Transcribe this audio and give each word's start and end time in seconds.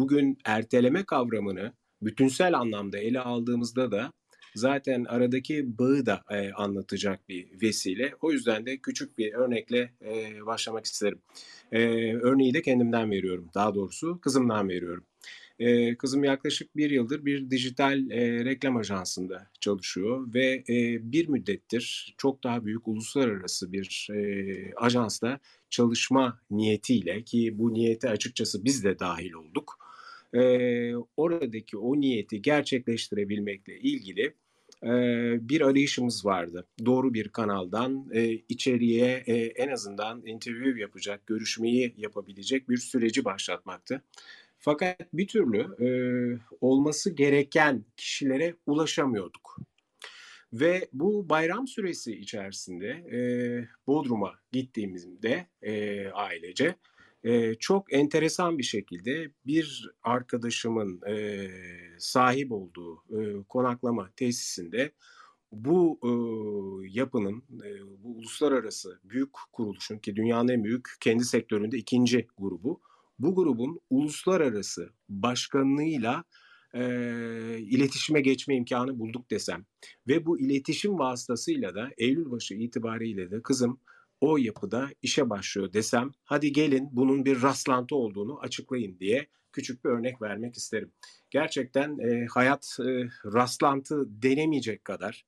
bugün 0.00 0.38
erteleme 0.44 1.04
kavramını 1.04 1.72
bütünsel 2.02 2.58
anlamda 2.58 2.98
ele 2.98 3.20
aldığımızda 3.20 3.92
da 3.92 4.12
zaten 4.54 5.04
aradaki 5.04 5.78
bağı 5.78 6.06
da 6.06 6.22
e, 6.30 6.52
anlatacak 6.52 7.28
bir 7.28 7.48
vesile. 7.62 8.14
O 8.22 8.32
yüzden 8.32 8.66
de 8.66 8.76
küçük 8.76 9.18
bir 9.18 9.32
örnekle 9.32 9.92
e, 10.04 10.46
başlamak 10.46 10.84
isterim. 10.84 11.18
E, 11.72 11.80
örneği 12.14 12.54
de 12.54 12.62
kendimden 12.62 13.10
veriyorum. 13.10 13.48
Daha 13.54 13.74
doğrusu 13.74 14.20
kızımdan 14.20 14.68
veriyorum. 14.68 15.04
E, 15.58 15.96
kızım 15.96 16.24
yaklaşık 16.24 16.76
bir 16.76 16.90
yıldır 16.90 17.24
bir 17.24 17.50
dijital 17.50 18.10
e, 18.10 18.44
reklam 18.44 18.76
ajansında 18.76 19.46
çalışıyor 19.60 20.34
ve 20.34 20.64
e, 20.68 21.12
bir 21.12 21.28
müddettir 21.28 22.14
çok 22.18 22.44
daha 22.44 22.64
büyük 22.64 22.88
uluslararası 22.88 23.72
bir 23.72 24.08
e, 24.14 24.74
ajansta 24.76 25.38
çalışma 25.70 26.40
niyetiyle 26.50 27.22
ki 27.22 27.58
bu 27.58 27.74
niyete 27.74 28.10
açıkçası 28.10 28.64
biz 28.64 28.84
de 28.84 28.98
dahil 28.98 29.32
olduk. 29.32 29.89
E, 30.34 30.92
oradaki 31.16 31.76
o 31.76 32.00
niyeti 32.00 32.42
gerçekleştirebilmekle 32.42 33.78
ilgili 33.78 34.34
e, 34.82 34.90
bir 35.48 35.60
arayışımız 35.60 36.26
vardı. 36.26 36.66
Doğru 36.86 37.14
bir 37.14 37.28
kanaldan 37.28 38.10
e, 38.12 38.30
içeriye 38.30 39.22
e, 39.26 39.34
en 39.34 39.68
azından 39.68 40.26
interview 40.26 40.80
yapacak, 40.80 41.26
görüşmeyi 41.26 41.94
yapabilecek 41.96 42.68
bir 42.68 42.76
süreci 42.76 43.24
başlatmaktı. 43.24 44.02
Fakat 44.58 45.14
bir 45.14 45.26
türlü 45.26 45.58
e, 45.60 45.88
olması 46.60 47.14
gereken 47.14 47.84
kişilere 47.96 48.54
ulaşamıyorduk. 48.66 49.58
Ve 50.52 50.88
bu 50.92 51.28
bayram 51.28 51.68
süresi 51.68 52.16
içerisinde 52.16 52.88
e, 52.88 53.18
Bodrum'a 53.86 54.34
gittiğimizde 54.52 55.46
e, 55.62 56.06
ailece 56.08 56.74
e, 57.24 57.54
çok 57.54 57.92
enteresan 57.92 58.58
bir 58.58 58.62
şekilde 58.62 59.30
bir 59.46 59.90
arkadaşımın 60.02 61.00
e, 61.08 61.48
sahip 61.98 62.52
olduğu 62.52 62.96
e, 62.96 63.42
konaklama 63.48 64.10
tesisinde 64.16 64.92
bu 65.52 65.98
e, 66.02 66.10
yapının, 66.88 67.42
e, 67.64 68.02
bu 68.02 68.16
uluslararası 68.18 69.00
büyük 69.04 69.30
kuruluşun 69.52 69.98
ki 69.98 70.16
dünyanın 70.16 70.48
en 70.48 70.64
büyük 70.64 70.88
kendi 71.00 71.24
sektöründe 71.24 71.78
ikinci 71.78 72.28
grubu, 72.38 72.80
bu 73.18 73.34
grubun 73.34 73.80
uluslararası 73.90 74.90
başkanlığıyla 75.08 76.24
e, 76.74 76.82
iletişime 77.58 78.20
geçme 78.20 78.56
imkanı 78.56 78.98
bulduk 78.98 79.30
desem 79.30 79.66
ve 80.08 80.26
bu 80.26 80.40
iletişim 80.40 80.98
vasıtasıyla 80.98 81.74
da 81.74 81.90
Eylül 81.98 82.30
başı 82.30 82.54
itibariyle 82.54 83.30
de 83.30 83.42
kızım 83.42 83.80
o 84.20 84.36
yapıda 84.36 84.88
işe 85.02 85.30
başlıyor 85.30 85.72
desem 85.72 86.12
hadi 86.24 86.52
gelin 86.52 86.88
bunun 86.92 87.24
bir 87.24 87.42
rastlantı 87.42 87.96
olduğunu 87.96 88.40
açıklayın 88.40 88.98
diye 88.98 89.26
küçük 89.52 89.84
bir 89.84 89.90
örnek 89.90 90.22
vermek 90.22 90.56
isterim. 90.56 90.92
Gerçekten 91.30 91.98
e, 91.98 92.26
hayat 92.26 92.76
e, 92.80 93.08
rastlantı 93.24 94.22
denemeyecek 94.22 94.84
kadar 94.84 95.24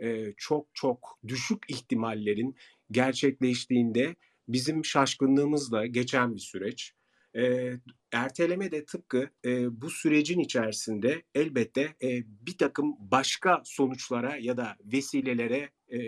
e, 0.00 0.32
çok 0.36 0.66
çok 0.74 1.18
düşük 1.28 1.62
ihtimallerin 1.68 2.56
gerçekleştiğinde 2.90 4.16
bizim 4.48 4.84
şaşkınlığımızla 4.84 5.86
geçen 5.86 6.34
bir 6.34 6.40
süreç. 6.40 6.92
E, 7.36 7.72
erteleme 8.12 8.72
de 8.72 8.84
tıpkı 8.84 9.30
e, 9.44 9.80
bu 9.82 9.90
sürecin 9.90 10.38
içerisinde 10.38 11.22
elbette 11.34 11.94
e, 12.02 12.22
bir 12.26 12.58
takım 12.58 12.96
başka 12.98 13.62
sonuçlara 13.64 14.36
ya 14.36 14.56
da 14.56 14.76
vesilelere 14.84 15.70
e, 15.92 15.98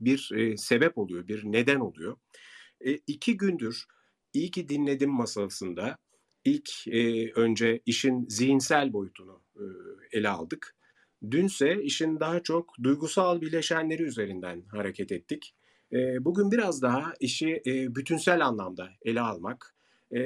bir 0.00 0.30
e, 0.34 0.56
sebep 0.56 0.98
oluyor, 0.98 1.28
bir 1.28 1.42
neden 1.44 1.80
oluyor. 1.80 2.16
E, 2.80 2.98
iki 3.06 3.36
gündür 3.36 3.84
iyi 4.32 4.50
ki 4.50 4.68
dinledim 4.68 5.10
masasında 5.10 5.98
ilk 6.44 6.88
e, 6.88 7.32
önce 7.32 7.80
işin 7.86 8.26
zihinsel 8.28 8.92
boyutunu 8.92 9.42
e, 9.56 9.64
ele 10.12 10.28
aldık. 10.28 10.76
Dünse 11.30 11.82
işin 11.82 12.20
daha 12.20 12.42
çok 12.42 12.74
duygusal 12.82 13.40
bileşenleri 13.40 14.02
üzerinden 14.02 14.62
hareket 14.68 15.12
ettik. 15.12 15.54
E, 15.92 16.24
bugün 16.24 16.50
biraz 16.50 16.82
daha 16.82 17.14
işi 17.20 17.62
e, 17.66 17.94
bütünsel 17.94 18.46
anlamda 18.46 18.88
ele 19.02 19.20
almak 19.20 19.76
e, 20.10 20.20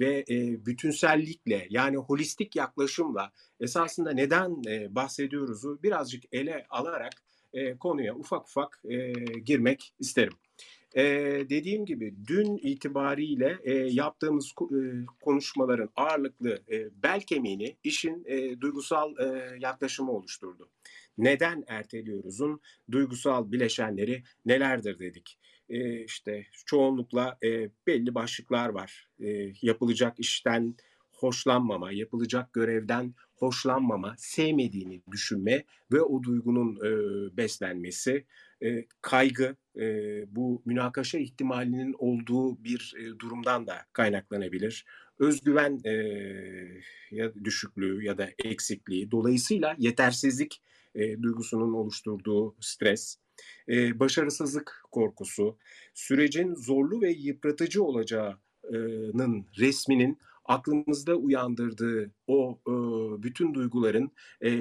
ve 0.00 0.24
e, 0.30 0.66
bütünsellikle 0.66 1.66
yani 1.70 1.96
holistik 1.96 2.56
yaklaşımla 2.56 3.32
esasında 3.60 4.10
neden 4.10 4.62
e, 4.68 4.94
bahsediyoruzu 4.94 5.82
birazcık 5.82 6.24
ele 6.32 6.66
alarak 6.70 7.12
e, 7.52 7.76
konuya 7.76 8.14
ufak 8.14 8.42
ufak 8.42 8.82
e, 8.84 9.12
girmek 9.44 9.94
isterim. 9.98 10.32
E, 10.96 11.04
dediğim 11.50 11.86
gibi 11.86 12.14
dün 12.26 12.56
itibariyle 12.56 13.58
e, 13.62 13.74
yaptığımız 13.74 14.52
e, 14.60 14.80
konuşmaların 15.20 15.88
ağırlıklı 15.96 16.62
e, 16.70 17.02
bel 17.02 17.20
kemiğini 17.20 17.76
işin 17.84 18.24
e, 18.26 18.60
duygusal 18.60 19.18
e, 19.18 19.56
yaklaşımı 19.60 20.12
oluşturdu. 20.12 20.68
Neden 21.18 21.64
erteliyoruzun 21.66 22.60
duygusal 22.90 23.52
bileşenleri 23.52 24.22
nelerdir 24.46 24.98
dedik. 24.98 25.38
E, 25.68 26.04
işte 26.04 26.46
çoğunlukla 26.66 27.38
e, 27.44 27.70
belli 27.86 28.14
başlıklar 28.14 28.68
var. 28.68 29.08
E, 29.20 29.52
yapılacak 29.62 30.18
işten 30.18 30.74
hoşlanmama, 31.22 31.92
yapılacak 31.92 32.52
görevden 32.52 33.14
hoşlanmama, 33.34 34.14
sevmediğini 34.18 35.02
düşünme 35.10 35.64
ve 35.92 36.02
o 36.02 36.22
duygunun 36.22 36.76
e, 36.76 36.90
beslenmesi, 37.36 38.26
e, 38.62 38.86
kaygı, 39.00 39.56
e, 39.76 39.84
bu 40.36 40.62
münakaşa 40.64 41.18
ihtimalinin 41.18 41.94
olduğu 41.98 42.64
bir 42.64 42.94
e, 42.98 43.18
durumdan 43.18 43.66
da 43.66 43.76
kaynaklanabilir. 43.92 44.84
Özgüven 45.18 45.80
e, 45.84 45.92
ya 47.10 47.34
düşüklüğü 47.44 48.04
ya 48.04 48.18
da 48.18 48.28
eksikliği, 48.44 49.10
dolayısıyla 49.10 49.76
yetersizlik 49.78 50.62
e, 50.94 51.22
duygusunun 51.22 51.72
oluşturduğu 51.72 52.56
stres, 52.60 53.16
e, 53.68 54.00
başarısızlık 54.00 54.82
korkusu, 54.90 55.58
sürecin 55.94 56.54
zorlu 56.54 57.00
ve 57.00 57.10
yıpratıcı 57.10 57.84
olacağının 57.84 59.46
resminin 59.58 60.18
aklımızda 60.52 61.14
uyandırdığı 61.14 62.10
o 62.26 62.58
e, 62.66 62.72
bütün 63.22 63.54
duyguların 63.54 64.10
e, 64.44 64.52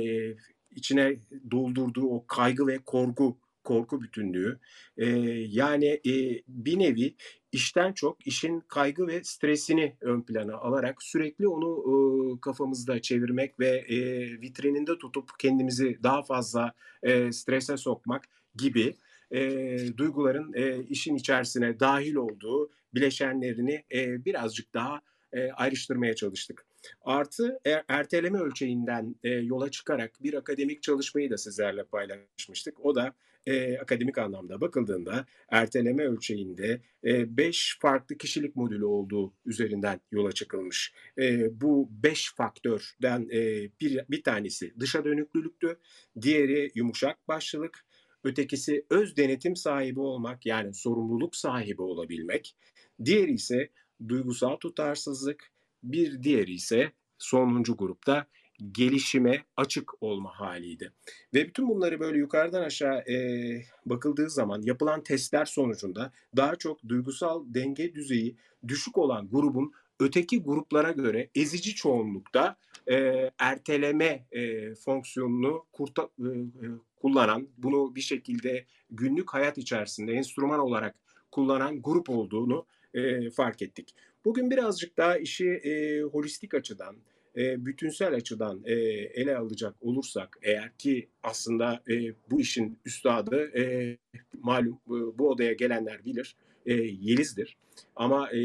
içine 0.75 1.19
doldurduğu 1.51 2.07
o 2.07 2.27
kaygı 2.27 2.67
ve 2.67 2.79
korku 2.85 3.37
korku 3.63 4.01
bütünlüğü 4.01 4.59
e, 4.97 5.05
yani 5.47 5.85
e, 5.85 6.41
bir 6.47 6.79
nevi 6.79 7.15
işten 7.51 7.93
çok 7.93 8.27
işin 8.27 8.59
kaygı 8.59 9.07
ve 9.07 9.23
stresini 9.23 9.95
ön 10.01 10.21
plana 10.21 10.55
alarak 10.55 11.03
sürekli 11.03 11.47
onu 11.47 11.83
e, 11.87 11.93
kafamızda 12.41 13.01
çevirmek 13.01 13.59
ve 13.59 13.67
e, 13.67 14.21
vitrininde 14.41 14.97
tutup 14.97 15.29
kendimizi 15.39 15.99
daha 16.03 16.21
fazla 16.21 16.73
e, 17.03 17.31
strese 17.31 17.77
sokmak 17.77 18.23
gibi 18.55 18.95
e, 19.31 19.77
duyguların 19.97 20.53
e, 20.53 20.83
işin 20.83 21.15
içerisine 21.15 21.79
dahil 21.79 22.15
olduğu 22.15 22.69
bileşenlerini 22.93 23.83
e, 23.93 24.25
birazcık 24.25 24.73
daha 24.73 25.01
e, 25.33 25.51
ayrıştırmaya 25.51 26.15
çalıştık. 26.15 26.65
Artı 27.01 27.59
er, 27.65 27.83
erteleme 27.87 28.39
ölçeğinden 28.39 29.15
e, 29.23 29.29
yola 29.29 29.71
çıkarak 29.71 30.11
bir 30.23 30.33
akademik 30.33 30.83
çalışmayı 30.83 31.29
da 31.29 31.37
sizlerle 31.37 31.83
paylaşmıştık. 31.83 32.85
O 32.85 32.95
da 32.95 33.13
e, 33.45 33.77
akademik 33.77 34.17
anlamda 34.17 34.61
bakıldığında 34.61 35.25
erteleme 35.49 36.03
ölçeğinde 36.03 36.81
5 37.03 37.75
e, 37.77 37.79
farklı 37.81 38.17
kişilik 38.17 38.55
modülü 38.55 38.85
olduğu 38.85 39.33
üzerinden 39.45 40.01
yola 40.11 40.31
çıkılmış. 40.31 40.93
E, 41.17 41.61
bu 41.61 41.89
5 41.91 42.33
faktörden 42.35 43.29
e, 43.31 43.69
bir, 43.81 44.05
bir 44.09 44.23
tanesi 44.23 44.73
dışa 44.79 45.05
dönüklülüktü, 45.05 45.77
diğeri 46.21 46.71
yumuşak 46.75 47.27
başlılık, 47.27 47.85
ötekisi 48.23 48.85
öz 48.89 49.17
denetim 49.17 49.55
sahibi 49.55 49.99
olmak 49.99 50.45
yani 50.45 50.73
sorumluluk 50.73 51.35
sahibi 51.35 51.81
olabilmek, 51.81 52.55
diğeri 53.05 53.33
ise 53.33 53.69
duygusal 54.09 54.55
tutarsızlık, 54.55 55.51
bir 55.83 56.23
diğeri 56.23 56.53
ise 56.53 56.91
sonuncu 57.17 57.77
grupta 57.77 58.27
gelişime 58.71 59.43
açık 59.57 60.03
olma 60.03 60.39
haliydi. 60.39 60.93
Ve 61.33 61.47
bütün 61.47 61.69
bunları 61.69 61.99
böyle 61.99 62.17
yukarıdan 62.17 62.61
aşağı 62.61 62.99
e, 62.99 63.15
bakıldığı 63.85 64.29
zaman 64.29 64.61
yapılan 64.61 65.03
testler 65.03 65.45
sonucunda 65.45 66.11
daha 66.35 66.55
çok 66.55 66.89
duygusal 66.89 67.43
denge 67.47 67.95
düzeyi 67.95 68.35
düşük 68.67 68.97
olan 68.97 69.29
grubun 69.29 69.73
öteki 69.99 70.43
gruplara 70.43 70.91
göre 70.91 71.29
ezici 71.35 71.75
çoğunlukta 71.75 72.55
e, 72.87 73.29
erteleme 73.39 74.25
e, 74.31 74.75
fonksiyonunu 74.75 75.65
kurta, 75.73 76.09
e, 76.19 76.27
e 76.27 76.67
kullanan, 76.95 77.47
bunu 77.57 77.95
bir 77.95 78.01
şekilde 78.01 78.65
günlük 78.89 79.33
hayat 79.33 79.57
içerisinde 79.57 80.13
enstrüman 80.13 80.59
olarak 80.59 80.95
kullanan 81.31 81.81
grup 81.81 82.09
olduğunu 82.09 82.65
e, 82.93 83.29
fark 83.29 83.61
ettik. 83.61 83.95
Bugün 84.25 84.51
birazcık 84.51 84.97
daha 84.97 85.17
işi 85.17 85.47
e, 85.49 86.01
holistik 86.01 86.53
açıdan, 86.53 86.95
e, 87.37 87.65
bütünsel 87.65 88.13
açıdan 88.13 88.61
e, 88.65 88.73
ele 88.73 89.37
alacak 89.37 89.75
olursak 89.81 90.37
eğer 90.41 90.77
ki 90.77 91.09
aslında 91.23 91.83
e, 91.89 92.13
bu 92.31 92.41
işin 92.41 92.79
üstadı 92.85 93.57
e, 93.57 93.97
malum 94.41 94.73
e, 94.73 95.17
bu 95.17 95.29
odaya 95.29 95.53
gelenler 95.53 96.05
bilir 96.05 96.35
e, 96.65 96.73
Yeliz'dir. 96.73 97.57
Ama 97.95 98.31
e, 98.31 98.39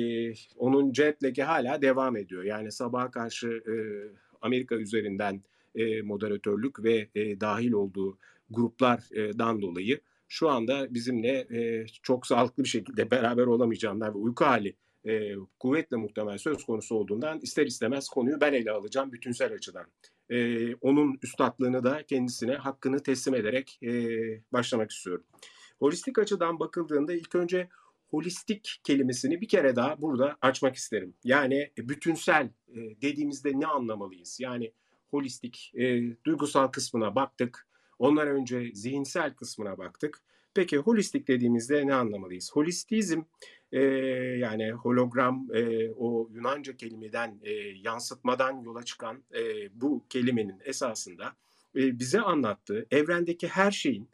onun 0.56 0.92
jet 0.92 1.38
hala 1.38 1.82
devam 1.82 2.16
ediyor. 2.16 2.44
Yani 2.44 2.72
sabaha 2.72 3.10
karşı 3.10 3.48
e, 3.48 3.74
Amerika 4.42 4.74
üzerinden 4.74 5.42
e, 5.74 6.02
moderatörlük 6.02 6.84
ve 6.84 7.08
e, 7.14 7.40
dahil 7.40 7.72
olduğu 7.72 8.18
gruplardan 8.50 9.62
dolayı 9.62 10.00
şu 10.28 10.48
anda 10.48 10.94
bizimle 10.94 11.46
e, 11.50 11.86
çok 12.02 12.26
sağlıklı 12.26 12.64
bir 12.64 12.68
şekilde 12.68 13.10
beraber 13.10 13.46
olamayacağından 13.46 14.14
ve 14.14 14.18
uyku 14.18 14.44
hali 14.44 14.76
e, 15.06 15.34
kuvvetle 15.60 15.96
muhtemel 15.96 16.38
söz 16.38 16.64
konusu 16.64 16.94
olduğundan 16.94 17.40
ister 17.40 17.66
istemez 17.66 18.08
konuyu 18.08 18.40
ben 18.40 18.52
ele 18.52 18.70
alacağım 18.70 19.12
bütünsel 19.12 19.52
açıdan. 19.52 19.86
E, 20.30 20.74
onun 20.74 21.18
üstadlığını 21.22 21.84
da 21.84 22.02
kendisine 22.02 22.54
hakkını 22.54 23.02
teslim 23.02 23.34
ederek 23.34 23.78
e, 23.82 23.90
başlamak 24.52 24.90
istiyorum. 24.90 25.24
Holistik 25.78 26.18
açıdan 26.18 26.60
bakıldığında 26.60 27.12
ilk 27.12 27.34
önce 27.34 27.68
holistik 28.08 28.80
kelimesini 28.84 29.40
bir 29.40 29.48
kere 29.48 29.76
daha 29.76 30.02
burada 30.02 30.36
açmak 30.42 30.76
isterim. 30.76 31.14
Yani 31.24 31.70
bütünsel 31.78 32.50
e, 32.68 32.76
dediğimizde 33.02 33.60
ne 33.60 33.66
anlamalıyız? 33.66 34.40
Yani 34.40 34.72
holistik, 35.10 35.72
e, 35.74 36.02
duygusal 36.24 36.66
kısmına 36.68 37.14
baktık. 37.14 37.65
Ondan 37.98 38.28
önce 38.28 38.70
zihinsel 38.74 39.34
kısmına 39.34 39.78
baktık. 39.78 40.22
Peki 40.54 40.76
holistik 40.78 41.28
dediğimizde 41.28 41.86
ne 41.86 41.94
anlamalıyız? 41.94 42.50
Holistizm 42.52 43.22
e, 43.72 43.80
yani 44.38 44.72
hologram 44.72 45.48
e, 45.54 45.90
o 45.90 46.28
Yunanca 46.32 46.76
kelimeden 46.76 47.40
e, 47.42 47.52
yansıtmadan 47.82 48.60
yola 48.60 48.82
çıkan 48.82 49.22
e, 49.34 49.40
bu 49.80 50.04
kelimenin 50.08 50.60
esasında 50.64 51.36
e, 51.76 51.98
bize 51.98 52.20
anlattığı 52.20 52.86
evrendeki 52.90 53.48
her 53.48 53.70
şeyin 53.70 54.08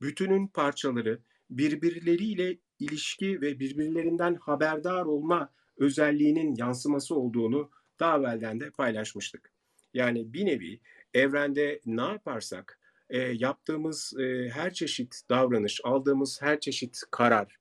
bütünün 0.00 0.46
parçaları 0.46 1.20
birbirleriyle 1.50 2.58
ilişki 2.78 3.40
ve 3.40 3.60
birbirlerinden 3.60 4.34
haberdar 4.34 5.04
olma 5.04 5.52
özelliğinin 5.76 6.54
yansıması 6.58 7.14
olduğunu 7.14 7.70
daha 8.00 8.18
evvelden 8.18 8.60
de 8.60 8.70
paylaşmıştık. 8.70 9.52
Yani 9.94 10.32
bir 10.32 10.46
nevi 10.46 10.80
evrende 11.14 11.80
ne 11.86 12.02
yaparsak 12.02 12.77
e, 13.10 13.18
yaptığımız 13.18 14.14
e, 14.20 14.48
her 14.48 14.74
çeşit 14.74 15.20
davranış, 15.30 15.80
aldığımız 15.84 16.42
her 16.42 16.60
çeşit 16.60 17.00
karar, 17.10 17.56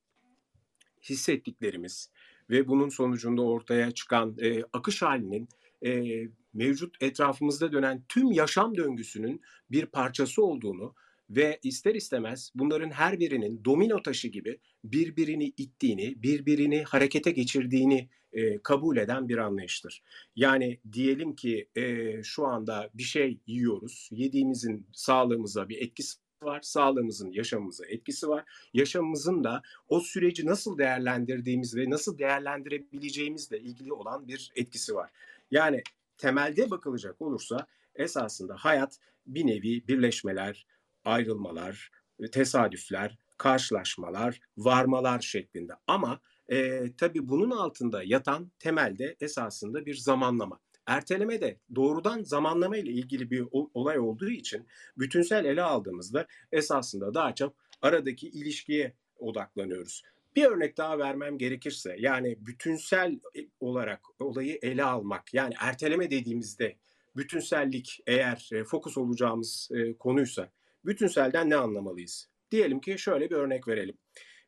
hissettiklerimiz 1.04 2.12
ve 2.50 2.68
bunun 2.68 2.90
sonucunda 2.90 3.42
ortaya 3.42 3.92
çıkan 3.92 4.38
e, 4.42 4.64
akış 4.74 5.02
halinin 5.02 5.50
e, 5.86 6.22
mevcut 6.54 6.96
etrafımızda 7.02 7.72
dönen 7.72 8.04
tüm 8.10 8.32
yaşam 8.32 8.78
döngüsünün 8.78 9.42
bir 9.72 9.86
parçası 9.86 10.44
olduğunu 10.44 10.96
ve 11.30 11.60
ister 11.64 11.96
istemez 11.96 12.52
bunların 12.56 12.90
her 12.90 13.20
birinin 13.20 13.66
domino 13.66 14.02
taşı 14.02 14.28
gibi 14.28 14.60
birbirini 14.84 15.54
ittiğini, 15.58 16.24
birbirini 16.24 16.84
harekete 16.84 17.32
geçirdiğini 17.32 18.10
e, 18.34 18.58
kabul 18.58 18.98
eden 18.98 19.30
bir 19.30 19.38
anlayıştır. 19.38 20.04
Yani 20.36 20.80
diyelim 20.92 21.36
ki 21.36 21.70
e, 21.76 22.24
şu 22.24 22.46
anda 22.48 22.90
bir 22.94 23.04
şey 23.04 23.40
yiyoruz, 23.48 24.10
yediğimizin 24.12 24.88
sağlığımıza 24.94 25.70
bir 25.70 25.82
etkisi 25.82 26.18
var, 26.44 26.62
sağlığımızın 26.62 27.32
yaşamımıza 27.32 27.86
etkisi 27.86 28.30
var. 28.30 28.46
Yaşamımızın 28.74 29.44
da 29.44 29.62
o 29.88 30.00
süreci 30.00 30.46
nasıl 30.46 30.78
değerlendirdiğimiz 30.78 31.76
ve 31.76 31.90
nasıl 31.90 32.18
değerlendirebileceğimizle 32.18 33.60
ilgili 33.60 33.94
olan 33.94 34.28
bir 34.28 34.52
etkisi 34.56 34.96
var. 34.96 35.10
Yani 35.52 35.84
temelde 36.18 36.72
bakılacak 36.72 37.22
olursa 37.22 37.68
esasında 37.96 38.56
hayat 38.58 39.00
bir 39.28 39.48
nevi 39.48 39.88
birleşmeler, 39.88 40.66
ayrılmalar, 41.08 41.92
tesadüfler, 42.32 43.18
karşılaşmalar, 43.38 44.40
varmalar 44.58 45.20
şeklinde. 45.20 45.74
Ama 45.88 46.20
e, 46.52 46.84
tabii 46.98 47.30
bunun 47.30 47.52
altında 47.52 48.04
yatan 48.04 48.52
temelde 48.60 49.16
esasında 49.22 49.86
bir 49.86 49.96
zamanlama. 49.96 50.60
Erteleme 50.86 51.42
de 51.42 51.58
doğrudan 51.76 52.24
zamanlama 52.24 52.78
ile 52.78 52.92
ilgili 52.92 53.32
bir 53.32 53.46
olay 53.52 54.00
olduğu 54.00 54.30
için 54.30 54.68
bütünsel 54.98 55.46
ele 55.46 55.64
aldığımızda 55.64 56.28
esasında 56.52 57.14
daha 57.14 57.36
çok 57.36 57.54
aradaki 57.82 58.30
ilişkiye 58.30 58.94
odaklanıyoruz. 59.20 60.04
Bir 60.36 60.46
örnek 60.46 60.78
daha 60.78 61.00
vermem 61.00 61.38
gerekirse 61.38 61.96
yani 62.00 62.38
bütünsel 62.40 63.20
olarak 63.60 64.02
olayı 64.20 64.60
ele 64.62 64.84
almak 64.84 65.34
yani 65.34 65.54
erteleme 65.60 66.12
dediğimizde 66.12 66.76
bütünsellik 67.16 68.00
eğer 68.08 68.50
e, 68.54 68.64
fokus 68.64 68.98
olacağımız 68.98 69.70
e, 69.74 69.94
konuysa 69.94 70.50
bütünselden 70.88 71.50
ne 71.50 71.56
anlamalıyız? 71.56 72.30
Diyelim 72.52 72.80
ki 72.80 73.00
şöyle 73.00 73.30
bir 73.30 73.36
örnek 73.36 73.68
verelim. 73.68 73.98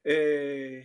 Ee, 0.05 0.83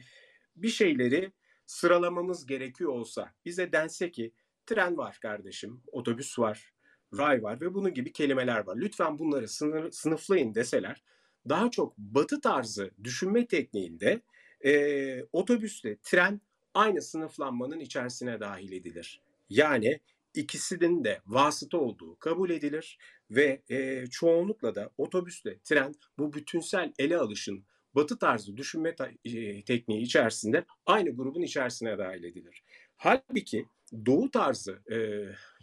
bir 0.56 0.69
şeyleri 0.69 1.33
sıralamamız 1.67 2.47
gerekiyor 2.47 2.91
olsa 2.91 3.35
bize 3.45 3.73
dense 3.73 4.11
ki 4.11 4.33
tren 4.67 4.97
var 4.97 5.19
kardeşim, 5.23 5.83
otobüs 5.93 6.39
var, 6.39 6.73
ray 7.19 7.43
var 7.43 7.61
ve 7.61 7.75
bunun 7.75 7.95
gibi 7.95 8.12
kelimeler 8.12 8.67
var. 8.67 8.77
Lütfen 8.77 9.19
bunları 9.19 9.49
sınır, 9.49 9.91
sınıflayın 9.91 10.55
deseler 10.55 11.03
daha 11.49 11.71
çok 11.71 11.99
batı 11.99 12.41
tarzı 12.41 12.91
düşünme 13.05 13.47
tekniğinde 13.47 14.21
e, 14.65 15.25
otobüsle 15.33 15.97
tren 16.03 16.41
aynı 16.75 17.03
sınıflanmanın 17.03 17.81
içerisine 17.81 18.41
dahil 18.41 18.73
edilir. 18.73 19.21
Yani 19.49 20.01
ikisinin 20.35 21.05
de 21.05 21.21
vasıta 21.27 21.79
olduğu 21.79 22.19
kabul 22.19 22.51
edilir 22.51 22.99
ve 23.31 23.63
e, 23.69 24.07
çoğunlukla 24.07 24.75
da 24.75 24.91
otobüsle 24.99 25.59
tren 25.65 25.95
bu 26.19 26.33
bütünsel 26.33 26.93
ele 26.99 27.17
alışın 27.17 27.65
batı 27.95 28.19
tarzı 28.19 28.57
düşünme 28.57 28.95
ta- 28.95 29.11
e, 29.25 29.65
tekniği 29.65 30.03
içerisinde 30.03 30.65
aynı 30.87 31.17
grubun 31.17 31.43
içerisine 31.43 31.99
dahil 31.99 32.25
edilir. 32.25 32.65
Halbuki 32.97 33.67
doğu 34.07 34.31
tarzı 34.31 34.83
e, 34.93 34.97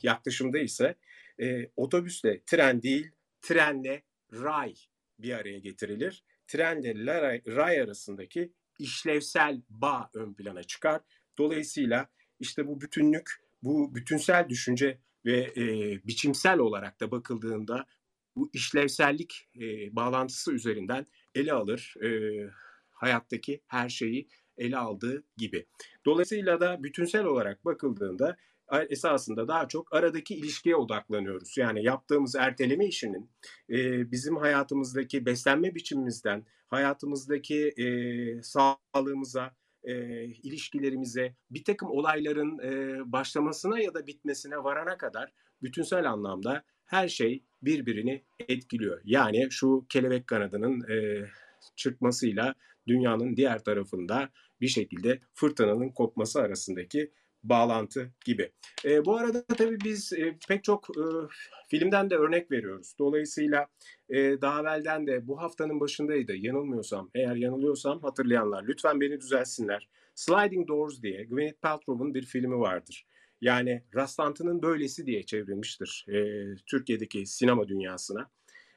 yaklaşımda 0.03 0.59
ise 0.59 0.95
e, 1.41 1.69
otobüsle 1.75 2.41
tren 2.45 2.81
değil, 2.81 3.11
trenle 3.41 4.03
ray 4.33 4.73
bir 5.19 5.33
araya 5.33 5.59
getirilir. 5.59 6.23
Trenle 6.47 7.21
ray, 7.21 7.41
ray 7.47 7.81
arasındaki 7.81 8.53
işlevsel 8.79 9.61
bağ 9.69 10.09
ön 10.13 10.33
plana 10.33 10.63
çıkar. 10.63 11.01
Dolayısıyla 11.37 12.09
işte 12.39 12.67
bu 12.67 12.81
bütünlük, 12.81 13.43
bu 13.63 13.95
bütünsel 13.95 14.49
düşünce 14.49 14.99
ve 15.25 15.53
e, 15.57 15.65
biçimsel 16.07 16.59
olarak 16.59 16.99
da 16.99 17.11
bakıldığında 17.11 17.85
bu 18.35 18.49
işlevsellik 18.53 19.49
e, 19.55 19.95
bağlantısı 19.95 20.51
üzerinden 20.51 21.07
ele 21.35 21.53
alır 21.53 21.93
e, 22.03 22.09
hayattaki 22.91 23.61
her 23.67 23.89
şeyi 23.89 24.27
ele 24.57 24.77
aldığı 24.77 25.23
gibi. 25.37 25.65
Dolayısıyla 26.05 26.59
da 26.59 26.83
bütünsel 26.83 27.25
olarak 27.25 27.65
bakıldığında 27.65 28.37
esasında 28.89 29.47
daha 29.47 29.67
çok 29.67 29.93
aradaki 29.93 30.35
ilişkiye 30.35 30.75
odaklanıyoruz. 30.75 31.57
Yani 31.57 31.83
yaptığımız 31.83 32.35
erteleme 32.35 32.85
işinin 32.85 33.29
e, 33.69 34.11
bizim 34.11 34.37
hayatımızdaki 34.37 35.25
beslenme 35.25 35.75
biçimimizden, 35.75 36.45
hayatımızdaki 36.67 37.73
e, 37.77 37.87
sağlığımıza, 38.43 39.55
e, 39.83 40.23
ilişkilerimize, 40.25 41.35
bir 41.51 41.63
takım 41.63 41.89
olayların 41.91 42.59
e, 42.59 43.01
başlamasına 43.11 43.79
ya 43.79 43.93
da 43.93 44.07
bitmesine 44.07 44.57
varana 44.57 44.97
kadar 44.97 45.31
bütünsel 45.63 46.11
anlamda 46.11 46.63
her 46.85 47.07
şey 47.07 47.43
birbirini 47.61 48.23
etkiliyor. 48.49 49.01
Yani 49.03 49.47
şu 49.49 49.85
kelebek 49.89 50.27
kanadının 50.27 50.91
e, 50.91 51.25
çırpmasıyla 51.75 52.55
dünyanın 52.87 53.35
diğer 53.35 53.63
tarafında 53.63 54.29
bir 54.61 54.67
şekilde 54.67 55.19
fırtınanın 55.33 55.89
kopması 55.89 56.41
arasındaki 56.41 57.11
bağlantı 57.43 58.11
gibi. 58.25 58.51
E, 58.85 59.05
bu 59.05 59.17
arada 59.17 59.45
tabii 59.45 59.77
biz 59.83 60.13
e, 60.13 60.37
pek 60.47 60.63
çok 60.63 60.89
e, 60.89 61.03
filmden 61.67 62.09
de 62.09 62.15
örnek 62.15 62.51
veriyoruz. 62.51 62.93
Dolayısıyla 62.99 63.67
e, 64.09 64.41
daha 64.41 64.61
evvelden 64.61 65.07
de 65.07 65.27
bu 65.27 65.41
haftanın 65.41 65.79
başındaydı 65.79 66.35
yanılmıyorsam. 66.35 67.09
Eğer 67.15 67.35
yanılıyorsam 67.35 68.01
hatırlayanlar 68.01 68.63
lütfen 68.67 69.01
beni 69.01 69.21
düzelsinler. 69.21 69.89
Sliding 70.15 70.67
Doors 70.67 71.01
diye 71.01 71.23
Gwyneth 71.23 71.61
Paltrow'un 71.61 72.13
bir 72.13 72.25
filmi 72.25 72.59
vardır. 72.59 73.05
Yani 73.41 73.83
rastlantının 73.95 74.61
böylesi 74.61 75.05
diye 75.05 75.23
çevrilmiştir 75.23 76.05
e, 76.09 76.15
Türkiye'deki 76.65 77.25
sinema 77.25 77.67
dünyasına. 77.67 78.29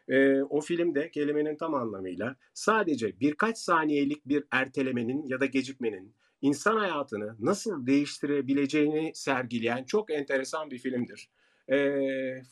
E, 0.08 0.42
o 0.42 0.60
filmde 0.60 1.10
kelimenin 1.10 1.56
tam 1.56 1.74
anlamıyla 1.74 2.36
sadece 2.54 3.20
birkaç 3.20 3.58
saniyelik 3.58 4.28
bir 4.28 4.44
ertelemenin 4.50 5.28
ya 5.28 5.40
da 5.40 5.46
gecikmenin 5.46 6.14
insan 6.44 6.76
hayatını 6.76 7.36
nasıl 7.38 7.86
değiştirebileceğini 7.86 9.12
sergileyen 9.14 9.84
çok 9.84 10.10
enteresan 10.10 10.70
bir 10.70 10.78
filmdir. 10.78 11.28
E, 11.68 11.78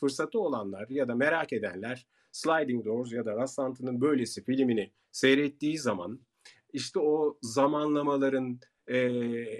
fırsatı 0.00 0.38
olanlar 0.38 0.87
ya 0.88 1.08
da 1.08 1.14
merak 1.14 1.52
edenler 1.52 2.06
Sliding 2.32 2.84
Doors 2.84 3.12
ya 3.12 3.25
da 3.26 3.37
Rastlantının 3.37 4.00
Böylesi 4.00 4.44
filmini 4.44 4.92
seyrettiği 5.11 5.78
zaman 5.78 6.20
işte 6.72 6.99
o 6.99 7.38
zamanlamaların 7.42 8.61
e, 8.87 8.99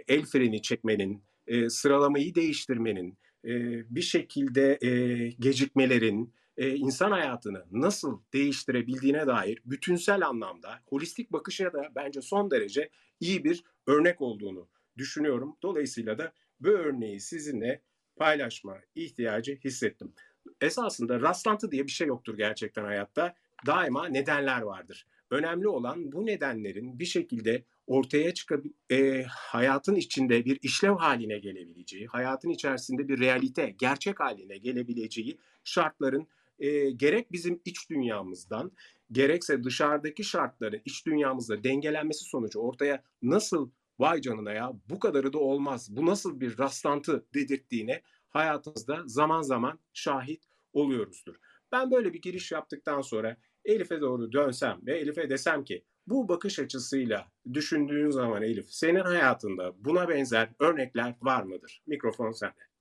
el 0.09 0.23
freni 0.23 0.63
çekmenin, 0.63 1.25
e, 1.47 1.69
sıralamayı 1.69 2.35
değiştirmenin, 2.35 3.19
e, 3.45 3.51
bir 3.95 4.03
şekilde 4.03 4.79
e, 4.83 4.91
gecikmelerin, 5.39 6.35
e, 6.57 6.75
insan 6.75 7.11
hayatını 7.11 7.65
nasıl 7.73 8.21
değiştirebildiğine 8.33 9.27
dair 9.27 9.59
bütünsel 9.65 10.27
anlamda 10.27 10.81
holistik 10.87 11.33
bakışa 11.33 11.73
da 11.73 11.89
bence 11.95 12.23
son 12.23 12.51
derece 12.51 12.91
iyi 13.21 13.45
bir 13.45 13.65
örnek 13.87 14.21
olduğunu 14.21 14.69
düşünüyorum. 14.99 15.57
Dolayısıyla 15.63 16.19
da 16.19 16.33
bu 16.61 16.69
örneği 16.69 17.21
sizinle 17.21 17.83
paylaşma 18.17 18.79
ihtiyacı 18.95 19.59
hissettim. 19.65 20.13
Esasında 20.61 21.21
rastlantı 21.21 21.71
diye 21.71 21.87
bir 21.87 21.93
şey 21.93 22.07
yoktur 22.07 22.37
gerçekten 22.37 22.85
hayatta. 22.85 23.35
Daima 23.67 24.09
nedenler 24.09 24.63
vardır. 24.63 25.07
Önemli 25.31 25.69
olan 25.69 26.13
bu 26.13 26.27
nedenlerin 26.27 26.99
bir 26.99 27.05
şekilde 27.05 27.65
ortaya 27.87 28.35
çıkıp 28.35 28.67
e, 28.91 29.23
hayatın 29.29 29.95
içinde 29.95 30.45
bir 30.45 30.59
işlev 30.63 30.93
haline 30.93 31.39
gelebileceği, 31.39 32.07
hayatın 32.07 32.51
içerisinde 32.51 33.09
bir 33.09 33.21
realite, 33.21 33.75
gerçek 33.79 34.21
haline 34.21 34.59
gelebileceği 34.59 35.39
şartların 35.65 36.29
e, 36.59 36.91
gerek 36.91 37.33
bizim 37.33 37.61
iç 37.65 37.91
dünyamızdan 37.91 38.73
gerekse 39.13 39.65
dışarıdaki 39.65 40.25
şartların 40.25 40.81
iç 40.85 41.07
dünyamızda 41.07 41.65
dengelenmesi 41.65 42.25
sonucu 42.25 42.59
ortaya 42.59 43.03
nasıl 43.23 43.71
vay 43.99 44.21
canına 44.21 44.53
ya 44.53 44.73
bu 44.91 44.99
kadarı 44.99 45.33
da 45.33 45.39
olmaz, 45.39 45.97
bu 45.97 46.07
nasıl 46.07 46.41
bir 46.41 46.59
rastlantı 46.59 47.27
dedirttiğine 47.35 48.03
hayatımızda 48.29 49.03
zaman 49.07 49.43
zaman 49.43 49.79
şahit 49.93 50.45
oluyoruzdur. 50.73 51.35
Ben 51.73 51.91
böyle 51.91 52.13
bir 52.13 52.23
giriş 52.23 52.53
yaptıktan 52.53 53.01
sonra 53.01 53.37
Elif'e 53.65 54.01
doğru 54.01 54.33
dönsem 54.33 54.81
ve 54.87 54.99
Elif'e 54.99 55.31
desem 55.31 55.65
ki 55.65 55.85
bu 56.07 56.29
bakış 56.29 56.59
açısıyla 56.59 57.27
düşündüğün 57.53 58.11
zaman 58.11 58.43
Elif 58.43 58.67
senin 58.71 59.01
hayatında 59.01 59.85
buna 59.85 60.09
benzer 60.09 60.49
örnekler 60.61 61.15
var 61.23 61.43
mıdır? 61.43 61.83
Mikrofon 61.87 62.33
sende. 62.33 62.72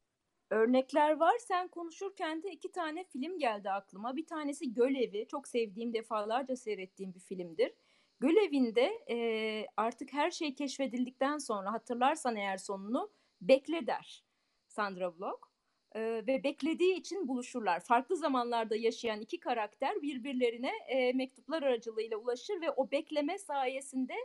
Örnekler 0.51 1.19
var. 1.19 1.37
Sen 1.37 1.67
konuşurken 1.67 2.43
de 2.43 2.51
iki 2.51 2.71
tane 2.71 3.03
film 3.03 3.39
geldi 3.39 3.69
aklıma. 3.69 4.15
Bir 4.15 4.25
tanesi 4.25 4.73
Gölevi. 4.73 5.27
Çok 5.27 5.47
sevdiğim, 5.47 5.93
defalarca 5.93 6.55
seyrettiğim 6.55 7.13
bir 7.13 7.19
filmdir. 7.19 7.73
Gölevinde 8.19 8.91
e, 9.09 9.67
artık 9.77 10.13
her 10.13 10.31
şey 10.31 10.55
keşfedildikten 10.55 11.37
sonra 11.37 11.73
hatırlarsan 11.73 12.35
eğer 12.35 12.57
sonunu 12.57 13.11
bekle 13.41 13.87
der 13.87 14.23
Sandra 14.67 15.15
Bullock 15.15 15.47
e, 15.95 16.01
ve 16.01 16.43
beklediği 16.43 16.95
için 16.95 17.27
buluşurlar. 17.27 17.79
Farklı 17.79 18.15
zamanlarda 18.15 18.75
yaşayan 18.75 19.21
iki 19.21 19.39
karakter 19.39 20.01
birbirlerine 20.01 20.71
e, 20.87 21.13
mektuplar 21.13 21.63
aracılığıyla 21.63 22.17
ulaşır 22.17 22.61
ve 22.61 22.71
o 22.71 22.91
bekleme 22.91 23.37
sayesinde 23.37 24.15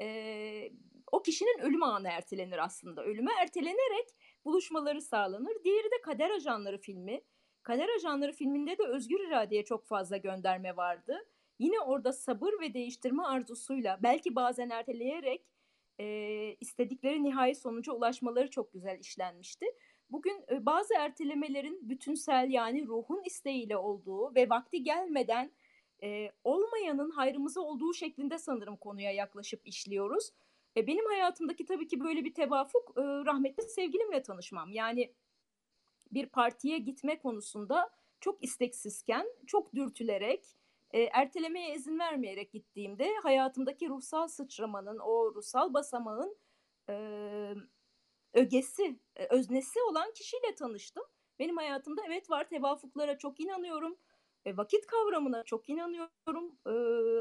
e, 0.00 0.70
o 1.12 1.22
kişinin 1.22 1.58
ölüm 1.58 1.82
anı 1.82 2.08
ertelenir 2.08 2.64
aslında. 2.64 3.04
Ölüme 3.04 3.32
ertelenerek 3.40 4.08
buluşmaları 4.44 5.00
sağlanır. 5.00 5.64
Diğeri 5.64 5.86
de 5.86 6.00
Kader 6.02 6.30
Ajanları 6.30 6.78
filmi. 6.78 7.20
Kader 7.62 7.88
Ajanları 7.96 8.32
filminde 8.32 8.78
de 8.78 8.82
özgür 8.82 9.28
iradeye 9.28 9.64
çok 9.64 9.86
fazla 9.86 10.16
gönderme 10.16 10.76
vardı. 10.76 11.26
Yine 11.58 11.80
orada 11.80 12.12
sabır 12.12 12.52
ve 12.60 12.74
değiştirme 12.74 13.22
arzusuyla 13.22 13.98
belki 14.02 14.34
bazen 14.34 14.70
erteleyerek 14.70 15.44
e, 16.00 16.06
istedikleri 16.60 17.24
nihai 17.24 17.54
sonuca 17.54 17.92
ulaşmaları 17.92 18.50
çok 18.50 18.72
güzel 18.72 18.98
işlenmişti. 18.98 19.66
Bugün 20.10 20.44
e, 20.50 20.66
bazı 20.66 20.94
ertelemelerin 20.94 21.88
bütünsel 21.88 22.50
yani 22.50 22.86
ruhun 22.86 23.22
isteğiyle 23.24 23.76
olduğu 23.76 24.34
ve 24.34 24.50
vakti 24.50 24.82
gelmeden 24.82 25.52
e, 26.02 26.32
olmayanın 26.44 27.10
hayrımıza 27.10 27.60
olduğu 27.60 27.94
şeklinde 27.94 28.38
sanırım 28.38 28.76
konuya 28.76 29.12
yaklaşıp 29.12 29.60
işliyoruz. 29.64 30.30
E, 30.76 30.86
benim 30.86 31.06
hayatımdaki 31.06 31.64
tabii 31.64 31.86
ki 31.86 32.00
böyle 32.00 32.24
bir 32.24 32.34
tevafuk 32.34 32.92
e, 32.96 33.02
rahmetli 33.02 33.62
sevgilimle 33.62 34.22
tanışmam. 34.22 34.72
Yani 34.72 35.14
bir 36.12 36.26
partiye 36.26 36.78
gitme 36.78 37.18
konusunda 37.18 37.90
çok 38.20 38.44
isteksizken, 38.44 39.26
çok 39.46 39.74
dürtülerek, 39.74 40.44
e, 40.90 41.02
ertelemeye 41.02 41.74
izin 41.74 41.98
vermeyerek 41.98 42.52
gittiğimde 42.52 43.14
hayatımdaki 43.22 43.88
ruhsal 43.88 44.28
sıçramanın, 44.28 44.98
o 44.98 45.34
ruhsal 45.34 45.74
basamağın 45.74 46.36
e, 46.88 46.94
ögesi, 48.32 49.00
e, 49.16 49.26
öznesi 49.26 49.82
olan 49.82 50.12
kişiyle 50.12 50.54
tanıştım. 50.54 51.04
Benim 51.38 51.56
hayatımda 51.56 52.02
evet 52.06 52.30
var 52.30 52.48
tevafuklara 52.48 53.18
çok 53.18 53.40
inanıyorum. 53.40 53.96
E, 54.44 54.56
vakit 54.56 54.86
kavramına 54.86 55.42
çok 55.44 55.68
inanıyorum. 55.68 56.58
E, 56.66 56.72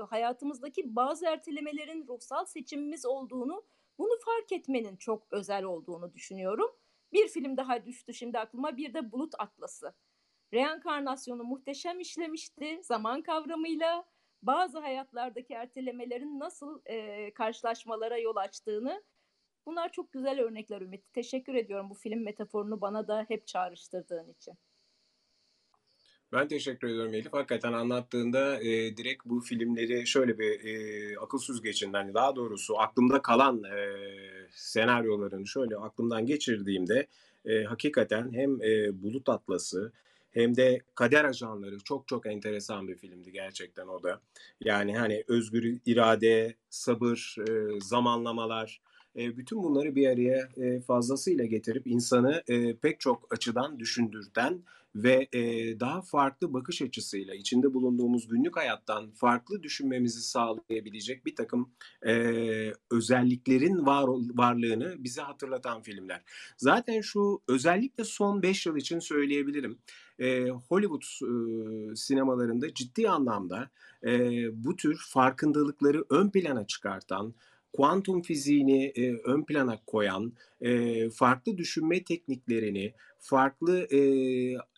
hayatımızdaki 0.05 0.95
bazı 0.95 1.25
ertelemelerin 1.25 2.07
ruhsal 2.07 2.45
seçimimiz 2.45 3.05
olduğunu, 3.05 3.65
bunu 3.97 4.19
fark 4.25 4.51
etmenin 4.51 4.97
çok 4.97 5.27
özel 5.31 5.63
olduğunu 5.63 6.13
düşünüyorum. 6.13 6.71
Bir 7.13 7.27
film 7.27 7.57
daha 7.57 7.85
düştü 7.85 8.13
şimdi 8.13 8.39
aklıma, 8.39 8.77
bir 8.77 8.93
de 8.93 9.11
Bulut 9.11 9.33
Atlası. 9.39 9.93
Reenkarnasyonu 10.53 11.43
muhteşem 11.43 11.99
işlemişti 11.99 12.79
zaman 12.83 13.21
kavramıyla. 13.21 14.05
Bazı 14.41 14.79
hayatlardaki 14.79 15.53
ertelemelerin 15.53 16.39
nasıl 16.39 16.81
e, 16.85 17.33
karşılaşmalara 17.33 18.17
yol 18.17 18.35
açtığını 18.35 19.03
Bunlar 19.65 19.91
çok 19.91 20.11
güzel 20.11 20.39
örnekler 20.41 20.81
Ümit. 20.81 21.13
Teşekkür 21.13 21.53
ediyorum 21.55 21.89
bu 21.89 21.93
film 21.93 22.23
metaforunu 22.23 22.81
bana 22.81 23.07
da 23.07 23.25
hep 23.27 23.47
çağrıştırdığın 23.47 24.29
için. 24.29 24.57
Ben 26.33 26.47
teşekkür 26.47 26.87
ediyorum 26.87 27.13
Elif. 27.13 27.33
Hakikaten 27.33 27.73
anlattığında 27.73 28.61
e, 28.63 28.97
direkt 28.97 29.25
bu 29.25 29.39
filmleri 29.39 30.07
şöyle 30.07 30.39
bir 30.39 30.65
e, 30.65 31.19
akıl 31.19 31.37
süzgecinden 31.37 32.13
daha 32.13 32.35
doğrusu 32.35 32.79
aklımda 32.79 33.21
kalan 33.21 33.63
e, 33.63 33.95
senaryolarını 34.51 35.47
şöyle 35.47 35.77
aklımdan 35.77 36.25
geçirdiğimde 36.25 37.07
e, 37.45 37.63
hakikaten 37.63 38.33
hem 38.33 38.61
e, 38.61 39.03
Bulut 39.03 39.29
Atlası 39.29 39.91
hem 40.31 40.55
de 40.55 40.81
Kader 40.95 41.25
Ajanları 41.25 41.79
çok 41.79 42.07
çok 42.07 42.25
enteresan 42.25 42.87
bir 42.87 42.95
filmdi 42.95 43.31
gerçekten 43.31 43.87
o 43.87 44.03
da. 44.03 44.21
Yani 44.61 44.97
hani 44.97 45.23
özgür 45.27 45.77
irade, 45.85 46.55
sabır, 46.69 47.35
e, 47.49 47.79
zamanlamalar, 47.81 48.81
e, 49.15 49.37
bütün 49.37 49.63
bunları 49.63 49.95
bir 49.95 50.07
araya 50.07 50.49
e, 50.57 50.79
fazlasıyla 50.79 51.45
getirip 51.45 51.87
insanı 51.87 52.43
e, 52.47 52.75
pek 52.75 52.99
çok 52.99 53.33
açıdan 53.33 53.79
düşündürten 53.79 54.63
ve 54.95 55.27
e, 55.33 55.39
daha 55.79 56.01
farklı 56.01 56.53
bakış 56.53 56.81
açısıyla 56.81 57.33
içinde 57.33 57.73
bulunduğumuz 57.73 58.27
günlük 58.27 58.57
hayattan 58.57 59.11
farklı 59.11 59.63
düşünmemizi 59.63 60.21
sağlayabilecek 60.21 61.25
bir 61.25 61.35
takım 61.35 61.71
e, 62.05 62.13
özelliklerin 62.91 63.85
var 63.85 64.07
varlığını 64.33 64.95
bize 65.03 65.21
hatırlatan 65.21 65.81
filmler. 65.81 66.21
Zaten 66.57 67.01
şu 67.01 67.41
özellikle 67.47 68.03
son 68.03 68.41
5 68.41 68.65
yıl 68.65 68.77
için 68.77 68.99
söyleyebilirim. 68.99 69.79
E, 70.19 70.49
Hollywood 70.49 71.01
e, 71.01 71.95
sinemalarında 71.95 72.73
ciddi 72.73 73.09
anlamda 73.09 73.69
e, 74.03 74.45
bu 74.63 74.75
tür 74.75 74.97
farkındalıkları 75.09 76.05
ön 76.09 76.29
plana 76.29 76.67
çıkartan, 76.67 77.33
kuantum 77.73 78.21
fiziğini 78.21 78.85
e, 78.85 79.13
ön 79.13 79.43
plana 79.43 79.79
koyan, 79.87 80.33
e, 80.61 81.09
farklı 81.09 81.57
düşünme 81.57 82.03
tekniklerini, 82.03 82.93
farklı 83.19 83.87
e, 83.91 83.99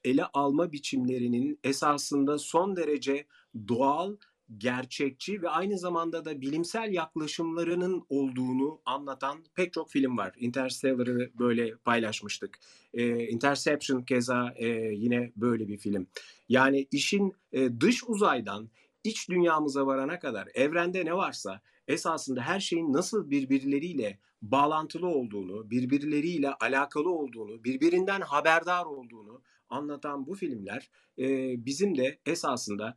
ele 0.03 0.25
alma 0.33 0.71
biçimlerinin 0.71 1.59
esasında 1.63 2.37
son 2.37 2.75
derece 2.75 3.25
doğal, 3.67 4.15
gerçekçi 4.57 5.41
ve 5.41 5.49
aynı 5.49 5.77
zamanda 5.77 6.25
da 6.25 6.41
bilimsel 6.41 6.93
yaklaşımlarının 6.93 8.05
olduğunu 8.09 8.81
anlatan 8.85 9.43
pek 9.55 9.73
çok 9.73 9.89
film 9.89 10.17
var. 10.17 10.33
Interstellar'ı 10.39 11.31
böyle 11.39 11.75
paylaşmıştık. 11.75 12.59
E, 12.93 13.27
Interception 13.27 14.01
keza 14.01 14.53
e, 14.55 14.67
yine 14.93 15.31
böyle 15.35 15.67
bir 15.67 15.77
film. 15.77 16.07
Yani 16.49 16.87
işin 16.91 17.33
e, 17.51 17.79
dış 17.79 18.03
uzaydan 18.03 18.69
iç 19.03 19.29
dünyamıza 19.29 19.85
varana 19.85 20.19
kadar 20.19 20.49
evrende 20.53 21.05
ne 21.05 21.13
varsa 21.13 21.61
esasında 21.87 22.41
her 22.41 22.59
şeyin 22.59 22.93
nasıl 22.93 23.29
birbirleriyle 23.29 24.19
bağlantılı 24.41 25.07
olduğunu, 25.07 25.69
birbirleriyle 25.69 26.53
alakalı 26.53 27.09
olduğunu, 27.09 27.63
birbirinden 27.63 28.21
haberdar 28.21 28.85
olduğunu 28.85 29.41
anlatan 29.69 30.27
bu 30.27 30.35
filmler 30.35 30.89
e, 31.19 31.25
bizim 31.65 31.97
de 31.97 32.19
esasında 32.25 32.95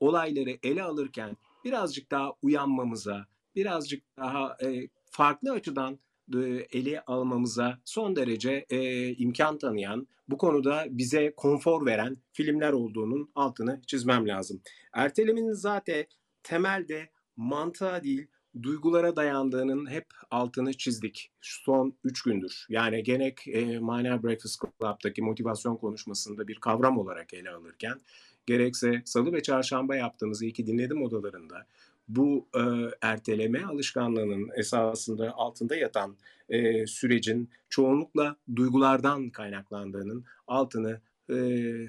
olayları 0.00 0.58
ele 0.62 0.82
alırken 0.82 1.36
birazcık 1.64 2.10
daha 2.10 2.32
uyanmamıza, 2.42 3.26
birazcık 3.56 4.02
daha 4.16 4.56
e, 4.62 4.88
farklı 5.10 5.52
açıdan 5.52 5.98
e, 6.34 6.38
ele 6.72 7.00
almamıza 7.06 7.78
son 7.84 8.16
derece 8.16 8.66
e, 8.70 9.08
imkan 9.14 9.58
tanıyan, 9.58 10.08
bu 10.28 10.38
konuda 10.38 10.86
bize 10.90 11.32
konfor 11.36 11.86
veren 11.86 12.16
filmler 12.32 12.72
olduğunun 12.72 13.30
altını 13.34 13.82
çizmem 13.86 14.28
lazım. 14.28 14.60
Ertelemenin 14.92 15.52
zaten 15.52 16.06
temelde 16.42 17.10
mantığa 17.38 18.02
değil 18.02 18.26
duygulara 18.62 19.16
dayandığının 19.16 19.90
hep 19.90 20.06
altını 20.30 20.72
çizdik 20.72 21.30
son 21.40 21.94
3 22.04 22.22
gündür. 22.22 22.66
Yani 22.68 23.02
gerek 23.02 23.48
e, 23.48 23.78
Mania 23.78 24.22
Breakfast 24.22 24.60
Club'daki 24.60 25.22
motivasyon 25.22 25.76
konuşmasında 25.76 26.48
bir 26.48 26.54
kavram 26.54 26.98
olarak 26.98 27.34
ele 27.34 27.50
alırken 27.50 28.00
gerekse 28.46 29.02
salı 29.04 29.32
ve 29.32 29.42
çarşamba 29.42 29.96
yaptığımız 29.96 30.42
iki 30.42 30.66
dinledim 30.66 31.02
odalarında 31.02 31.66
bu 32.08 32.48
e, 32.54 32.60
erteleme 33.02 33.64
alışkanlığının 33.64 34.50
esasında 34.56 35.32
altında 35.32 35.76
yatan 35.76 36.16
e, 36.48 36.86
sürecin 36.86 37.50
çoğunlukla 37.68 38.36
duygulardan 38.56 39.30
kaynaklandığının 39.30 40.24
altını 40.46 41.00
e, 41.30 41.36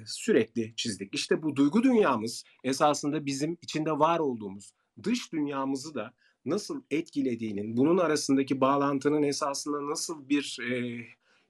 sürekli 0.06 0.72
çizdik. 0.76 1.14
İşte 1.14 1.42
bu 1.42 1.56
duygu 1.56 1.82
dünyamız 1.82 2.44
esasında 2.64 3.26
bizim 3.26 3.58
içinde 3.62 3.90
var 3.90 4.18
olduğumuz 4.18 4.72
dış 5.04 5.32
dünyamızı 5.32 5.94
da 5.94 6.14
nasıl 6.44 6.82
etkilediğinin, 6.90 7.76
bunun 7.76 7.98
arasındaki 7.98 8.60
bağlantının 8.60 9.22
esasında 9.22 9.90
nasıl 9.90 10.28
bir 10.28 10.58
e, 10.70 11.00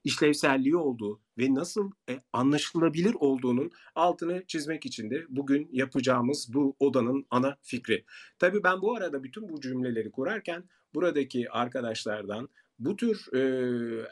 işlevselliği 0.04 0.76
olduğu 0.76 1.20
ve 1.38 1.54
nasıl 1.54 1.90
e, 2.10 2.20
anlaşılabilir 2.32 3.14
olduğunun 3.14 3.70
altını 3.94 4.44
çizmek 4.46 4.86
için 4.86 5.10
de 5.10 5.24
bugün 5.28 5.68
yapacağımız 5.72 6.54
bu 6.54 6.76
odanın 6.78 7.26
ana 7.30 7.56
fikri. 7.62 8.04
Tabii 8.38 8.62
ben 8.62 8.82
bu 8.82 8.96
arada 8.96 9.22
bütün 9.22 9.48
bu 9.48 9.60
cümleleri 9.60 10.10
kurarken 10.10 10.64
buradaki 10.94 11.50
arkadaşlardan 11.50 12.48
bu 12.78 12.96
tür 12.96 13.32
e, 13.34 13.40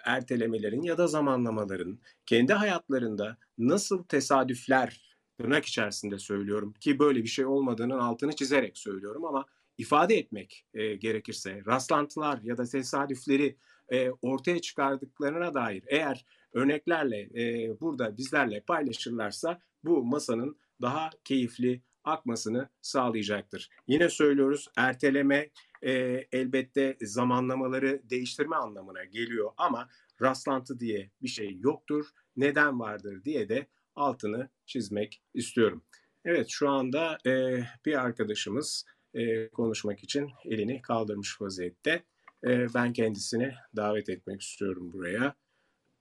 ertelemelerin 0.04 0.82
ya 0.82 0.98
da 0.98 1.06
zamanlamaların 1.06 1.98
kendi 2.26 2.52
hayatlarında 2.52 3.36
nasıl 3.58 4.02
tesadüfler 4.02 5.07
tırnak 5.38 5.66
içerisinde 5.66 6.18
söylüyorum 6.18 6.72
ki 6.80 6.98
böyle 6.98 7.22
bir 7.22 7.28
şey 7.28 7.46
olmadığının 7.46 7.98
altını 7.98 8.36
çizerek 8.36 8.78
söylüyorum 8.78 9.24
ama 9.24 9.46
ifade 9.78 10.16
etmek 10.16 10.66
e, 10.74 10.94
gerekirse 10.94 11.62
rastlantılar 11.66 12.40
ya 12.42 12.58
da 12.58 12.64
tesadüfleri 12.64 13.56
e, 13.88 14.10
ortaya 14.10 14.60
çıkardıklarına 14.60 15.54
dair 15.54 15.84
eğer 15.86 16.24
örneklerle 16.52 17.20
e, 17.20 17.80
burada 17.80 18.16
bizlerle 18.16 18.60
paylaşırlarsa 18.60 19.60
bu 19.84 20.04
masanın 20.04 20.56
daha 20.82 21.10
keyifli 21.24 21.82
akmasını 22.04 22.68
sağlayacaktır. 22.82 23.70
Yine 23.86 24.08
söylüyoruz 24.08 24.68
erteleme 24.76 25.50
e, 25.82 25.92
elbette 26.32 26.96
zamanlamaları 27.00 28.02
değiştirme 28.10 28.56
anlamına 28.56 29.04
geliyor 29.04 29.50
ama 29.56 29.88
rastlantı 30.22 30.80
diye 30.80 31.10
bir 31.22 31.28
şey 31.28 31.58
yoktur. 31.58 32.06
Neden 32.36 32.80
vardır 32.80 33.24
diye 33.24 33.48
de 33.48 33.66
altını 33.94 34.48
çizmek 34.68 35.22
istiyorum. 35.34 35.84
Evet 36.24 36.46
şu 36.48 36.68
anda 36.68 37.18
e, 37.26 37.62
bir 37.86 38.04
arkadaşımız 38.04 38.84
e, 39.14 39.48
konuşmak 39.48 40.04
için 40.04 40.30
elini 40.44 40.82
kaldırmış 40.82 41.40
vaziyette. 41.40 42.04
E, 42.44 42.74
ben 42.74 42.92
kendisini 42.92 43.54
davet 43.76 44.08
etmek 44.08 44.42
istiyorum 44.42 44.92
buraya. 44.92 45.34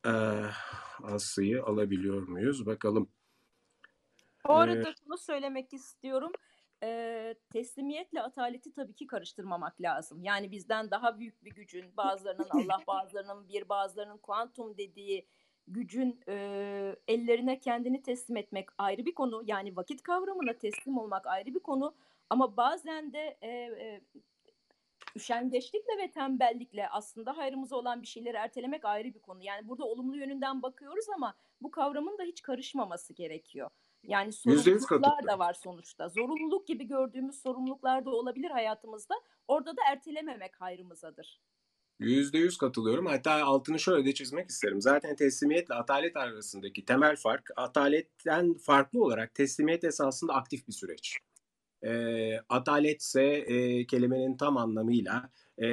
E, 0.05 0.11
Aslı'yı 1.03 1.63
alabiliyor 1.63 2.27
muyuz? 2.27 2.65
Bakalım. 2.65 3.09
Bu 4.47 4.53
arada 4.53 4.89
ee, 4.89 4.93
şunu 5.03 5.17
söylemek 5.17 5.73
istiyorum. 5.73 6.31
E, 6.83 7.35
teslimiyetle 7.49 8.21
ataleti 8.21 8.73
tabii 8.73 8.93
ki 8.93 9.07
karıştırmamak 9.07 9.81
lazım. 9.81 10.23
Yani 10.23 10.51
bizden 10.51 10.91
daha 10.91 11.19
büyük 11.19 11.43
bir 11.43 11.51
gücün, 11.51 11.97
bazılarının 11.97 12.47
Allah, 12.49 12.81
bazılarının 12.87 13.49
bir, 13.49 13.69
bazılarının 13.69 14.17
kuantum 14.17 14.77
dediği 14.77 15.27
gücün 15.67 16.19
e, 16.27 16.95
ellerine 17.07 17.59
kendini 17.59 18.01
teslim 18.01 18.37
etmek 18.37 18.69
ayrı 18.77 19.05
bir 19.05 19.15
konu. 19.15 19.43
Yani 19.45 19.75
vakit 19.75 20.03
kavramına 20.03 20.53
teslim 20.53 20.97
olmak 20.97 21.27
ayrı 21.27 21.53
bir 21.53 21.59
konu. 21.59 21.95
Ama 22.29 22.57
bazen 22.57 23.13
de 23.13 23.37
e, 23.41 23.49
e, 23.49 24.01
üşengeçlikle 25.15 25.97
ve 25.97 26.11
tembellikle 26.11 26.89
aslında 26.89 27.37
hayrımıza 27.37 27.75
olan 27.75 28.01
bir 28.01 28.07
şeyleri 28.07 28.37
ertelemek 28.37 28.85
ayrı 28.85 29.13
bir 29.13 29.19
konu. 29.19 29.43
Yani 29.43 29.67
burada 29.67 29.85
olumlu 29.85 30.17
yönünden 30.17 30.61
bakıyoruz 30.61 31.05
ama 31.15 31.35
bu 31.61 31.71
kavramın 31.71 32.17
da 32.17 32.23
hiç 32.23 32.41
karışmaması 32.41 33.13
gerekiyor. 33.13 33.69
Yani 34.03 34.33
sorumluluklar 34.33 35.27
da 35.27 35.39
var 35.39 35.53
sonuçta. 35.53 36.09
Zorunluluk 36.09 36.67
gibi 36.67 36.87
gördüğümüz 36.87 37.41
sorumluluklar 37.41 38.05
da 38.05 38.09
olabilir 38.09 38.51
hayatımızda. 38.51 39.15
Orada 39.47 39.77
da 39.77 39.81
ertelememek 39.91 40.61
hayrımızadır. 40.61 41.41
Yüzde 41.99 42.37
yüz 42.37 42.57
katılıyorum. 42.57 43.05
Hatta 43.05 43.43
altını 43.45 43.79
şöyle 43.79 44.05
de 44.05 44.13
çizmek 44.13 44.49
isterim. 44.49 44.81
Zaten 44.81 45.15
teslimiyetle 45.15 45.75
atalet 45.75 46.17
arasındaki 46.17 46.85
temel 46.85 47.15
fark, 47.15 47.49
ataletten 47.55 48.53
farklı 48.53 49.03
olarak 49.03 49.35
teslimiyet 49.35 49.83
esasında 49.83 50.33
aktif 50.33 50.67
bir 50.67 50.73
süreç. 50.73 51.17
E, 51.83 51.91
atalet 52.49 53.01
ise 53.01 53.23
e, 53.23 53.85
kelimenin 53.87 54.37
tam 54.37 54.57
anlamıyla 54.57 55.29
e, 55.57 55.67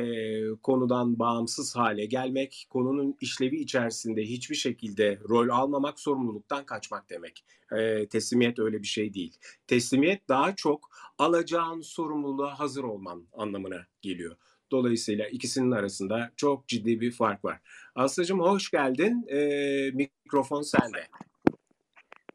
konudan 0.62 1.18
bağımsız 1.18 1.76
hale 1.76 2.06
gelmek, 2.06 2.66
konunun 2.70 3.16
işlevi 3.20 3.56
içerisinde 3.56 4.22
hiçbir 4.22 4.56
şekilde 4.56 5.18
rol 5.28 5.48
almamak, 5.48 6.00
sorumluluktan 6.00 6.66
kaçmak 6.66 7.10
demek. 7.10 7.44
E, 7.72 8.08
teslimiyet 8.08 8.58
öyle 8.58 8.82
bir 8.82 8.86
şey 8.86 9.14
değil. 9.14 9.36
Teslimiyet 9.66 10.28
daha 10.28 10.54
çok 10.56 10.90
alacağın 11.18 11.80
sorumluluğa 11.80 12.58
hazır 12.58 12.84
olman 12.84 13.26
anlamına 13.32 13.86
geliyor. 14.02 14.36
Dolayısıyla 14.74 15.28
ikisinin 15.28 15.70
arasında 15.70 16.32
çok 16.36 16.68
ciddi 16.68 17.00
bir 17.00 17.12
fark 17.12 17.44
var. 17.44 17.60
Aslıcığım 17.94 18.40
hoş 18.40 18.70
geldin. 18.70 19.26
E, 19.28 19.90
mikrofon 19.90 20.62
sende. 20.62 21.08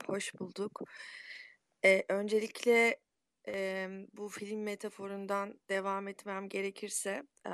Hoş 0.08 0.39
bulduk. 0.39 0.82
E, 1.86 2.04
öncelikle 2.10 2.99
e, 3.47 3.88
bu 4.13 4.30
film 4.30 4.63
metaforundan 4.63 5.60
devam 5.69 6.08
etmem 6.08 6.49
gerekirse 6.49 7.23
e, 7.45 7.52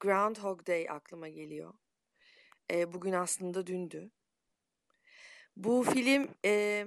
Groundhog 0.00 0.66
Day 0.66 0.90
aklıma 0.90 1.28
geliyor. 1.28 1.74
E, 2.72 2.92
bugün 2.92 3.12
aslında 3.12 3.66
dündü. 3.66 4.10
Bu 5.56 5.82
film 5.82 6.28
e, 6.44 6.86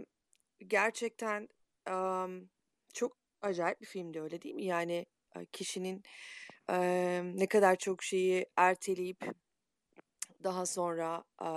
gerçekten 0.67 1.49
e, 1.89 1.93
çok 2.93 3.17
acayip 3.41 3.81
bir 3.81 3.85
filmdi 3.85 4.21
öyle 4.21 4.41
değil 4.41 4.55
mi? 4.55 4.65
Yani 4.65 5.05
kişinin 5.51 6.03
e, 6.71 7.21
ne 7.35 7.47
kadar 7.47 7.75
çok 7.75 8.03
şeyi 8.03 8.45
erteleyip 8.57 9.25
daha 10.43 10.65
sonra 10.65 11.23
e, 11.41 11.49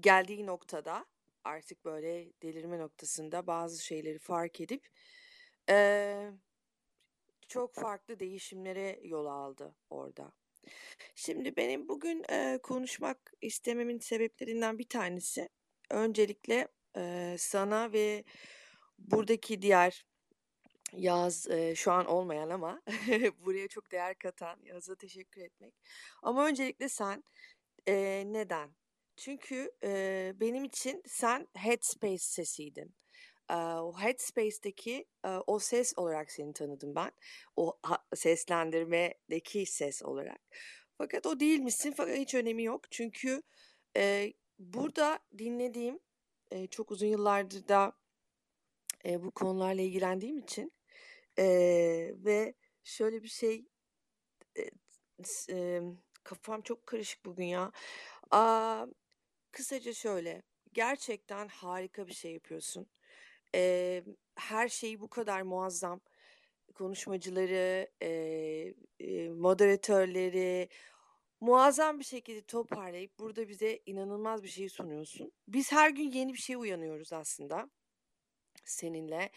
geldiği 0.00 0.46
noktada 0.46 1.06
artık 1.44 1.84
böyle 1.84 2.32
delirme 2.42 2.78
noktasında 2.78 3.46
bazı 3.46 3.84
şeyleri 3.84 4.18
fark 4.18 4.60
edip 4.60 4.88
Eee, 5.68 6.32
çok 7.48 7.74
farklı 7.74 8.18
değişimlere 8.20 9.00
yol 9.02 9.26
aldı 9.26 9.76
orada. 9.90 10.32
Şimdi 11.14 11.56
benim 11.56 11.88
bugün, 11.88 12.24
eee, 12.30 12.60
konuşmak 12.62 13.32
istememin 13.42 13.98
sebeplerinden 13.98 14.78
bir 14.78 14.88
tanesi 14.88 15.48
öncelikle, 15.90 16.68
eee, 16.96 17.36
sana 17.38 17.92
ve 17.92 18.24
buradaki 18.98 19.62
diğer 19.62 20.06
Yağız, 20.92 21.46
eee, 21.50 21.74
şu 21.74 21.92
an 21.92 22.06
olmayan 22.06 22.50
ama 22.50 22.82
buraya 23.44 23.68
çok 23.68 23.92
değer 23.92 24.18
katan 24.18 24.60
Yağız'a 24.62 24.94
teşekkür 24.94 25.40
etmek. 25.40 25.74
Ama 26.22 26.46
öncelikle 26.46 26.88
sen, 26.88 27.24
eee, 27.86 28.24
neden? 28.26 28.70
Çünkü, 29.16 29.72
eee, 29.82 30.34
benim 30.40 30.64
için 30.64 31.02
sen 31.06 31.48
Headspace 31.54 32.18
sesiydin 32.18 32.94
o 33.56 33.92
Headspace'deki 34.00 35.06
o 35.46 35.58
ses 35.58 35.92
olarak 35.96 36.32
seni 36.32 36.52
tanıdım 36.52 36.94
ben. 36.94 37.12
O 37.56 37.78
seslendirmedeki 38.14 39.66
ses 39.66 40.02
olarak. 40.02 40.40
Fakat 40.98 41.26
o 41.26 41.40
değil 41.40 41.60
misin? 41.60 41.94
Fakat 41.96 42.16
hiç 42.16 42.34
önemi 42.34 42.62
yok. 42.64 42.90
Çünkü 42.90 43.42
e, 43.96 44.32
burada 44.58 45.18
dinlediğim 45.38 46.00
e, 46.50 46.66
çok 46.66 46.90
uzun 46.90 47.06
yıllardır 47.06 47.68
da 47.68 47.92
e, 49.04 49.22
bu 49.22 49.30
konularla 49.30 49.82
ilgilendiğim 49.82 50.38
için 50.38 50.72
e, 51.38 51.44
ve 52.24 52.54
şöyle 52.84 53.22
bir 53.22 53.28
şey 53.28 53.66
e, 54.58 54.70
e, 55.52 55.82
kafam 56.24 56.62
çok 56.62 56.86
karışık 56.86 57.24
bugün 57.24 57.44
ya. 57.44 57.72
Aa, 58.30 58.86
kısaca 59.52 59.92
şöyle 59.94 60.42
gerçekten 60.74 61.48
harika 61.48 62.06
bir 62.08 62.14
şey 62.14 62.32
yapıyorsun. 62.32 62.86
Eee, 63.54 64.04
her 64.36 64.68
şeyi 64.68 65.00
bu 65.00 65.08
kadar 65.10 65.42
muazzam 65.42 66.00
konuşmacıları, 66.74 67.90
eee, 68.02 68.74
eee, 69.00 69.30
moderatörleri 69.30 70.68
muazzam 71.40 71.98
bir 72.00 72.04
şekilde 72.04 72.42
toparlayıp 72.42 73.18
burada 73.20 73.48
bize 73.48 73.80
inanılmaz 73.86 74.42
bir 74.42 74.48
şey 74.48 74.68
sunuyorsun. 74.68 75.32
Biz 75.48 75.72
her 75.72 75.90
gün 75.90 76.10
yeni 76.12 76.34
bir 76.34 76.38
şeye 76.38 76.56
uyanıyoruz 76.58 77.12
aslında 77.12 77.70
seninle. 78.64 79.30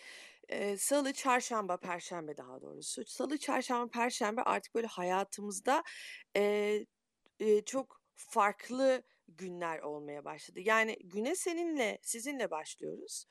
Eee, 0.49 0.77
salı, 0.77 1.13
çarşamba, 1.13 1.77
perşembe 1.77 2.37
daha 2.37 2.61
doğrusu. 2.61 3.05
Salı, 3.05 3.37
çarşamba, 3.37 3.89
perşembe 3.91 4.41
artık 4.41 4.75
böyle 4.75 4.87
hayatımızda, 4.87 5.83
eee, 6.35 6.85
eee, 7.39 7.65
çok 7.65 8.01
farklı 8.15 9.03
günler 9.27 9.79
olmaya 9.79 10.25
başladı. 10.25 10.59
Yani 10.59 10.97
güne 11.03 11.35
seninle, 11.35 11.99
sizinle 12.03 12.51
başlıyoruz. 12.51 13.25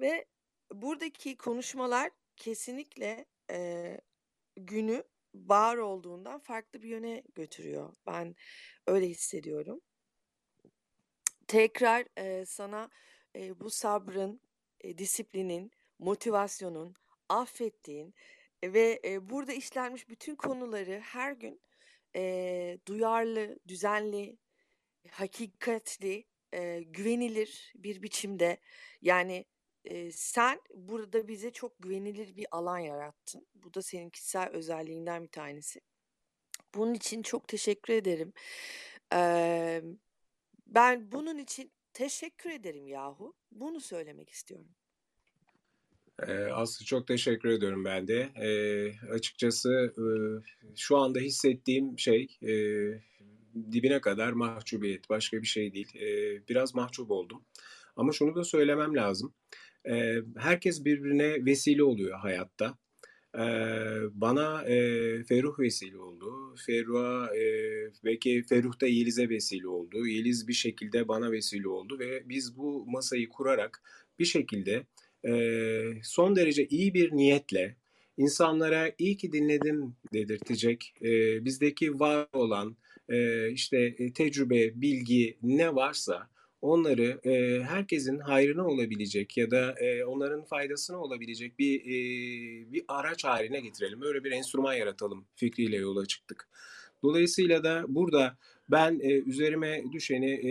Ve 0.00 0.26
buradaki 0.72 1.36
konuşmalar 1.36 2.10
kesinlikle 2.36 3.26
eee, 3.50 4.00
günü 4.56 5.04
var 5.34 5.76
olduğundan 5.76 6.40
farklı 6.40 6.82
bir 6.82 6.88
yöne 6.88 7.22
götürüyor. 7.34 7.94
Ben 8.06 8.34
öyle 8.86 9.08
hissediyorum. 9.08 9.80
Tekrar 11.48 12.06
eee, 12.18 12.44
sana 12.46 12.90
eee, 13.34 13.60
bu 13.60 13.70
sabrın, 13.70 14.40
eee, 14.84 14.98
disiplinin, 14.98 15.70
motivasyonun, 16.04 16.94
affettiğin 17.28 18.14
ve 18.64 19.00
eee, 19.04 19.30
burada 19.30 19.52
işlenmiş 19.52 20.08
bütün 20.08 20.34
konuları 20.36 21.00
her 21.00 21.32
gün 21.32 21.60
eee, 22.14 22.78
duyarlı, 22.88 23.58
düzenli, 23.68 24.38
hakikatli, 25.10 26.24
eee, 26.52 26.82
güvenilir 26.82 27.72
bir 27.76 28.02
biçimde 28.02 28.58
yani 29.02 29.44
Eee, 29.84 30.12
sen 30.12 30.60
burada 30.74 31.28
bize 31.28 31.50
çok 31.52 31.82
güvenilir 31.82 32.36
bir 32.36 32.46
alan 32.50 32.78
yarattın. 32.78 33.46
Bu 33.54 33.74
da 33.74 33.82
senin 33.82 34.10
kişisel 34.10 34.48
özelliğinden 34.48 35.22
bir 35.22 35.28
tanesi. 35.28 35.80
Bunun 36.74 36.94
için 36.94 37.22
çok 37.22 37.48
teşekkür 37.48 37.94
ederim. 37.94 38.32
Emm, 39.12 39.98
ben 40.66 41.12
bunun 41.12 41.38
için 41.38 41.72
teşekkür 41.92 42.50
ederim 42.50 42.88
yahu. 42.88 43.34
Bunu 43.52 43.80
söylemek 43.80 44.30
istiyorum. 44.30 44.74
Aslı 46.52 46.84
çok 46.84 47.06
teşekkür 47.06 47.48
ediyorum 47.48 47.84
ben 47.84 48.08
de. 48.08 48.28
Eee, 48.36 48.94
açıkçası 49.10 49.92
eee, 49.98 50.42
şu 50.76 50.96
anda 50.96 51.18
hissettiğim 51.18 51.98
şey 51.98 52.26
eee, 52.42 53.02
dibine 53.72 54.00
kadar 54.00 54.32
mahcubiyet. 54.32 55.10
Başka 55.10 55.42
bir 55.42 55.46
şey 55.46 55.74
değil. 55.74 55.88
Eee, 55.94 56.42
biraz 56.48 56.74
mahcup 56.74 57.10
oldum. 57.10 57.44
Ama 57.96 58.12
şunu 58.12 58.34
da 58.34 58.44
söylemem 58.44 58.94
lazım. 58.96 59.34
Eee, 59.86 60.22
herkes 60.38 60.84
birbirine 60.84 61.44
vesile 61.46 61.82
oluyor 61.84 62.18
hayatta. 62.18 62.78
Eee, 63.38 64.00
bana 64.12 64.64
eee, 64.68 65.24
Ferruh 65.24 65.58
vesile 65.60 65.98
oldu. 65.98 66.54
Ferruh'a 66.66 67.36
eee, 67.36 67.92
belki 68.04 68.42
Ferruh 68.48 68.80
da 68.82 68.86
Yeliz'e 68.86 69.28
vesile 69.28 69.68
oldu. 69.68 70.06
Yeliz 70.08 70.48
bir 70.48 70.52
şekilde 70.52 71.08
bana 71.08 71.32
vesile 71.32 71.68
oldu 71.68 71.98
ve 71.98 72.28
biz 72.28 72.56
bu 72.58 72.86
masayı 72.86 73.28
kurarak 73.28 73.82
bir 74.18 74.24
şekilde 74.24 74.86
son 76.02 76.36
derece 76.36 76.66
iyi 76.66 76.94
bir 76.94 77.12
niyetle 77.12 77.76
insanlara 78.16 78.92
iyi 78.98 79.16
ki 79.16 79.32
dinledim 79.32 79.96
dedirtecek 80.12 80.94
bizdeki 81.40 82.00
var 82.00 82.28
olan 82.32 82.76
işte 83.52 83.94
e, 83.98 84.12
tecrübe, 84.12 84.80
bilgi 84.80 85.36
ne 85.42 85.74
varsa 85.74 86.28
onları 86.62 87.20
e, 87.24 87.62
herkesin 87.62 88.18
hayrına 88.18 88.66
olabilecek 88.66 89.36
ya 89.36 89.50
da 89.50 89.74
e, 89.78 90.04
onların 90.04 90.44
faydasına 90.44 90.98
olabilecek 90.98 91.58
bir 91.58 91.80
e, 91.80 92.72
bir 92.72 92.84
araç 92.88 93.24
haline 93.24 93.60
getirelim. 93.60 94.02
Öyle 94.02 94.24
bir 94.24 94.30
enstrüman 94.30 94.74
yaratalım 94.74 95.26
fikriyle 95.34 95.76
yola 95.76 96.06
çıktık. 96.06 96.48
Dolayısıyla 97.02 97.64
da 97.64 97.84
burada 97.88 98.36
ben 98.70 99.00
e, 99.02 99.12
üzerime 99.12 99.84
düşeni 99.92 100.30
e, 100.30 100.50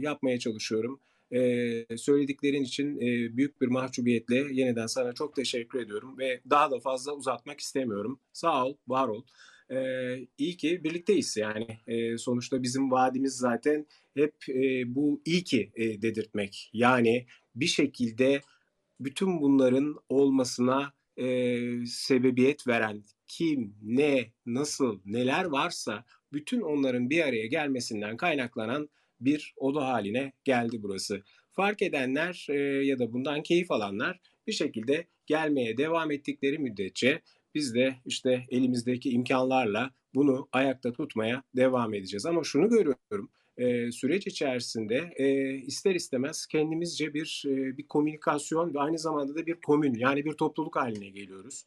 yapmaya 0.00 0.38
çalışıyorum. 0.38 1.00
E, 1.34 1.96
söylediklerin 1.96 2.62
için 2.62 2.96
e, 2.96 3.36
büyük 3.36 3.60
bir 3.60 3.66
mahcubiyetle 3.66 4.36
yeniden 4.50 4.86
sana 4.86 5.12
çok 5.12 5.36
teşekkür 5.36 5.80
ediyorum 5.80 6.18
ve 6.18 6.40
daha 6.50 6.70
da 6.70 6.80
fazla 6.80 7.12
uzatmak 7.12 7.60
istemiyorum. 7.60 8.20
Sağ 8.32 8.66
ol, 8.66 8.76
var 8.88 9.08
ol. 9.08 9.22
E, 9.70 9.76
iyi 10.38 10.56
ki 10.56 10.84
birlikteyiz 10.84 11.36
yani. 11.36 11.78
E, 11.86 12.18
sonuçta 12.18 12.62
bizim 12.62 12.90
vaadimiz 12.90 13.36
zaten 13.36 13.86
hep 14.14 14.34
e, 14.48 14.94
bu 14.94 15.22
iyi 15.24 15.44
ki 15.44 15.72
e, 15.74 16.02
dedirtmek. 16.02 16.70
Yani 16.72 17.26
bir 17.54 17.66
şekilde 17.66 18.40
bütün 19.00 19.40
bunların 19.40 19.96
olmasına 20.08 20.92
e, 21.16 21.26
sebebiyet 21.86 22.68
veren 22.68 23.02
kim, 23.26 23.74
ne, 23.82 24.32
nasıl, 24.46 25.00
neler 25.06 25.44
varsa 25.44 26.04
bütün 26.32 26.60
onların 26.60 27.10
bir 27.10 27.24
araya 27.24 27.46
gelmesinden 27.46 28.16
kaynaklanan 28.16 28.88
bir 29.24 29.54
oda 29.56 29.88
haline 29.88 30.32
geldi 30.44 30.82
burası. 30.82 31.22
Fark 31.50 31.82
edenler 31.82 32.46
e, 32.50 32.54
ya 32.86 32.98
da 32.98 33.12
bundan 33.12 33.42
keyif 33.42 33.70
alanlar 33.70 34.20
bir 34.46 34.52
şekilde 34.52 35.06
gelmeye 35.26 35.76
devam 35.76 36.10
ettikleri 36.10 36.58
müddetçe 36.58 37.22
biz 37.54 37.74
de 37.74 37.94
işte 38.06 38.44
elimizdeki 38.50 39.10
imkanlarla 39.10 39.90
bunu 40.14 40.48
ayakta 40.52 40.92
tutmaya 40.92 41.42
devam 41.56 41.94
edeceğiz. 41.94 42.26
Ama 42.26 42.44
şunu 42.44 42.68
görüyorum 42.68 43.30
e, 43.56 43.92
süreç 43.92 44.26
içerisinde 44.26 45.12
e, 45.16 45.54
ister 45.54 45.94
istemez 45.94 46.46
kendimizce 46.46 47.14
bir 47.14 47.42
e, 47.46 47.78
bir 47.78 47.86
komünikasyon 47.88 48.74
ve 48.74 48.78
aynı 48.78 48.98
zamanda 48.98 49.34
da 49.34 49.46
bir 49.46 49.54
komün 49.54 49.94
yani 49.94 50.24
bir 50.24 50.32
topluluk 50.32 50.76
haline 50.76 51.08
geliyoruz. 51.08 51.64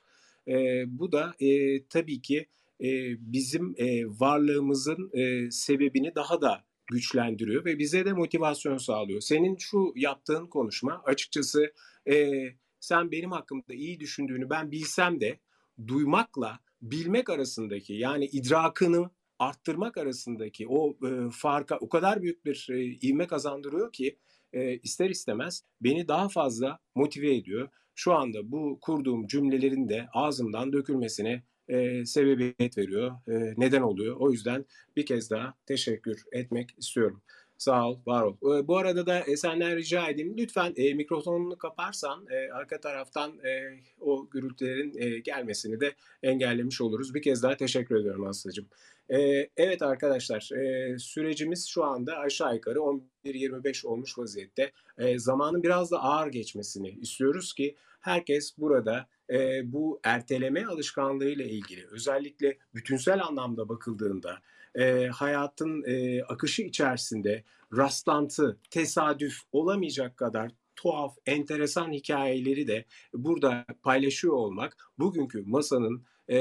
E, 0.47 0.83
bu 0.87 1.11
da 1.11 1.33
e, 1.39 1.83
tabii 1.83 2.21
ki 2.21 2.47
e, 2.81 2.87
bizim 3.19 3.75
e, 3.77 4.05
varlığımızın 4.05 5.09
e, 5.13 5.51
sebebini 5.51 6.15
daha 6.15 6.41
da 6.41 6.63
güçlendiriyor 6.87 7.65
ve 7.65 7.79
bize 7.79 8.05
de 8.05 8.13
motivasyon 8.13 8.77
sağlıyor. 8.77 9.21
Senin 9.21 9.57
şu 9.57 9.93
yaptığın 9.95 10.47
konuşma 10.47 11.01
açıkçası 11.05 11.73
e, 12.09 12.43
sen 12.79 13.11
benim 13.11 13.31
hakkımda 13.31 13.73
iyi 13.73 13.99
düşündüğünü 13.99 14.49
ben 14.49 14.71
bilsem 14.71 15.21
de 15.21 15.39
duymakla 15.87 16.59
bilmek 16.81 17.29
arasındaki 17.29 17.93
yani 17.93 18.25
idrakını 18.25 19.09
arttırmak 19.39 19.97
arasındaki 19.97 20.67
o 20.67 20.97
e, 21.07 21.29
farka 21.31 21.77
o 21.77 21.89
kadar 21.89 22.21
büyük 22.21 22.45
bir 22.45 22.67
e, 22.71 22.83
ivme 22.83 23.27
kazandırıyor 23.27 23.93
ki 23.93 24.17
e, 24.53 24.77
ister 24.77 25.09
istemez 25.09 25.63
beni 25.81 26.07
daha 26.07 26.29
fazla 26.29 26.79
motive 26.95 27.35
ediyor. 27.35 27.69
Şu 27.95 28.13
anda 28.13 28.51
bu 28.51 28.79
kurduğum 28.81 29.27
cümlelerin 29.27 29.89
de 29.89 30.07
ağzımdan 30.13 30.73
dökülmesine 30.73 31.43
e, 31.69 32.05
sebebiyet 32.05 32.77
veriyor, 32.77 33.11
e, 33.27 33.53
neden 33.57 33.81
oluyor. 33.81 34.15
O 34.19 34.31
yüzden 34.31 34.65
bir 34.95 35.05
kez 35.05 35.31
daha 35.31 35.53
teşekkür 35.65 36.23
etmek 36.31 36.75
istiyorum. 36.77 37.21
Sağ 37.57 37.89
ol, 37.89 37.99
var 38.05 38.23
ol. 38.23 38.33
E, 38.33 38.67
bu 38.67 38.77
arada 38.77 39.05
da 39.05 39.19
e, 39.19 39.37
senden 39.37 39.75
rica 39.75 40.09
edeyim. 40.09 40.37
Lütfen 40.37 40.73
e, 40.77 40.93
mikrofonunu 40.93 41.57
kaparsan 41.57 42.25
e, 42.29 42.51
arka 42.51 42.79
taraftan 42.79 43.31
e, 43.31 43.79
o 44.01 44.29
gürültülerin 44.29 44.93
e, 44.97 45.19
gelmesini 45.19 45.79
de 45.79 45.93
engellemiş 46.23 46.81
oluruz. 46.81 47.13
Bir 47.13 47.21
kez 47.21 47.43
daha 47.43 47.57
teşekkür 47.57 47.95
ediyorum 47.95 48.27
Aslı'cığım. 48.27 48.65
E, 49.09 49.49
evet 49.57 49.81
arkadaşlar 49.81 50.51
e, 50.51 50.99
sürecimiz 50.99 51.67
şu 51.67 51.83
anda 51.83 52.17
aşağı 52.17 52.55
yukarı 52.55 52.79
11-25 53.25 53.87
olmuş 53.87 54.17
vaziyette. 54.17 54.71
E, 54.97 55.19
zamanın 55.19 55.63
biraz 55.63 55.91
da 55.91 56.03
ağır 56.03 56.27
geçmesini 56.27 56.89
istiyoruz 56.89 57.53
ki 57.53 57.75
herkes 58.07 58.57
burada 58.57 59.07
e, 59.29 59.71
bu 59.71 59.99
erteleme 60.03 60.65
alışkanlığıyla 60.65 61.45
ilgili 61.45 61.87
özellikle 61.91 62.57
bütünsel 62.75 63.23
anlamda 63.23 63.69
bakıldığında 63.69 64.37
e, 64.75 65.07
hayatın 65.07 65.83
e, 65.87 66.23
akışı 66.23 66.61
içerisinde 66.61 67.43
rastlantı, 67.77 68.59
tesadüf 68.69 69.41
olamayacak 69.51 70.17
kadar 70.17 70.51
tuhaf, 70.77 71.17
enteresan 71.25 71.91
hikayeleri 71.91 72.67
de 72.67 72.85
burada 73.13 73.65
paylaşıyor 73.83 74.33
olmak 74.33 74.77
bugünkü 74.99 75.43
masanın 75.45 76.05
e, 76.29 76.37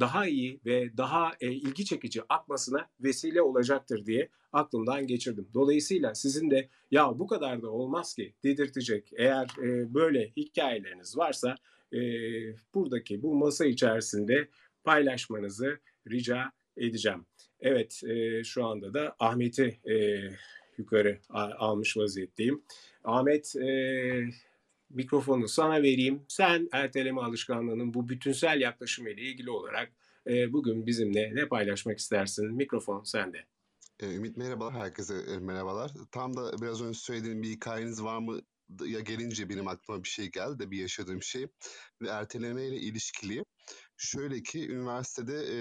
daha 0.00 0.26
iyi 0.26 0.60
ve 0.66 0.96
daha 0.96 1.32
e, 1.40 1.52
ilgi 1.52 1.84
çekici 1.84 2.22
akmasına 2.28 2.88
vesile 3.00 3.42
olacaktır 3.42 4.06
diye 4.06 4.28
aklımdan 4.52 5.06
geçirdim. 5.06 5.48
Dolayısıyla 5.54 6.14
sizin 6.14 6.50
de 6.50 6.68
ya 6.90 7.18
bu 7.18 7.26
kadar 7.26 7.62
da 7.62 7.70
olmaz 7.70 8.14
ki 8.14 8.34
dedirtecek 8.44 9.10
eğer 9.16 9.46
e, 9.62 9.94
böyle 9.94 10.32
hikayeleriniz 10.36 11.16
varsa 11.16 11.54
e, 11.92 11.98
buradaki 12.74 13.22
bu 13.22 13.34
masa 13.34 13.66
içerisinde 13.66 14.48
paylaşmanızı 14.84 15.78
rica 16.10 16.52
edeceğim. 16.76 17.26
Evet 17.60 18.00
e, 18.04 18.44
şu 18.44 18.64
anda 18.66 18.94
da 18.94 19.16
Ahmet'i 19.18 19.80
e, 19.90 19.94
yukarı 20.80 21.20
almış 21.58 21.96
vaziyetteyim. 21.96 22.62
Ahmet 23.04 23.56
e, 23.56 23.70
mikrofonu 24.90 25.48
sana 25.48 25.82
vereyim. 25.82 26.22
Sen 26.28 26.68
erteleme 26.72 27.20
alışkanlığının 27.20 27.94
bu 27.94 28.08
bütünsel 28.08 28.60
yaklaşımı 28.60 29.10
ile 29.10 29.22
ilgili 29.22 29.50
olarak 29.50 29.92
e, 30.26 30.52
bugün 30.52 30.86
bizimle 30.86 31.34
ne 31.34 31.48
paylaşmak 31.48 31.98
istersin? 31.98 32.54
Mikrofon 32.54 33.02
sende. 33.04 33.44
Ümit 34.02 34.36
merhabalar, 34.36 34.74
herkese 34.74 35.38
merhabalar. 35.40 35.90
Tam 36.12 36.36
da 36.36 36.62
biraz 36.62 36.82
önce 36.82 36.98
söylediğim 36.98 37.42
bir 37.42 37.48
hikayeniz 37.48 38.02
var 38.02 38.18
mı 38.18 38.40
ya 38.84 39.00
gelince 39.00 39.48
benim 39.48 39.68
aklıma 39.68 40.04
bir 40.04 40.08
şey 40.08 40.30
geldi 40.30 40.70
bir 40.70 40.78
yaşadığım 40.78 41.22
şey 41.22 41.46
ve 42.02 42.08
erteleme 42.08 42.66
ile 42.66 42.76
ilişkili. 42.76 43.44
Şöyle 43.96 44.42
ki 44.42 44.70
üniversitede 44.70 45.34
e, 45.34 45.58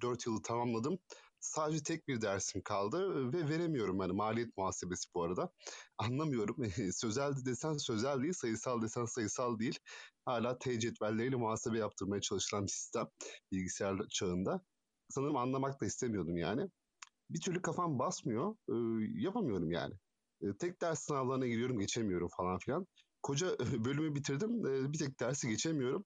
4 0.00 0.26
yılı 0.26 0.42
tamamladım. 0.42 0.98
Sadece 1.42 1.82
tek 1.82 2.08
bir 2.08 2.20
dersim 2.20 2.62
kaldı 2.62 3.32
ve 3.32 3.48
veremiyorum 3.48 4.00
yani 4.00 4.12
maliyet 4.12 4.56
muhasebesi 4.56 5.08
bu 5.14 5.22
arada. 5.22 5.52
Anlamıyorum. 5.98 6.56
sözel 6.92 7.32
desen 7.46 7.76
sözel 7.76 8.22
değil, 8.22 8.32
sayısal 8.32 8.82
desen 8.82 9.04
sayısal 9.04 9.58
değil. 9.58 9.78
Hala 10.24 10.58
T 10.58 10.78
cetvelleriyle 10.80 11.36
muhasebe 11.36 11.78
yaptırmaya 11.78 12.20
çalışılan 12.20 12.66
bir 12.66 12.70
sistem 12.70 13.06
bilgisayar 13.52 13.98
çağında. 14.10 14.60
Sanırım 15.08 15.36
anlamak 15.36 15.80
da 15.80 15.86
istemiyordum 15.86 16.36
yani. 16.36 16.68
Bir 17.30 17.40
türlü 17.40 17.62
kafam 17.62 17.98
basmıyor. 17.98 18.56
Yapamıyorum 19.20 19.70
yani. 19.70 19.94
Tek 20.58 20.80
ders 20.80 21.00
sınavlarına 21.00 21.46
giriyorum, 21.46 21.78
geçemiyorum 21.78 22.28
falan 22.36 22.58
filan. 22.58 22.86
Koca 23.22 23.58
bölümü 23.84 24.14
bitirdim, 24.14 24.64
bir 24.92 24.98
tek 24.98 25.20
dersi 25.20 25.48
geçemiyorum. 25.48 26.04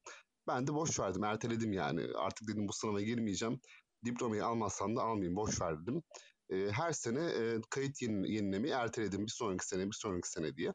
Ben 0.49 0.67
de 0.67 0.75
boş 0.75 1.01
verdim, 1.01 1.25
erteledim 1.25 1.73
yani. 1.73 2.07
Artık 2.17 2.49
dedim 2.49 2.69
bu 2.69 2.73
sınava 2.73 3.01
girmeyeceğim. 3.01 3.61
Diplomayı 4.05 4.47
almazsam 4.47 4.97
da 4.97 5.03
almayayım, 5.03 5.37
boş 5.37 5.61
ver 5.61 5.83
dedim. 5.83 6.03
E, 6.51 6.71
her 6.71 6.93
sene 6.93 7.25
e, 7.25 7.61
kayıt 7.71 8.03
yeni, 8.03 8.33
yenilemeyi 8.33 8.75
erteledim. 8.75 9.27
Bir 9.27 9.33
sonraki 9.33 9.67
sene, 9.67 9.87
bir 9.87 9.97
sonraki 10.01 10.31
sene 10.31 10.57
diye. 10.57 10.73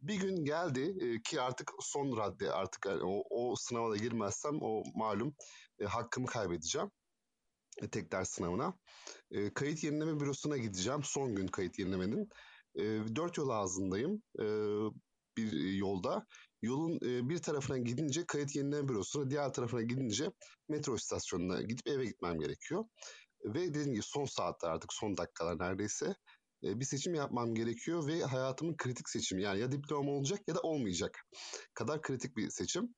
Bir 0.00 0.14
gün 0.14 0.44
geldi 0.44 0.94
e, 1.00 1.22
ki 1.22 1.40
artık 1.40 1.72
son 1.80 2.16
radde 2.16 2.52
artık 2.52 2.86
yani 2.86 3.02
o, 3.04 3.22
o 3.30 3.56
sınava 3.56 3.90
da 3.90 3.96
girmezsem 3.96 4.58
o 4.62 4.82
malum 4.94 5.34
e, 5.80 5.84
hakkımı 5.84 6.26
kaybedeceğim. 6.26 6.90
E, 7.82 7.90
tek 7.90 8.12
ders 8.12 8.30
sınavına. 8.30 8.74
E, 9.30 9.54
kayıt 9.54 9.84
yenileme 9.84 10.20
bürosuna 10.20 10.56
gideceğim. 10.56 11.00
Son 11.04 11.34
gün 11.34 11.46
kayıt 11.46 11.78
yenilemenin. 11.78 12.28
E, 12.74 12.82
dört 13.16 13.38
yol 13.38 13.48
ağzındayım. 13.48 14.22
E, 14.40 14.44
bir 15.36 15.72
yolda. 15.72 16.26
Yolun 16.64 17.00
bir 17.00 17.38
tarafına 17.38 17.78
gidince 17.78 18.26
kayıt 18.26 18.56
yenileme 18.56 18.88
bürosuna, 18.88 19.30
diğer 19.30 19.52
tarafına 19.52 19.82
gidince 19.82 20.30
metro 20.68 20.94
istasyonuna 20.96 21.62
gidip 21.62 21.88
eve 21.88 22.04
gitmem 22.04 22.38
gerekiyor. 22.38 22.84
Ve 23.44 23.60
dediğim 23.68 23.92
gibi 23.92 24.02
son 24.02 24.24
saatler 24.24 24.70
artık 24.70 24.92
son 24.92 25.16
dakikalar 25.16 25.58
neredeyse 25.58 26.14
bir 26.62 26.84
seçim 26.84 27.14
yapmam 27.14 27.54
gerekiyor 27.54 28.06
ve 28.06 28.22
hayatımın 28.22 28.76
kritik 28.76 29.08
seçimi 29.08 29.42
yani 29.42 29.60
ya 29.60 29.72
diploma 29.72 30.12
olacak 30.12 30.40
ya 30.48 30.54
da 30.54 30.60
olmayacak 30.60 31.18
kadar 31.74 32.02
kritik 32.02 32.36
bir 32.36 32.50
seçim. 32.50 32.94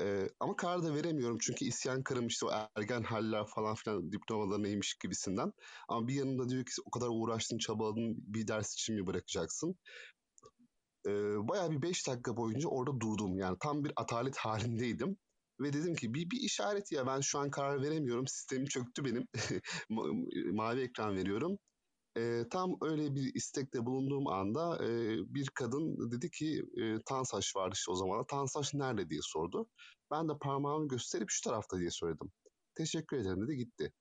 Ee, 0.00 0.28
ama 0.40 0.56
karar 0.56 0.82
da 0.82 0.94
veremiyorum 0.94 1.38
çünkü 1.40 1.64
isyan 1.64 2.02
karım 2.02 2.26
işte 2.26 2.46
o 2.46 2.50
ergen 2.76 3.02
haller 3.02 3.46
falan 3.46 3.74
filan 3.74 4.12
diplomalar 4.12 4.62
neymiş 4.62 4.94
gibisinden. 4.94 5.52
Ama 5.88 6.08
bir 6.08 6.14
yanında 6.14 6.48
diyor 6.48 6.64
ki 6.64 6.70
o 6.86 6.90
kadar 6.90 7.08
uğraştın 7.10 7.58
çabaladın 7.58 8.14
bir 8.16 8.48
ders 8.48 8.72
için 8.72 8.94
mi 8.94 9.06
bırakacaksın? 9.06 9.76
Ee, 11.06 11.48
bayağı 11.48 11.70
bir 11.70 11.82
beş 11.82 12.08
dakika 12.08 12.36
boyunca 12.36 12.68
orada 12.68 13.00
durdum 13.00 13.38
yani 13.38 13.56
tam 13.60 13.84
bir 13.84 13.92
atalet 13.96 14.36
halindeydim. 14.36 15.16
Ve 15.60 15.72
dedim 15.72 15.94
ki 15.94 16.14
bir, 16.14 16.30
bir 16.30 16.40
işaret 16.40 16.92
ya 16.92 17.06
ben 17.06 17.20
şu 17.20 17.38
an 17.38 17.50
karar 17.50 17.82
veremiyorum 17.82 18.26
sistemim 18.26 18.66
çöktü 18.66 19.04
benim 19.04 19.26
mavi 20.56 20.80
ekran 20.80 21.16
veriyorum 21.16 21.58
e, 22.16 22.44
tam 22.50 22.76
öyle 22.82 23.14
bir 23.14 23.34
istekte 23.34 23.86
bulunduğum 23.86 24.26
anda 24.26 24.84
e, 24.84 24.88
bir 25.34 25.48
kadın 25.54 26.10
dedi 26.10 26.30
ki 26.30 26.62
e, 26.76 27.02
Tansaç 27.06 27.56
vardı 27.56 27.72
işte 27.74 27.92
o 27.92 27.94
zaman. 27.94 28.26
Tansaç 28.26 28.74
nerede 28.74 29.10
diye 29.10 29.20
sordu. 29.22 29.68
Ben 30.10 30.28
de 30.28 30.32
parmağımı 30.40 30.88
gösterip 30.88 31.30
şu 31.30 31.50
tarafta 31.50 31.78
diye 31.78 31.90
söyledim. 31.90 32.32
Teşekkür 32.74 33.16
ederim 33.16 33.48
dedi 33.48 33.56
gitti. 33.56 33.92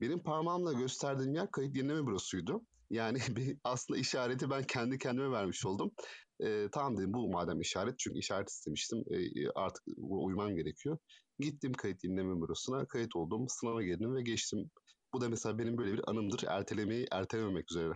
Benim 0.00 0.22
parmağımla 0.22 0.72
gösterdiğim 0.72 1.34
yer 1.34 1.50
kayıt 1.50 1.76
yenileme 1.76 2.06
bürosuydu. 2.06 2.62
Yani 2.90 3.18
bir 3.36 3.58
aslında 3.64 4.00
işareti 4.00 4.50
ben 4.50 4.62
kendi 4.62 4.98
kendime 4.98 5.30
vermiş 5.30 5.66
oldum. 5.66 5.92
E, 6.40 6.68
tamam 6.72 6.96
dedim 6.96 7.12
bu 7.12 7.28
madem 7.28 7.60
işaret 7.60 7.98
çünkü 7.98 8.18
işaret 8.18 8.48
istemiştim 8.48 9.04
e, 9.10 9.48
artık 9.54 9.84
uymam 9.96 10.56
gerekiyor. 10.56 10.98
Gittim 11.38 11.72
kayıt 11.72 12.04
yenileme 12.04 12.42
bürosuna 12.42 12.86
kayıt 12.86 13.16
oldum 13.16 13.48
sınava 13.48 13.82
girdim 13.82 14.14
ve 14.14 14.22
geçtim 14.22 14.70
bu 15.12 15.20
da 15.20 15.28
mesela 15.28 15.58
benim 15.58 15.78
böyle 15.78 15.92
bir 15.92 16.10
anımdır. 16.10 16.44
Ertelemeyi 16.48 17.06
ertelememek 17.10 17.70
üzere. 17.70 17.92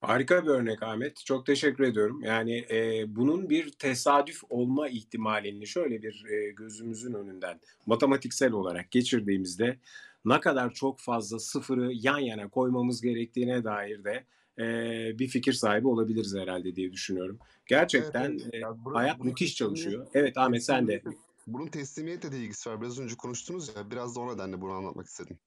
Harika 0.00 0.44
bir 0.44 0.48
örnek 0.48 0.82
Ahmet. 0.82 1.24
Çok 1.26 1.46
teşekkür 1.46 1.84
ediyorum. 1.84 2.22
Yani 2.22 2.66
e, 2.70 3.04
bunun 3.16 3.50
bir 3.50 3.72
tesadüf 3.72 4.40
olma 4.50 4.88
ihtimalini 4.88 5.66
şöyle 5.66 6.02
bir 6.02 6.24
e, 6.24 6.50
gözümüzün 6.50 7.14
önünden 7.14 7.60
matematiksel 7.86 8.52
olarak 8.52 8.90
geçirdiğimizde 8.90 9.78
ne 10.24 10.40
kadar 10.40 10.70
çok 10.74 11.00
fazla 11.00 11.38
sıfırı 11.38 11.92
yan 11.92 12.18
yana 12.18 12.48
koymamız 12.48 13.00
gerektiğine 13.00 13.64
dair 13.64 14.04
de 14.04 14.24
e, 14.58 14.64
bir 15.18 15.28
fikir 15.28 15.52
sahibi 15.52 15.88
olabiliriz 15.88 16.34
herhalde 16.34 16.76
diye 16.76 16.92
düşünüyorum. 16.92 17.38
Gerçekten 17.66 18.30
evet, 18.30 18.48
evet. 18.52 18.64
E, 18.64 18.90
hayat 18.92 19.24
müthiş 19.24 19.54
çalışıyor. 19.54 20.06
Evet 20.14 20.38
Ahmet 20.38 20.64
sen 20.64 20.88
de 20.88 21.02
bunun 21.46 21.66
teslimiyetle 21.66 22.32
de 22.32 22.38
ilgisi 22.38 22.70
var. 22.70 22.82
Biraz 22.82 22.98
önce 22.98 23.16
konuştunuz 23.16 23.68
ya 23.76 23.90
biraz 23.90 24.16
da 24.16 24.20
o 24.20 24.34
nedenle 24.34 24.60
bunu 24.60 24.72
anlatmak 24.72 25.06
istedim. 25.06 25.38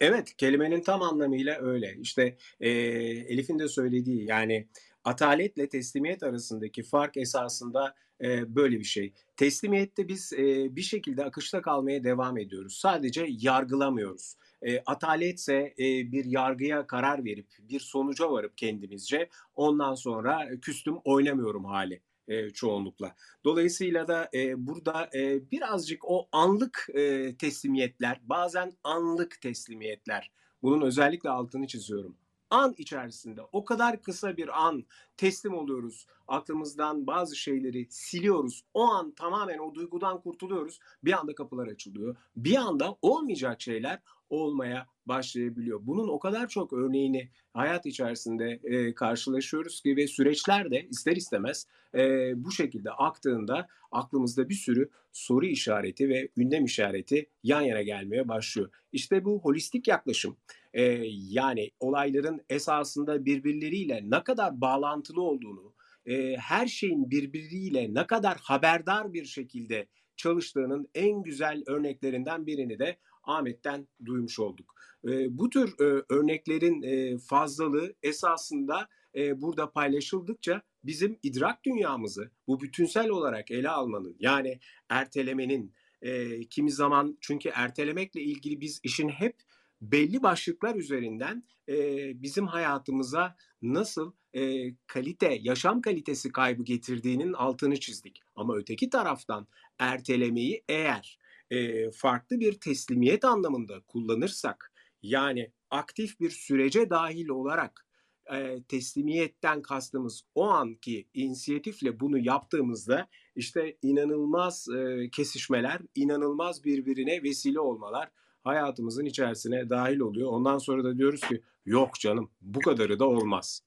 Evet 0.00 0.36
kelimenin 0.36 0.82
tam 0.82 1.02
anlamıyla 1.02 1.58
öyle. 1.60 1.96
İşte 2.00 2.36
e, 2.60 2.70
Elif'in 2.70 3.58
de 3.58 3.68
söylediği 3.68 4.28
yani 4.28 4.68
ataletle 5.04 5.68
teslimiyet 5.68 6.22
arasındaki 6.22 6.82
fark 6.82 7.16
esasında 7.16 7.94
e, 8.20 8.54
böyle 8.56 8.78
bir 8.78 8.84
şey. 8.84 9.12
Teslimiyette 9.36 10.08
biz 10.08 10.32
e, 10.32 10.76
bir 10.76 10.82
şekilde 10.82 11.24
akışta 11.24 11.62
kalmaya 11.62 12.04
devam 12.04 12.38
ediyoruz. 12.38 12.76
Sadece 12.76 13.26
yargılamıyoruz. 13.28 14.36
E, 14.66 14.82
ataletse 14.86 15.74
e, 15.78 16.12
bir 16.12 16.24
yargıya 16.24 16.86
karar 16.86 17.24
verip 17.24 17.46
bir 17.58 17.80
sonuca 17.80 18.30
varıp 18.30 18.58
kendimizce 18.58 19.28
ondan 19.54 19.94
sonra 19.94 20.48
küstüm 20.60 20.96
oynamıyorum 21.04 21.64
hali 21.64 22.00
e, 22.28 22.50
çoğunlukla. 22.50 23.14
Dolayısıyla 23.44 24.08
da 24.08 24.30
e, 24.34 24.66
burada 24.66 25.10
e, 25.14 25.50
birazcık 25.50 26.10
o 26.10 26.28
anlık 26.32 26.88
e, 26.94 27.36
teslimiyetler, 27.36 28.20
bazen 28.22 28.72
anlık 28.84 29.40
teslimiyetler, 29.40 30.30
bunun 30.62 30.86
özellikle 30.86 31.30
altını 31.30 31.66
çiziyorum. 31.66 32.16
An 32.54 32.74
içerisinde 32.78 33.40
o 33.52 33.64
kadar 33.64 34.02
kısa 34.02 34.36
bir 34.36 34.66
an 34.66 34.84
teslim 35.16 35.54
oluyoruz. 35.54 36.06
Aklımızdan 36.28 37.06
bazı 37.06 37.36
şeyleri 37.36 37.86
siliyoruz. 37.90 38.64
O 38.74 38.82
an 38.82 39.10
tamamen 39.10 39.58
o 39.58 39.74
duygudan 39.74 40.20
kurtuluyoruz. 40.20 40.80
Bir 41.04 41.12
anda 41.12 41.34
kapılar 41.34 41.66
açılıyor. 41.66 42.16
Bir 42.36 42.56
anda 42.56 42.96
olmayacak 43.02 43.60
şeyler 43.60 43.98
olmaya 44.30 44.86
başlayabiliyor. 45.06 45.80
Bunun 45.82 46.08
o 46.08 46.18
kadar 46.18 46.48
çok 46.48 46.72
örneğini 46.72 47.30
hayat 47.54 47.86
içerisinde 47.86 48.60
e, 48.64 48.94
karşılaşıyoruz 48.94 49.80
ki 49.80 49.96
ve 49.96 50.06
süreçler 50.06 50.70
de 50.70 50.86
ister 50.90 51.16
istemez 51.16 51.66
e, 51.94 52.32
bu 52.44 52.52
şekilde 52.52 52.90
aktığında 52.90 53.66
aklımızda 53.92 54.48
bir 54.48 54.54
sürü 54.54 54.90
soru 55.12 55.46
işareti 55.46 56.08
ve 56.08 56.28
ünlem 56.36 56.64
işareti 56.64 57.30
yan 57.42 57.60
yana 57.60 57.82
gelmeye 57.82 58.28
başlıyor. 58.28 58.70
İşte 58.92 59.24
bu 59.24 59.40
holistik 59.40 59.88
yaklaşım 59.88 60.36
e, 60.74 60.82
yani 61.28 61.70
olayların 61.80 62.40
esasında 62.48 63.24
birbirleriyle 63.24 64.00
ne 64.04 64.24
kadar 64.24 64.60
bağlantılı 64.60 65.22
olduğunu, 65.22 65.74
e, 66.06 66.36
her 66.36 66.66
şeyin 66.66 67.10
birbiriyle 67.10 67.94
ne 67.94 68.06
kadar 68.06 68.38
haberdar 68.42 69.12
bir 69.12 69.24
şekilde 69.24 69.86
çalıştığının 70.16 70.88
en 70.94 71.22
güzel 71.22 71.62
örneklerinden 71.66 72.46
birini 72.46 72.78
de 72.78 72.96
Ahmet'ten 73.22 73.88
duymuş 74.04 74.38
olduk. 74.38 74.74
E, 75.08 75.38
bu 75.38 75.50
tür 75.50 75.74
e, 75.80 76.02
örneklerin 76.08 76.82
e, 76.82 77.18
fazlalığı 77.18 77.94
esasında 78.02 78.88
e, 79.14 79.40
burada 79.42 79.70
paylaşıldıkça 79.70 80.62
bizim 80.84 81.18
idrak 81.22 81.64
dünyamızı 81.64 82.30
bu 82.46 82.60
bütünsel 82.60 83.08
olarak 83.08 83.50
ele 83.50 83.68
almanın 83.68 84.16
yani 84.18 84.58
ertelemenin 84.88 85.74
e, 86.02 86.40
kimi 86.40 86.70
zaman 86.70 87.18
çünkü 87.20 87.48
ertelemekle 87.48 88.22
ilgili 88.22 88.60
biz 88.60 88.80
işin 88.82 89.08
hep 89.08 89.36
belli 89.80 90.22
başlıklar 90.22 90.74
üzerinden 90.74 91.44
e, 91.68 91.76
bizim 92.22 92.46
hayatımıza 92.46 93.36
nasıl 93.62 94.12
e, 94.32 94.74
kalite, 94.86 95.38
yaşam 95.40 95.82
kalitesi 95.82 96.32
kaybı 96.32 96.62
getirdiğinin 96.62 97.32
altını 97.32 97.80
çizdik. 97.80 98.20
Ama 98.36 98.56
öteki 98.56 98.90
taraftan 98.90 99.46
ertelemeyi 99.78 100.64
eğer 100.68 101.18
e, 101.50 101.90
farklı 101.90 102.40
bir 102.40 102.52
teslimiyet 102.52 103.24
anlamında 103.24 103.80
kullanırsak 103.80 104.72
yani 105.02 105.52
aktif 105.70 106.20
bir 106.20 106.30
sürece 106.30 106.90
dahil 106.90 107.28
olarak 107.28 107.86
e, 108.32 108.62
teslimiyetten 108.62 109.62
kastımız 109.62 110.22
o 110.34 110.44
anki 110.44 111.08
inisiyatifle 111.14 112.00
bunu 112.00 112.18
yaptığımızda 112.18 113.08
işte 113.36 113.76
inanılmaz 113.82 114.68
e, 114.68 115.10
kesişmeler, 115.10 115.80
inanılmaz 115.94 116.64
birbirine 116.64 117.22
vesile 117.22 117.60
olmalar 117.60 118.10
hayatımızın 118.44 119.04
içerisine 119.04 119.70
dahil 119.70 119.98
oluyor. 119.98 120.30
Ondan 120.30 120.58
sonra 120.58 120.84
da 120.84 120.98
diyoruz 120.98 121.20
ki 121.20 121.42
yok 121.66 121.94
canım 121.94 122.30
bu 122.40 122.60
kadarı 122.60 122.98
da 122.98 123.08
olmaz. 123.08 123.62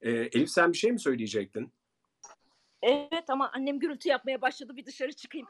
E, 0.00 0.10
Elif 0.10 0.50
sen 0.50 0.72
bir 0.72 0.78
şey 0.78 0.92
mi 0.92 1.00
söyleyecektin? 1.00 1.72
Evet 2.82 3.30
ama 3.30 3.50
annem 3.54 3.78
gürültü 3.78 4.08
yapmaya 4.08 4.42
başladı 4.42 4.76
bir 4.76 4.86
dışarı 4.86 5.12
çıkayım. 5.12 5.48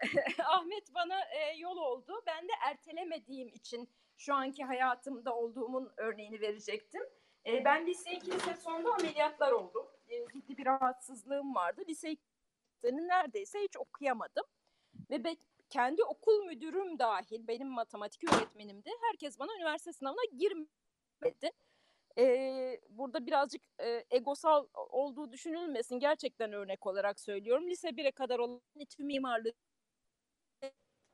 Ahmet 0.44 0.94
bana 0.94 1.20
e, 1.20 1.56
yol 1.58 1.76
oldu. 1.76 2.22
Ben 2.26 2.48
de 2.48 2.52
ertelemediğim 2.70 3.48
için 3.48 3.88
şu 4.16 4.34
anki 4.34 4.64
hayatımda 4.64 5.36
olduğumun 5.36 5.90
örneğini 5.96 6.40
verecektim. 6.40 7.02
E, 7.46 7.64
ben 7.64 7.86
lise 7.86 8.12
2 8.12 8.30
lise 8.30 8.56
sonunda 8.56 8.94
ameliyatlar 8.94 9.52
oldum. 9.52 9.86
E, 10.08 10.26
ciddi 10.34 10.56
bir 10.56 10.66
rahatsızlığım 10.66 11.54
vardı. 11.54 11.82
Lise 11.88 12.16
2'nin 12.82 13.08
neredeyse 13.08 13.58
hiç 13.58 13.76
okuyamadım. 13.76 14.44
Ve 15.10 15.24
be, 15.24 15.36
kendi 15.70 16.04
okul 16.04 16.44
müdürüm 16.44 16.98
dahil, 16.98 17.48
benim 17.48 17.68
matematik 17.68 18.32
öğretmenim 18.32 18.84
de 18.84 18.90
herkes 19.00 19.38
bana 19.38 19.56
üniversite 19.56 19.92
sınavına 19.92 20.24
girmedi. 20.38 21.50
Ee, 22.18 22.80
burada 22.90 23.26
birazcık 23.26 23.62
e, 23.80 24.04
egosal 24.10 24.66
olduğu 24.74 25.32
düşünülmesin. 25.32 25.98
Gerçekten 25.98 26.52
örnek 26.52 26.86
olarak 26.86 27.20
söylüyorum. 27.20 27.70
Lise 27.70 27.88
1'e 27.88 28.10
kadar 28.10 28.38
olan 28.38 28.60
İTÜ 28.74 29.04
mimarlığı 29.04 29.52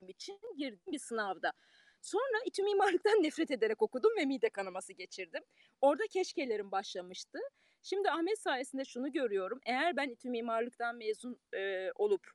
için 0.09 0.41
girdim 0.57 0.93
bir 0.93 0.99
sınavda. 0.99 1.53
Sonra 2.03 2.43
İTÜ 2.47 2.63
mimarlıktan 2.63 3.13
nefret 3.23 3.51
ederek 3.51 3.83
okudum 3.83 4.13
ve 4.19 4.25
mide 4.25 4.51
kanaması 4.51 4.93
geçirdim. 4.93 5.43
Orada 5.81 6.07
keşkelerim 6.07 6.71
başlamıştı. 6.73 7.39
Şimdi 7.83 8.11
Ahmet 8.11 8.39
sayesinde 8.39 8.85
şunu 8.85 9.13
görüyorum. 9.13 9.61
Eğer 9.67 9.97
ben 9.97 10.09
İTÜ 10.09 10.31
mimarlıktan 10.31 10.97
mezun 10.97 11.41
e, 11.55 11.91
olup 11.95 12.31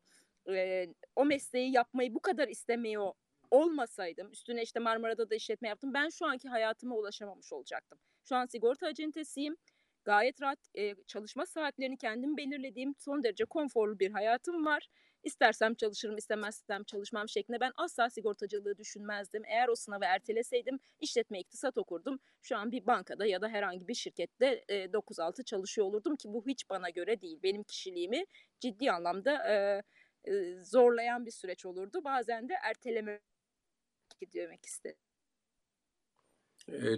e, 0.49 0.87
o 1.15 1.25
mesleği 1.25 1.71
yapmayı 1.71 2.15
bu 2.15 2.19
kadar 2.19 2.47
istemiyor 2.47 3.13
olmasaydım, 3.51 4.31
üstüne 4.31 4.63
işte 4.63 4.79
Marmara'da 4.79 5.29
da 5.29 5.35
işletme 5.35 5.67
yaptım, 5.67 5.93
ben 5.93 6.09
şu 6.09 6.25
anki 6.25 6.49
hayatıma 6.49 6.95
ulaşamamış 6.95 7.53
olacaktım. 7.53 7.99
Şu 8.23 8.35
an 8.35 8.45
sigorta 8.45 8.87
acentesiyim. 8.87 9.57
Gayet 10.05 10.41
rahat 10.41 10.59
e, 10.77 10.95
çalışma 11.07 11.45
saatlerini 11.45 11.97
kendim 11.97 12.37
belirlediğim 12.37 12.95
son 12.97 13.23
derece 13.23 13.45
konforlu 13.45 13.99
bir 13.99 14.11
hayatım 14.11 14.65
var. 14.65 14.87
İstersem 15.23 15.75
çalışırım, 15.75 16.17
istemezsem 16.17 16.83
çalışmam 16.83 17.29
şeklinde 17.29 17.59
ben 17.59 17.71
asla 17.75 18.09
sigortacılığı 18.09 18.77
düşünmezdim. 18.77 19.43
Eğer 19.45 19.67
o 19.67 19.75
sınavı 19.75 20.05
erteleseydim 20.05 20.79
işletme 20.99 21.39
iktisat 21.39 21.77
okurdum. 21.77 22.19
Şu 22.41 22.57
an 22.57 22.71
bir 22.71 22.85
bankada 22.85 23.25
ya 23.25 23.41
da 23.41 23.49
herhangi 23.49 23.87
bir 23.87 23.93
şirkette 23.93 24.63
e, 24.67 24.75
9-6 24.85 25.43
çalışıyor 25.43 25.87
olurdum 25.87 26.15
ki 26.15 26.33
bu 26.33 26.43
hiç 26.47 26.69
bana 26.69 26.89
göre 26.89 27.21
değil. 27.21 27.39
Benim 27.43 27.63
kişiliğimi 27.63 28.25
ciddi 28.59 28.91
anlamda 28.91 29.49
e, 29.51 29.83
zorlayan 30.63 31.25
bir 31.25 31.31
süreç 31.31 31.65
olurdu. 31.65 32.03
Bazen 32.03 32.49
de 32.49 32.53
erteleme 32.63 33.19
demek 34.33 34.65
istedim. 34.65 34.97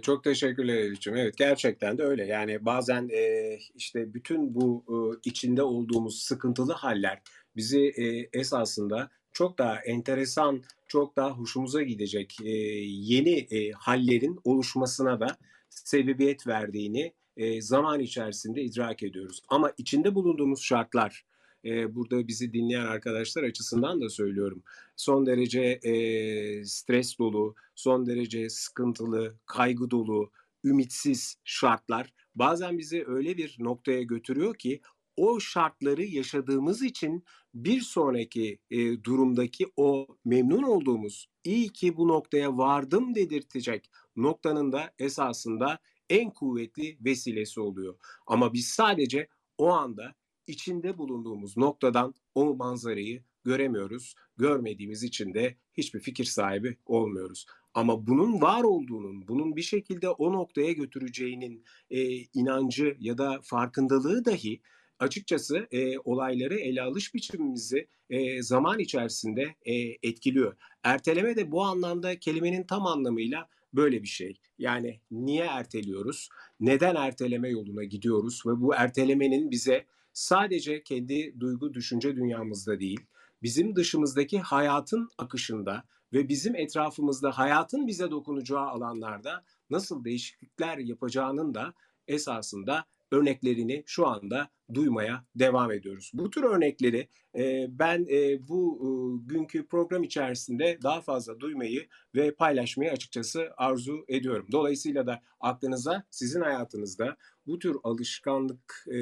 Çok 0.02 0.24
teşekkürler 0.24 0.74
Elif'ciğim. 0.74 1.16
Evet 1.16 1.36
gerçekten 1.36 1.98
de 1.98 2.02
öyle. 2.02 2.26
Yani 2.26 2.64
bazen 2.64 3.08
e, 3.12 3.56
işte 3.74 4.14
bütün 4.14 4.54
bu 4.54 4.84
e, 4.88 4.96
içinde 5.24 5.62
olduğumuz 5.62 6.22
sıkıntılı 6.22 6.72
haller 6.72 7.22
bizi 7.56 7.80
e, 7.80 8.28
esasında 8.38 9.10
çok 9.32 9.58
daha 9.58 9.76
enteresan, 9.80 10.62
çok 10.86 11.16
daha 11.16 11.30
hoşumuza 11.30 11.82
gidecek 11.82 12.36
e, 12.44 12.50
yeni 12.88 13.38
e, 13.38 13.70
hallerin 13.70 14.40
oluşmasına 14.44 15.20
da 15.20 15.26
sebebiyet 15.70 16.46
verdiğini 16.46 17.12
e, 17.36 17.62
zaman 17.62 18.00
içerisinde 18.00 18.62
idrak 18.62 19.02
ediyoruz. 19.02 19.42
Ama 19.48 19.72
içinde 19.78 20.14
bulunduğumuz 20.14 20.62
şartlar, 20.62 21.24
e, 21.64 21.94
burada 21.94 22.28
bizi 22.28 22.52
dinleyen 22.52 22.86
arkadaşlar 22.86 23.42
açısından 23.42 24.00
da 24.00 24.08
söylüyorum. 24.08 24.62
Son 24.96 25.26
derece 25.26 25.60
e, 25.60 26.64
stres 26.64 27.18
dolu, 27.18 27.54
son 27.74 28.06
derece 28.06 28.50
sıkıntılı, 28.50 29.38
kaygı 29.46 29.90
dolu, 29.90 30.30
ümitsiz 30.64 31.36
şartlar 31.44 32.12
bazen 32.34 32.78
bizi 32.78 33.04
öyle 33.06 33.36
bir 33.36 33.56
noktaya 33.58 34.02
götürüyor 34.02 34.54
ki 34.54 34.80
o 35.16 35.40
şartları 35.40 36.04
yaşadığımız 36.04 36.82
için 36.82 37.24
bir 37.54 37.80
sonraki 37.80 38.58
e, 38.70 39.04
durumdaki 39.04 39.66
o 39.76 40.06
memnun 40.24 40.62
olduğumuz 40.62 41.28
iyi 41.44 41.68
ki 41.68 41.96
bu 41.96 42.08
noktaya 42.08 42.58
vardım 42.58 43.14
dedirtecek 43.14 43.90
noktanın 44.16 44.72
da 44.72 44.94
esasında 44.98 45.78
en 46.10 46.30
kuvvetli 46.30 46.96
vesilesi 47.00 47.60
oluyor. 47.60 47.94
Ama 48.26 48.52
biz 48.52 48.68
sadece 48.68 49.28
o 49.58 49.68
anda 49.68 50.14
içinde 50.46 50.98
bulunduğumuz 50.98 51.56
noktadan 51.56 52.14
o 52.34 52.54
manzarayı 52.54 53.22
göremiyoruz. 53.44 54.14
Görmediğimiz 54.36 55.02
için 55.02 55.34
de 55.34 55.56
hiçbir 55.72 56.00
fikir 56.00 56.24
sahibi 56.24 56.76
olmuyoruz. 56.86 57.46
Ama 57.74 58.06
bunun 58.06 58.40
var 58.40 58.62
olduğunun, 58.62 59.28
bunun 59.28 59.56
bir 59.56 59.62
şekilde 59.62 60.08
o 60.08 60.32
noktaya 60.32 60.72
götüreceğinin 60.72 61.64
e, 61.90 62.16
inancı 62.16 62.96
ya 63.00 63.18
da 63.18 63.40
farkındalığı 63.42 64.24
dahi 64.24 64.60
açıkçası 64.98 65.68
e, 65.70 65.98
olayları 65.98 66.54
ele 66.54 66.82
alış 66.82 67.14
biçimimizi 67.14 67.88
e, 68.10 68.42
zaman 68.42 68.78
içerisinde 68.78 69.54
e, 69.62 69.74
etkiliyor. 70.02 70.56
Erteleme 70.82 71.36
de 71.36 71.52
bu 71.52 71.62
anlamda 71.62 72.18
kelimenin 72.18 72.62
tam 72.62 72.86
anlamıyla 72.86 73.48
böyle 73.72 74.02
bir 74.02 74.08
şey. 74.08 74.40
Yani 74.58 75.00
niye 75.10 75.44
erteliyoruz? 75.44 76.28
Neden 76.60 76.94
erteleme 76.94 77.48
yoluna 77.48 77.84
gidiyoruz 77.84 78.42
ve 78.46 78.60
bu 78.60 78.74
ertelemenin 78.74 79.50
bize 79.50 79.86
sadece 80.14 80.82
kendi 80.82 81.40
duygu 81.40 81.74
düşünce 81.74 82.16
dünyamızda 82.16 82.80
değil, 82.80 83.00
bizim 83.42 83.76
dışımızdaki 83.76 84.40
hayatın 84.40 85.08
akışında 85.18 85.84
ve 86.12 86.28
bizim 86.28 86.56
etrafımızda 86.56 87.38
hayatın 87.38 87.86
bize 87.86 88.10
dokunacağı 88.10 88.66
alanlarda 88.66 89.44
nasıl 89.70 90.04
değişiklikler 90.04 90.78
yapacağının 90.78 91.54
da 91.54 91.74
esasında 92.08 92.84
örneklerini 93.10 93.82
şu 93.86 94.06
anda 94.06 94.48
duymaya 94.74 95.24
devam 95.34 95.72
ediyoruz. 95.72 96.10
Bu 96.14 96.30
tür 96.30 96.42
örnekleri 96.42 97.08
e, 97.38 97.66
ben 97.68 98.06
e, 98.10 98.48
bu 98.48 98.78
e, 98.80 98.88
günkü 99.34 99.66
program 99.66 100.02
içerisinde 100.02 100.78
daha 100.82 101.00
fazla 101.00 101.40
duymayı 101.40 101.86
ve 102.14 102.34
paylaşmayı 102.34 102.90
açıkçası 102.90 103.50
arzu 103.56 104.04
ediyorum. 104.08 104.46
Dolayısıyla 104.52 105.06
da 105.06 105.22
aklınıza 105.40 106.04
sizin 106.10 106.40
hayatınızda 106.40 107.16
bu 107.46 107.58
tür 107.58 107.76
alışkanlık 107.82 108.86
e, 108.88 108.98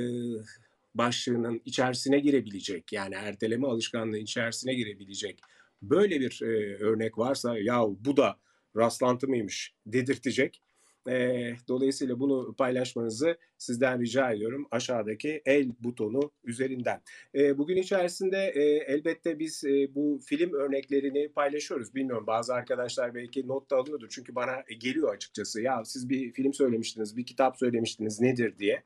başlığının 0.95 1.63
içerisine 1.65 2.19
girebilecek 2.19 2.93
yani 2.93 3.15
erteleme 3.15 3.67
alışkanlığı 3.67 4.19
içerisine 4.19 4.75
girebilecek 4.75 5.41
böyle 5.83 6.21
bir 6.21 6.41
e, 6.43 6.77
örnek 6.77 7.19
varsa 7.19 7.59
ya 7.59 7.83
bu 7.83 8.17
da 8.17 8.37
rastlantı 8.77 9.29
mıymış 9.29 9.75
dedirtecek. 9.87 10.63
E, 11.09 11.49
dolayısıyla 11.69 12.21
bunu 12.21 12.55
paylaşmanızı 12.55 13.37
sizden 13.59 14.01
rica 14.01 14.33
ediyorum 14.33 14.67
aşağıdaki 14.71 15.43
el 15.47 15.71
butonu 15.81 16.33
üzerinden. 16.45 17.03
E, 17.35 17.59
bugün 17.59 17.77
içerisinde 17.77 18.53
e, 18.55 18.63
elbette 18.95 19.39
biz 19.39 19.65
e, 19.65 19.95
bu 19.95 20.21
film 20.25 20.53
örneklerini 20.53 21.29
paylaşıyoruz. 21.29 21.95
Bilmiyorum 21.95 22.27
bazı 22.27 22.55
arkadaşlar 22.55 23.15
belki 23.15 23.49
not 23.49 23.71
da 23.71 23.77
alıyordur 23.77 24.09
çünkü 24.11 24.35
bana 24.35 24.65
geliyor 24.79 25.15
açıkçası. 25.15 25.63
Ya 25.63 25.85
siz 25.85 26.09
bir 26.09 26.33
film 26.33 26.55
söylemiştiniz, 26.55 27.17
bir 27.17 27.27
kitap 27.27 27.59
söylemiştiniz 27.59 28.21
nedir 28.21 28.59
diye 28.59 28.83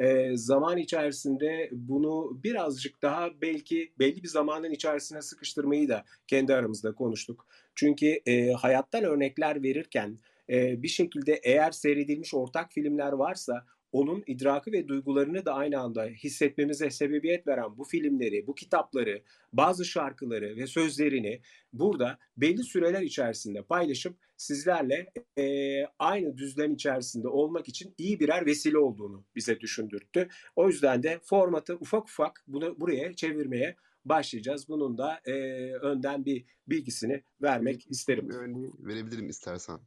e, 0.00 0.36
zaman 0.36 0.78
içerisinde 0.78 1.68
bunu 1.72 2.40
birazcık 2.44 3.02
daha 3.02 3.30
belki 3.42 3.92
belli 3.98 4.22
bir 4.22 4.28
zamanın 4.28 4.70
içerisine 4.70 5.22
sıkıştırmayı 5.22 5.88
da 5.88 6.04
kendi 6.26 6.54
aramızda 6.54 6.94
konuştuk. 6.94 7.46
Çünkü 7.74 8.06
e, 8.26 8.52
hayattan 8.52 9.04
örnekler 9.04 9.62
verirken 9.62 10.18
e, 10.50 10.82
bir 10.82 10.88
şekilde 10.88 11.40
eğer 11.42 11.70
seyredilmiş 11.70 12.34
ortak 12.34 12.72
filmler 12.72 13.12
varsa 13.12 13.66
onun 13.92 14.24
idraki 14.26 14.72
ve 14.72 14.88
duygularını 14.88 15.46
da 15.46 15.54
aynı 15.54 15.80
anda 15.80 16.04
hissetmemize 16.04 16.90
sebebiyet 16.90 17.46
veren 17.46 17.78
bu 17.78 17.84
filmleri, 17.84 18.46
bu 18.46 18.54
kitapları, 18.54 19.22
bazı 19.52 19.84
şarkıları 19.84 20.56
ve 20.56 20.66
sözlerini 20.66 21.40
burada 21.72 22.18
belli 22.36 22.62
süreler 22.64 23.02
içerisinde 23.02 23.62
paylaşıp 23.62 24.16
sizlerle 24.36 25.12
e, 25.38 25.84
aynı 25.98 26.36
düzlem 26.36 26.74
içerisinde 26.74 27.28
olmak 27.28 27.68
için 27.68 27.94
iyi 27.98 28.20
birer 28.20 28.46
vesile 28.46 28.78
olduğunu 28.78 29.24
bize 29.36 29.60
düşündürttü. 29.60 30.28
O 30.56 30.68
yüzden 30.68 31.02
de 31.02 31.20
formatı 31.22 31.74
ufak 31.74 32.04
ufak 32.04 32.44
bunu 32.46 32.80
buraya 32.80 33.12
çevirmeye 33.14 33.76
başlayacağız. 34.04 34.68
Bunun 34.68 34.98
da 34.98 35.20
e, 35.24 35.32
önden 35.74 36.24
bir 36.24 36.44
bilgisini 36.66 37.22
vermek 37.42 37.90
isterim. 37.90 38.30
Örneği 38.30 38.70
verebilirim 38.78 39.28
istersen. 39.28 39.78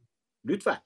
Lütfen. 0.46 0.78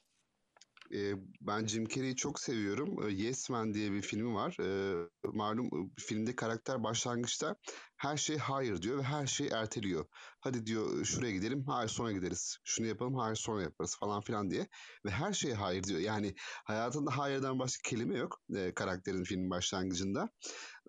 Eee, 0.90 1.14
ben 1.40 1.66
Jim 1.66 1.88
Carrey'i 1.88 2.16
çok 2.16 2.40
seviyorum. 2.40 3.08
Yes 3.10 3.50
Man 3.50 3.74
diye 3.74 3.92
bir 3.92 4.02
filmi 4.02 4.34
var. 4.34 4.56
Eee, 4.60 5.08
malum 5.32 5.70
filmde 5.98 6.36
karakter 6.36 6.82
başlangıçta 6.84 7.56
her 7.96 8.16
şey 8.16 8.38
hayır 8.38 8.82
diyor 8.82 8.98
ve 8.98 9.02
her 9.02 9.26
şeyi 9.26 9.50
erteliyor. 9.50 10.06
Hadi 10.40 10.66
diyor 10.66 11.04
şuraya 11.04 11.32
gidelim, 11.32 11.64
hayır 11.66 11.88
sonra 11.88 12.12
gideriz. 12.12 12.58
Şunu 12.64 12.86
yapalım, 12.86 13.14
hayır 13.14 13.36
sonra 13.36 13.62
yaparız 13.62 13.96
falan 14.00 14.20
filan 14.20 14.50
diye. 14.50 14.68
Ve 15.06 15.10
her 15.10 15.32
şeye 15.32 15.54
hayır 15.54 15.82
diyor. 15.84 16.00
Yani 16.00 16.34
hayatında 16.64 17.18
hayırdan 17.18 17.58
başka 17.58 17.90
kelime 17.90 18.18
yok 18.18 18.40
eee, 18.50 18.74
karakterin 18.74 19.24
filmin 19.24 19.50
başlangıcında. 19.50 20.28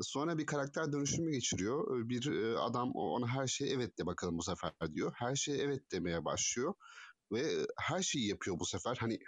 Sonra 0.01 0.38
bir 0.38 0.45
karakter 0.45 0.91
dönüşümü 0.91 1.31
geçiriyor. 1.31 2.09
Bir 2.09 2.29
adam 2.65 2.91
ona 2.95 3.27
her 3.27 3.47
şeye 3.47 3.71
evet 3.73 3.97
de 3.99 4.05
bakalım 4.05 4.38
bu 4.38 4.43
sefer 4.43 4.71
diyor. 4.93 5.12
Her 5.15 5.35
şeye 5.35 5.57
evet 5.57 5.91
demeye 5.91 6.25
başlıyor 6.25 6.73
ve 7.31 7.67
her 7.79 8.01
şeyi 8.01 8.27
yapıyor 8.27 8.59
bu 8.59 8.65
sefer. 8.65 8.97
Hani 8.99 9.19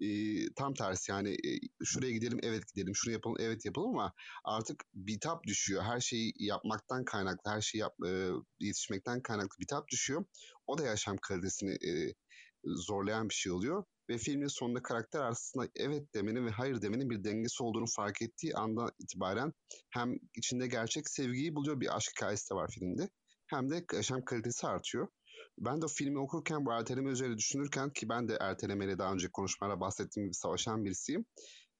e, 0.00 0.08
tam 0.56 0.74
tersi 0.74 1.12
yani 1.12 1.30
e, 1.30 1.50
şuraya 1.84 2.12
gidelim 2.12 2.38
evet 2.42 2.62
gidelim, 2.74 2.92
şunu 2.94 3.12
yapalım 3.12 3.36
evet 3.40 3.64
yapalım 3.64 3.90
ama 3.90 4.12
artık 4.44 4.84
bitap 4.94 5.44
düşüyor. 5.44 5.82
Her 5.82 6.00
şeyi 6.00 6.32
yapmaktan 6.38 7.04
kaynaklı, 7.04 7.50
her 7.50 7.60
şeyi 7.60 7.80
yap, 7.80 7.94
e, 8.06 8.28
yetişmekten 8.60 9.22
kaynaklı 9.22 9.58
bitap 9.60 9.88
düşüyor. 9.88 10.24
O 10.66 10.78
da 10.78 10.82
yaşam 10.82 11.16
kalitesini 11.16 11.72
e, 11.72 12.14
zorlayan 12.64 13.28
bir 13.28 13.34
şey 13.34 13.52
oluyor. 13.52 13.84
Ve 14.10 14.18
filmin 14.18 14.46
sonunda 14.46 14.82
karakter 14.82 15.20
aslında 15.20 15.68
evet 15.76 16.14
demenin 16.14 16.46
ve 16.46 16.50
hayır 16.50 16.82
demenin 16.82 17.10
bir 17.10 17.24
dengesi 17.24 17.62
olduğunu 17.62 17.86
fark 17.96 18.22
ettiği 18.22 18.54
anda 18.54 18.92
itibaren 18.98 19.52
hem 19.90 20.14
içinde 20.34 20.66
gerçek 20.66 21.10
sevgiyi 21.10 21.54
buluyor 21.54 21.80
bir 21.80 21.96
aşk 21.96 22.10
hikayesi 22.10 22.50
de 22.50 22.54
var 22.54 22.70
filmde. 22.70 23.08
Hem 23.46 23.70
de 23.70 23.84
yaşam 23.92 24.24
kalitesi 24.24 24.66
artıyor. 24.66 25.08
Ben 25.58 25.82
de 25.82 25.86
filmi 25.88 26.18
okurken 26.18 26.66
bu 26.66 26.72
erteleme 26.72 27.10
üzerine 27.10 27.38
düşünürken 27.38 27.90
ki 27.90 28.08
ben 28.08 28.28
de 28.28 28.36
ertelemeyle 28.40 28.98
daha 28.98 29.12
önce 29.12 29.28
konuşmalara 29.28 29.80
bahsettiğim 29.80 30.26
gibi 30.26 30.34
savaşan 30.34 30.84
birisiyim. 30.84 31.24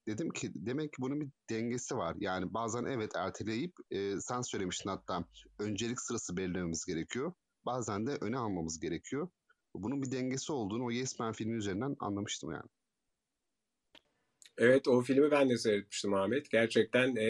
Dedim 0.09 0.31
ki 0.31 0.53
demek 0.55 0.93
ki 0.93 1.03
bunun 1.03 1.21
bir 1.21 1.29
dengesi 1.51 1.97
var. 1.97 2.17
Yani 2.19 2.55
bazen 2.55 2.85
evet 2.85 3.17
erteleyip 3.17 3.75
e, 3.91 4.21
sen 4.21 4.41
söylemiştin 4.41 4.91
hatta 4.91 5.25
öncelik 5.59 6.01
sırası 6.01 6.37
belirlememiz 6.37 6.85
gerekiyor. 6.85 7.33
Bazen 7.67 8.07
de 8.07 8.19
öne 8.21 8.39
almamız 8.39 8.81
gerekiyor. 8.81 9.29
Bunun 9.75 10.03
bir 10.03 10.11
dengesi 10.11 10.53
olduğunu 10.53 10.85
o 10.85 10.91
Yes 10.91 11.19
Man 11.19 11.33
filmi 11.33 11.57
üzerinden 11.57 11.97
anlamıştım 12.01 12.51
yani. 12.51 12.69
Evet 14.59 14.89
o 14.89 15.01
filmi 15.01 15.31
ben 15.31 15.51
de 15.51 15.59
seyretmiştim 15.59 16.15
Ahmet. 16.15 16.51
Gerçekten 16.51 17.17
e, 17.17 17.29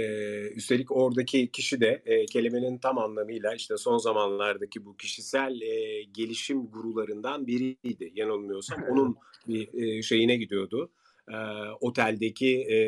üstelik 0.54 0.92
oradaki 0.92 1.50
kişi 1.50 1.80
de 1.80 2.02
e, 2.06 2.26
kelimenin 2.26 2.78
tam 2.78 2.98
anlamıyla 2.98 3.54
işte 3.54 3.76
son 3.76 3.98
zamanlardaki 3.98 4.84
bu 4.84 4.96
kişisel 4.96 5.60
e, 5.60 6.02
gelişim 6.02 6.66
gurularından 6.66 7.46
biriydi 7.46 8.12
yanılmıyorsam. 8.14 8.82
Onun 8.90 9.16
bir 9.48 9.82
e, 9.82 10.02
şeyine 10.02 10.36
gidiyordu. 10.36 10.90
E, 11.28 11.36
oteldeki 11.80 12.60
e, 12.60 12.78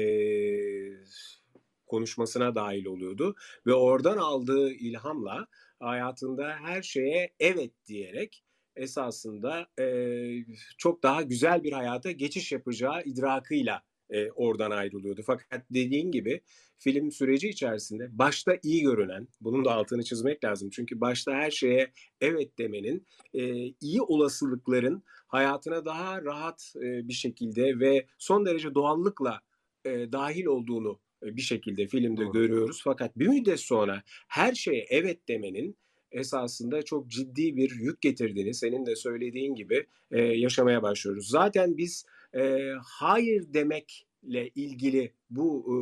konuşmasına 1.86 2.54
dahil 2.54 2.86
oluyordu 2.86 3.34
ve 3.66 3.74
oradan 3.74 4.16
aldığı 4.16 4.70
ilhamla 4.70 5.46
hayatında 5.80 6.56
her 6.62 6.82
şeye 6.82 7.30
evet 7.40 7.72
diyerek 7.86 8.44
esasında 8.76 9.66
e, 9.78 9.86
çok 10.78 11.02
daha 11.02 11.22
güzel 11.22 11.64
bir 11.64 11.72
hayata 11.72 12.10
geçiş 12.10 12.52
yapacağı 12.52 13.02
idrakıyla 13.02 13.82
e, 14.10 14.30
oradan 14.30 14.70
ayrılıyordu. 14.70 15.22
Fakat 15.26 15.64
dediğin 15.70 16.10
gibi 16.10 16.40
film 16.78 17.12
süreci 17.12 17.48
içerisinde 17.48 18.18
başta 18.18 18.58
iyi 18.62 18.82
görünen, 18.82 19.28
bunun 19.40 19.64
da 19.64 19.72
altını 19.72 20.02
çizmek 20.02 20.44
lazım. 20.44 20.70
Çünkü 20.70 21.00
başta 21.00 21.32
her 21.32 21.50
şeye 21.50 21.92
evet 22.20 22.58
demenin 22.58 23.06
e, 23.34 23.42
iyi 23.80 24.02
olasılıkların 24.02 25.02
hayatına 25.26 25.84
daha 25.84 26.22
rahat 26.22 26.74
e, 26.76 27.08
bir 27.08 27.12
şekilde 27.12 27.80
ve 27.80 28.06
son 28.18 28.46
derece 28.46 28.74
doğallıkla 28.74 29.40
e, 29.84 30.12
dahil 30.12 30.46
olduğunu 30.46 31.00
e, 31.22 31.36
bir 31.36 31.42
şekilde 31.42 31.86
filmde 31.86 32.20
Doğru. 32.20 32.32
görüyoruz. 32.32 32.80
Fakat 32.84 33.18
bir 33.18 33.28
müddet 33.28 33.60
sonra 33.60 34.02
her 34.28 34.54
şeye 34.54 34.86
evet 34.90 35.28
demenin 35.28 35.76
esasında 36.12 36.82
çok 36.82 37.08
ciddi 37.08 37.56
bir 37.56 37.70
yük 37.70 38.00
getirdiğini 38.00 38.54
senin 38.54 38.86
de 38.86 38.96
söylediğin 38.96 39.54
gibi 39.54 39.86
e, 40.10 40.22
yaşamaya 40.22 40.82
başlıyoruz. 40.82 41.28
Zaten 41.28 41.76
biz 41.76 42.04
e, 42.34 42.72
hayır 42.82 43.54
demekle 43.54 44.48
ilgili 44.54 45.12
bu 45.30 45.64
e, 45.66 45.74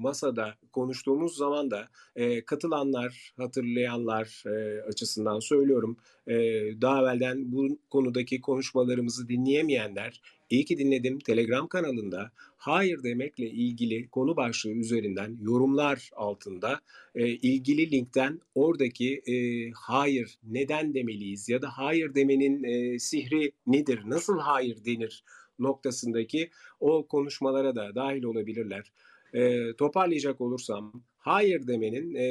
masada 0.00 0.54
konuştuğumuz 0.72 1.36
zaman 1.36 1.70
da 1.70 1.88
e, 2.16 2.44
katılanlar, 2.44 3.32
hatırlayanlar 3.36 4.42
e, 4.46 4.82
açısından 4.82 5.40
söylüyorum. 5.40 5.96
E, 6.26 6.34
daha 6.80 7.02
evvelden 7.02 7.52
bu 7.52 7.78
konudaki 7.90 8.40
konuşmalarımızı 8.40 9.28
dinleyemeyenler 9.28 10.20
iyi 10.50 10.64
ki 10.64 10.78
dinledim 10.78 11.18
Telegram 11.18 11.68
kanalında 11.68 12.32
hayır 12.56 13.02
demekle 13.02 13.50
ilgili 13.50 14.08
konu 14.08 14.36
başlığı 14.36 14.70
üzerinden 14.70 15.38
yorumlar 15.40 16.10
altında 16.16 16.80
e, 17.14 17.28
ilgili 17.28 17.90
linkten 17.90 18.40
oradaki 18.54 19.22
e, 19.26 19.34
hayır 19.70 20.38
neden 20.44 20.94
demeliyiz 20.94 21.48
ya 21.48 21.62
da 21.62 21.68
hayır 21.78 22.14
demenin 22.14 22.64
e, 22.64 22.98
sihri 22.98 23.52
nedir, 23.66 24.00
nasıl 24.06 24.38
hayır 24.38 24.84
denir 24.84 25.24
noktasındaki 25.58 26.50
o 26.80 27.06
konuşmalara 27.06 27.76
da 27.76 27.94
dahil 27.94 28.24
olabilirler. 28.24 28.92
E, 29.34 29.72
toparlayacak 29.76 30.40
olursam 30.40 31.04
hayır 31.18 31.66
demenin 31.66 32.14
e, 32.14 32.24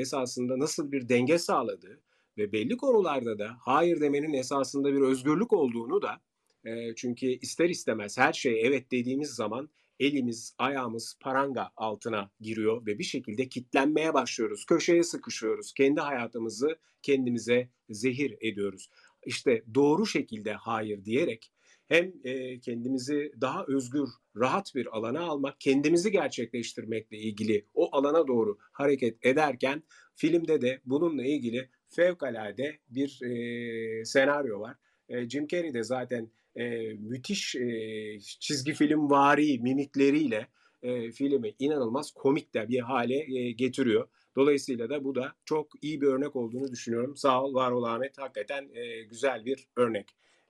esasında 0.00 0.58
nasıl 0.58 0.92
bir 0.92 1.08
denge 1.08 1.38
sağladığı 1.38 2.00
ve 2.38 2.52
belli 2.52 2.76
konularda 2.76 3.38
da 3.38 3.56
hayır 3.60 4.00
demenin 4.00 4.32
esasında 4.32 4.92
bir 4.92 5.00
özgürlük 5.00 5.52
olduğunu 5.52 6.02
da 6.02 6.20
e, 6.64 6.94
çünkü 6.94 7.26
ister 7.26 7.68
istemez 7.68 8.18
her 8.18 8.32
şey 8.32 8.66
evet 8.66 8.90
dediğimiz 8.90 9.30
zaman 9.30 9.68
elimiz, 10.00 10.54
ayağımız 10.58 11.16
paranga 11.20 11.70
altına 11.76 12.30
giriyor 12.40 12.86
ve 12.86 12.98
bir 12.98 13.04
şekilde 13.04 13.48
kitlenmeye 13.48 14.14
başlıyoruz. 14.14 14.66
Köşeye 14.66 15.02
sıkışıyoruz. 15.02 15.72
Kendi 15.72 16.00
hayatımızı 16.00 16.78
kendimize 17.02 17.68
zehir 17.90 18.36
ediyoruz. 18.40 18.88
İşte 19.26 19.64
doğru 19.74 20.06
şekilde 20.06 20.52
hayır 20.52 21.04
diyerek 21.04 21.52
hem 21.88 22.12
e, 22.24 22.60
kendimizi 22.60 23.32
daha 23.40 23.64
özgür, 23.68 24.08
rahat 24.36 24.74
bir 24.74 24.96
alana 24.96 25.20
almak, 25.20 25.60
kendimizi 25.60 26.10
gerçekleştirmekle 26.12 27.18
ilgili 27.18 27.66
o 27.74 27.96
alana 27.96 28.28
doğru 28.28 28.58
hareket 28.72 29.26
ederken 29.26 29.82
filmde 30.14 30.60
de 30.60 30.80
bununla 30.84 31.24
ilgili 31.24 31.68
fevkalade 31.88 32.78
bir 32.88 33.20
e, 33.22 34.04
senaryo 34.04 34.60
var. 34.60 34.76
E, 35.08 35.28
Jim 35.28 35.46
Carrey 35.46 35.74
de 35.74 35.82
zaten 35.82 36.30
e, 36.56 36.92
müthiş 36.92 37.56
e, 37.56 38.20
çizgi 38.20 38.72
film 38.72 39.10
vari 39.10 39.58
mimikleriyle 39.58 40.48
e, 40.82 41.10
filmi 41.10 41.54
inanılmaz 41.58 42.10
komik 42.10 42.54
de 42.54 42.68
bir 42.68 42.80
hale 42.80 43.38
e, 43.38 43.52
getiriyor. 43.52 44.08
Dolayısıyla 44.36 44.90
da 44.90 45.04
bu 45.04 45.14
da 45.14 45.32
çok 45.44 45.68
iyi 45.82 46.00
bir 46.00 46.06
örnek 46.06 46.36
olduğunu 46.36 46.72
düşünüyorum. 46.72 47.16
Sağ 47.16 47.44
ol, 47.44 47.54
var 47.54 47.70
ol 47.70 47.82
Ahmet. 47.82 48.18
Hakikaten 48.18 48.68
e, 48.74 49.02
güzel 49.02 49.44
bir 49.44 49.68
örnek. 49.76 50.08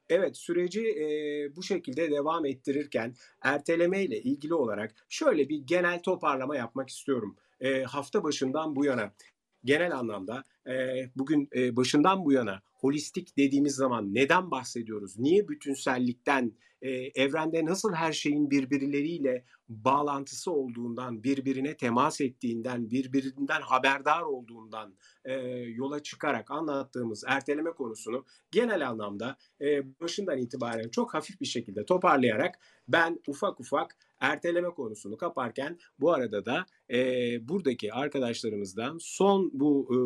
Evet 0.08 0.36
süreci 0.36 0.80
e, 0.80 1.06
bu 1.56 1.62
şekilde 1.62 2.10
devam 2.10 2.46
ettirirken 2.46 3.14
erteleme 3.42 4.04
ile 4.04 4.22
ilgili 4.22 4.54
olarak 4.54 4.94
şöyle 5.08 5.48
bir 5.48 5.58
genel 5.58 6.02
toparlama 6.02 6.56
yapmak 6.56 6.88
istiyorum. 6.88 7.36
E, 7.60 7.82
hafta 7.82 8.22
başından 8.22 8.76
bu 8.76 8.84
yana 8.84 9.12
genel 9.64 9.96
anlamda 9.96 10.44
e, 10.66 11.04
bugün 11.16 11.48
e, 11.56 11.76
başından 11.76 12.24
bu 12.24 12.32
yana 12.32 12.62
holistik 12.78 13.36
dediğimiz 13.36 13.74
zaman 13.74 14.14
neden 14.14 14.50
bahsediyoruz? 14.50 15.18
Niye 15.18 15.48
bütünsellikten, 15.48 16.52
e, 16.82 16.90
evrende 16.90 17.64
nasıl 17.64 17.92
her 17.92 18.12
şeyin 18.12 18.50
birbirleriyle 18.50 19.44
bağlantısı 19.68 20.52
olduğundan, 20.52 21.22
birbirine 21.24 21.76
temas 21.76 22.20
ettiğinden, 22.20 22.90
birbirinden 22.90 23.60
haberdar 23.60 24.22
olduğundan 24.22 24.94
e, 25.24 25.34
yola 25.58 26.02
çıkarak 26.02 26.50
anlattığımız 26.50 27.24
erteleme 27.26 27.70
konusunu 27.70 28.24
genel 28.50 28.88
anlamda 28.88 29.36
e, 29.60 30.00
başından 30.00 30.38
itibaren 30.38 30.88
çok 30.88 31.14
hafif 31.14 31.40
bir 31.40 31.46
şekilde 31.46 31.84
toparlayarak 31.84 32.58
ben 32.88 33.20
ufak 33.26 33.60
ufak 33.60 33.96
erteleme 34.20 34.68
konusunu 34.68 35.16
kaparken 35.16 35.78
bu 36.00 36.12
arada 36.12 36.44
da 36.44 36.66
e, 36.90 36.98
buradaki 37.48 37.92
arkadaşlarımızdan 37.92 38.98
son 39.00 39.50
bu 39.54 39.88
e, 39.90 39.96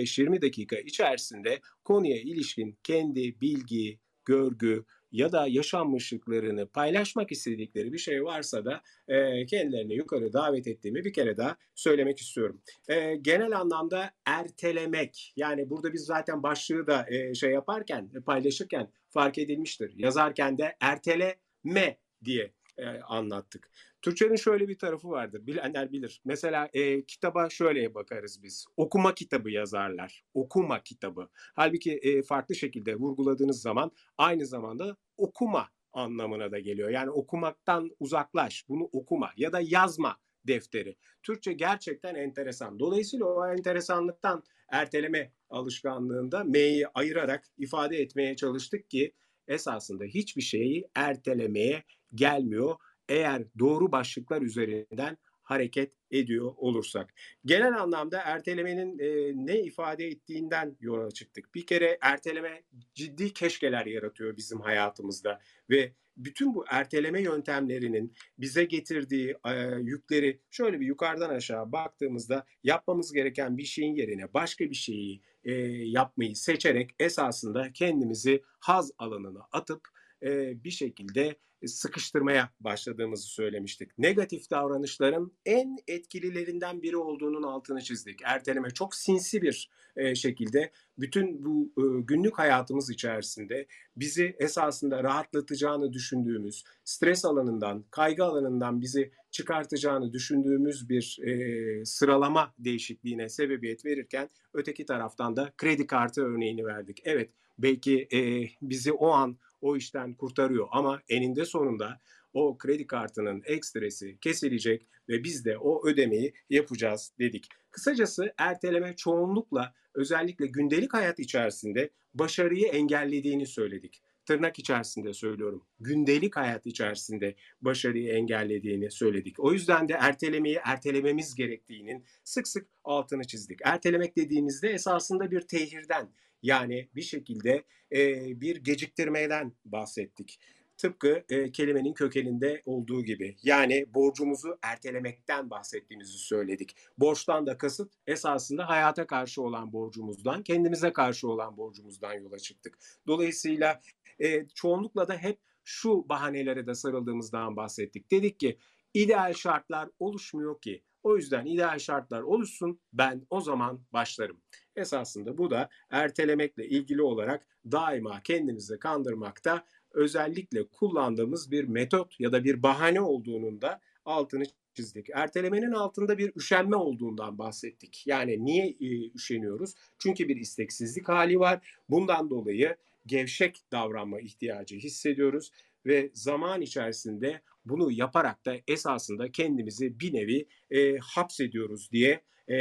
15-20 0.00 0.42
dakika 0.42 0.76
içerisinde 0.76 1.60
konuya 1.84 2.16
ilişkin 2.16 2.78
kendi 2.82 3.40
bilgi, 3.40 3.98
görgü, 4.24 4.84
ya 5.12 5.32
da 5.32 5.46
yaşanmışlıklarını 5.46 6.68
paylaşmak 6.68 7.32
istedikleri 7.32 7.92
bir 7.92 7.98
şey 7.98 8.24
varsa 8.24 8.64
da 8.64 8.82
e, 9.08 9.46
kendilerini 9.46 9.94
yukarı 9.94 10.32
davet 10.32 10.66
ettiğimi 10.66 11.04
bir 11.04 11.12
kere 11.12 11.36
daha 11.36 11.56
söylemek 11.74 12.18
istiyorum. 12.18 12.62
E, 12.88 13.16
genel 13.16 13.58
anlamda 13.58 14.10
ertelemek 14.26 15.32
yani 15.36 15.70
burada 15.70 15.92
biz 15.92 16.04
zaten 16.04 16.42
başlığı 16.42 16.86
da 16.86 17.06
e, 17.08 17.34
şey 17.34 17.50
yaparken 17.50 18.10
paylaşırken 18.26 18.90
fark 19.10 19.38
edilmiştir. 19.38 19.92
Yazarken 19.96 20.58
de 20.58 20.76
erteleme 20.80 21.98
diye 22.24 22.52
e, 22.78 23.00
anlattık. 23.00 23.70
Türkçenin 24.02 24.36
şöyle 24.36 24.68
bir 24.68 24.78
tarafı 24.78 25.08
vardır. 25.10 25.46
Bilenler 25.46 25.92
bilir. 25.92 26.20
Mesela 26.24 26.68
e, 26.72 27.04
kitaba 27.04 27.50
şöyle 27.50 27.94
bakarız 27.94 28.42
biz. 28.42 28.66
Okuma 28.76 29.14
kitabı 29.14 29.50
yazarlar. 29.50 30.24
Okuma 30.34 30.82
kitabı. 30.82 31.28
Halbuki 31.54 31.92
e, 31.92 32.22
farklı 32.22 32.54
şekilde 32.54 32.96
vurguladığınız 32.96 33.62
zaman 33.62 33.90
aynı 34.18 34.46
zamanda 34.46 34.96
okuma 35.16 35.68
anlamına 35.92 36.50
da 36.50 36.58
geliyor. 36.58 36.90
Yani 36.90 37.10
okumaktan 37.10 37.90
uzaklaş, 38.00 38.68
bunu 38.68 38.88
okuma 38.92 39.30
ya 39.36 39.52
da 39.52 39.60
yazma 39.60 40.16
defteri. 40.46 40.96
Türkçe 41.22 41.52
gerçekten 41.52 42.14
enteresan. 42.14 42.78
Dolayısıyla 42.78 43.26
o 43.26 43.46
enteresanlıktan 43.46 44.42
erteleme 44.68 45.32
alışkanlığında 45.50 46.44
M'yi 46.44 46.88
ayırarak 46.88 47.44
ifade 47.58 47.98
etmeye 47.98 48.36
çalıştık 48.36 48.90
ki 48.90 49.14
esasında 49.48 50.04
hiçbir 50.04 50.42
şeyi 50.42 50.88
ertelemeye 50.94 51.84
gelmiyor. 52.14 52.76
Eğer 53.08 53.42
doğru 53.58 53.92
başlıklar 53.92 54.42
üzerinden 54.42 55.16
hareket 55.48 55.92
ediyor 56.10 56.52
olursak. 56.56 57.14
Genel 57.44 57.80
anlamda 57.80 58.20
ertelemenin 58.20 58.98
e, 58.98 59.32
ne 59.46 59.60
ifade 59.60 60.06
ettiğinden 60.06 60.76
yola 60.80 61.10
çıktık. 61.10 61.54
Bir 61.54 61.66
kere 61.66 61.98
erteleme 62.00 62.62
ciddi 62.94 63.32
keşkeler 63.32 63.86
yaratıyor 63.86 64.36
bizim 64.36 64.60
hayatımızda 64.60 65.40
ve 65.70 65.92
bütün 66.16 66.54
bu 66.54 66.64
erteleme 66.68 67.22
yöntemlerinin 67.22 68.14
bize 68.38 68.64
getirdiği 68.64 69.36
e, 69.46 69.52
yükleri 69.80 70.40
şöyle 70.50 70.80
bir 70.80 70.86
yukarıdan 70.86 71.30
aşağı 71.30 71.72
baktığımızda 71.72 72.46
yapmamız 72.64 73.12
gereken 73.12 73.58
bir 73.58 73.64
şeyin 73.64 73.94
yerine 73.94 74.34
başka 74.34 74.70
bir 74.70 74.74
şeyi 74.74 75.22
e, 75.44 75.52
yapmayı 75.70 76.36
seçerek 76.36 76.90
esasında 77.00 77.72
kendimizi 77.72 78.42
haz 78.60 78.90
alanına 78.98 79.48
atıp 79.52 79.88
e, 80.22 80.64
bir 80.64 80.70
şekilde 80.70 81.36
sıkıştırmaya 81.66 82.50
başladığımızı 82.60 83.26
söylemiştik. 83.26 83.98
Negatif 83.98 84.50
davranışların 84.50 85.32
en 85.46 85.76
etkililerinden 85.86 86.82
biri 86.82 86.96
olduğunun 86.96 87.42
altını 87.42 87.82
çizdik. 87.82 88.20
Erteleme 88.24 88.70
çok 88.70 88.94
sinsi 88.94 89.42
bir 89.42 89.70
e, 89.96 90.14
şekilde 90.14 90.72
bütün 90.98 91.44
bu 91.44 91.72
e, 91.78 92.00
günlük 92.00 92.38
hayatımız 92.38 92.90
içerisinde 92.90 93.66
bizi 93.96 94.36
esasında 94.38 95.04
rahatlatacağını 95.04 95.92
düşündüğümüz, 95.92 96.64
stres 96.84 97.24
alanından, 97.24 97.84
kaygı 97.90 98.24
alanından 98.24 98.80
bizi 98.80 99.10
çıkartacağını 99.30 100.12
düşündüğümüz 100.12 100.88
bir 100.88 101.18
e, 101.22 101.84
sıralama 101.84 102.54
değişikliğine 102.58 103.28
sebebiyet 103.28 103.84
verirken 103.84 104.28
öteki 104.54 104.86
taraftan 104.86 105.36
da 105.36 105.52
kredi 105.56 105.86
kartı 105.86 106.24
örneğini 106.24 106.64
verdik. 106.64 107.02
Evet 107.04 107.30
belki 107.58 108.08
e, 108.12 108.20
bizi 108.62 108.92
o 108.92 109.08
an 109.08 109.38
o 109.60 109.76
işten 109.76 110.14
kurtarıyor 110.14 110.68
ama 110.70 111.02
eninde 111.08 111.44
sonunda 111.44 112.00
o 112.32 112.58
kredi 112.58 112.86
kartının 112.86 113.42
ekstresi 113.46 114.18
kesilecek 114.20 114.86
ve 115.08 115.24
biz 115.24 115.44
de 115.44 115.58
o 115.58 115.88
ödemeyi 115.88 116.34
yapacağız 116.50 117.12
dedik. 117.18 117.48
Kısacası 117.70 118.34
erteleme 118.38 118.96
çoğunlukla 118.96 119.74
özellikle 119.94 120.46
gündelik 120.46 120.94
hayat 120.94 121.18
içerisinde 121.18 121.90
başarıyı 122.14 122.66
engellediğini 122.66 123.46
söyledik. 123.46 124.02
tırnak 124.26 124.58
içerisinde 124.58 125.12
söylüyorum. 125.12 125.64
Gündelik 125.80 126.36
hayat 126.36 126.66
içerisinde 126.66 127.34
başarıyı 127.60 128.12
engellediğini 128.12 128.90
söyledik. 128.90 129.40
O 129.40 129.52
yüzden 129.52 129.88
de 129.88 129.92
ertelemeyi 129.92 130.58
ertelememiz 130.64 131.34
gerektiğinin 131.34 132.04
sık 132.24 132.48
sık 132.48 132.66
altını 132.84 133.24
çizdik. 133.24 133.60
Ertelemek 133.64 134.16
dediğimizde 134.16 134.68
esasında 134.68 135.30
bir 135.30 135.40
tehirden 135.40 136.08
yani 136.42 136.88
bir 136.94 137.02
şekilde 137.02 137.64
e, 137.92 138.24
bir 138.40 138.56
geciktirmeden 138.56 139.52
bahsettik. 139.64 140.40
Tıpkı 140.76 141.24
e, 141.28 141.52
kelimenin 141.52 141.94
kökeninde 141.94 142.62
olduğu 142.64 143.04
gibi. 143.04 143.36
Yani 143.42 143.86
borcumuzu 143.94 144.58
ertelemekten 144.62 145.50
bahsettiğimizi 145.50 146.18
söyledik. 146.18 146.76
Borçtan 146.98 147.46
da 147.46 147.58
kasıt 147.58 147.92
esasında 148.06 148.68
hayata 148.68 149.06
karşı 149.06 149.42
olan 149.42 149.72
borcumuzdan, 149.72 150.42
kendimize 150.42 150.92
karşı 150.92 151.28
olan 151.28 151.56
borcumuzdan 151.56 152.12
yola 152.12 152.38
çıktık. 152.38 152.78
Dolayısıyla 153.06 153.80
e, 154.20 154.46
çoğunlukla 154.54 155.08
da 155.08 155.16
hep 155.16 155.38
şu 155.64 156.08
bahanelere 156.08 156.66
de 156.66 156.74
sarıldığımızdan 156.74 157.56
bahsettik. 157.56 158.10
Dedik 158.10 158.40
ki 158.40 158.58
ideal 158.94 159.32
şartlar 159.32 159.88
oluşmuyor 159.98 160.60
ki. 160.60 160.82
O 161.02 161.16
yüzden 161.16 161.46
ideal 161.46 161.78
şartlar 161.78 162.22
oluşsun 162.22 162.80
ben 162.92 163.26
o 163.30 163.40
zaman 163.40 163.80
başlarım. 163.92 164.40
Esasında 164.76 165.38
bu 165.38 165.50
da 165.50 165.68
ertelemekle 165.90 166.68
ilgili 166.68 167.02
olarak 167.02 167.46
daima 167.72 168.20
kendimizi 168.22 168.78
kandırmakta 168.78 169.64
özellikle 169.92 170.68
kullandığımız 170.68 171.50
bir 171.50 171.64
metot 171.64 172.20
ya 172.20 172.32
da 172.32 172.44
bir 172.44 172.62
bahane 172.62 173.00
olduğunun 173.00 173.62
da 173.62 173.80
altını 174.04 174.44
çizdik. 174.74 175.06
Ertelemenin 175.14 175.72
altında 175.72 176.18
bir 176.18 176.32
üşenme 176.36 176.76
olduğundan 176.76 177.38
bahsettik. 177.38 178.02
Yani 178.06 178.44
niye 178.44 178.66
e, 178.80 179.10
üşeniyoruz? 179.14 179.74
Çünkü 179.98 180.28
bir 180.28 180.36
isteksizlik 180.36 181.08
hali 181.08 181.40
var. 181.40 181.80
Bundan 181.88 182.30
dolayı 182.30 182.76
gevşek 183.06 183.62
davranma 183.72 184.20
ihtiyacı 184.20 184.76
hissediyoruz 184.76 185.50
ve 185.86 186.10
zaman 186.14 186.60
içerisinde 186.60 187.42
bunu 187.68 187.92
yaparak 187.92 188.46
da 188.46 188.54
esasında 188.68 189.32
kendimizi 189.32 190.00
bir 190.00 190.14
nevi 190.14 190.46
e, 190.70 190.98
hapsediyoruz 190.98 191.92
diye 191.92 192.22
e, 192.48 192.56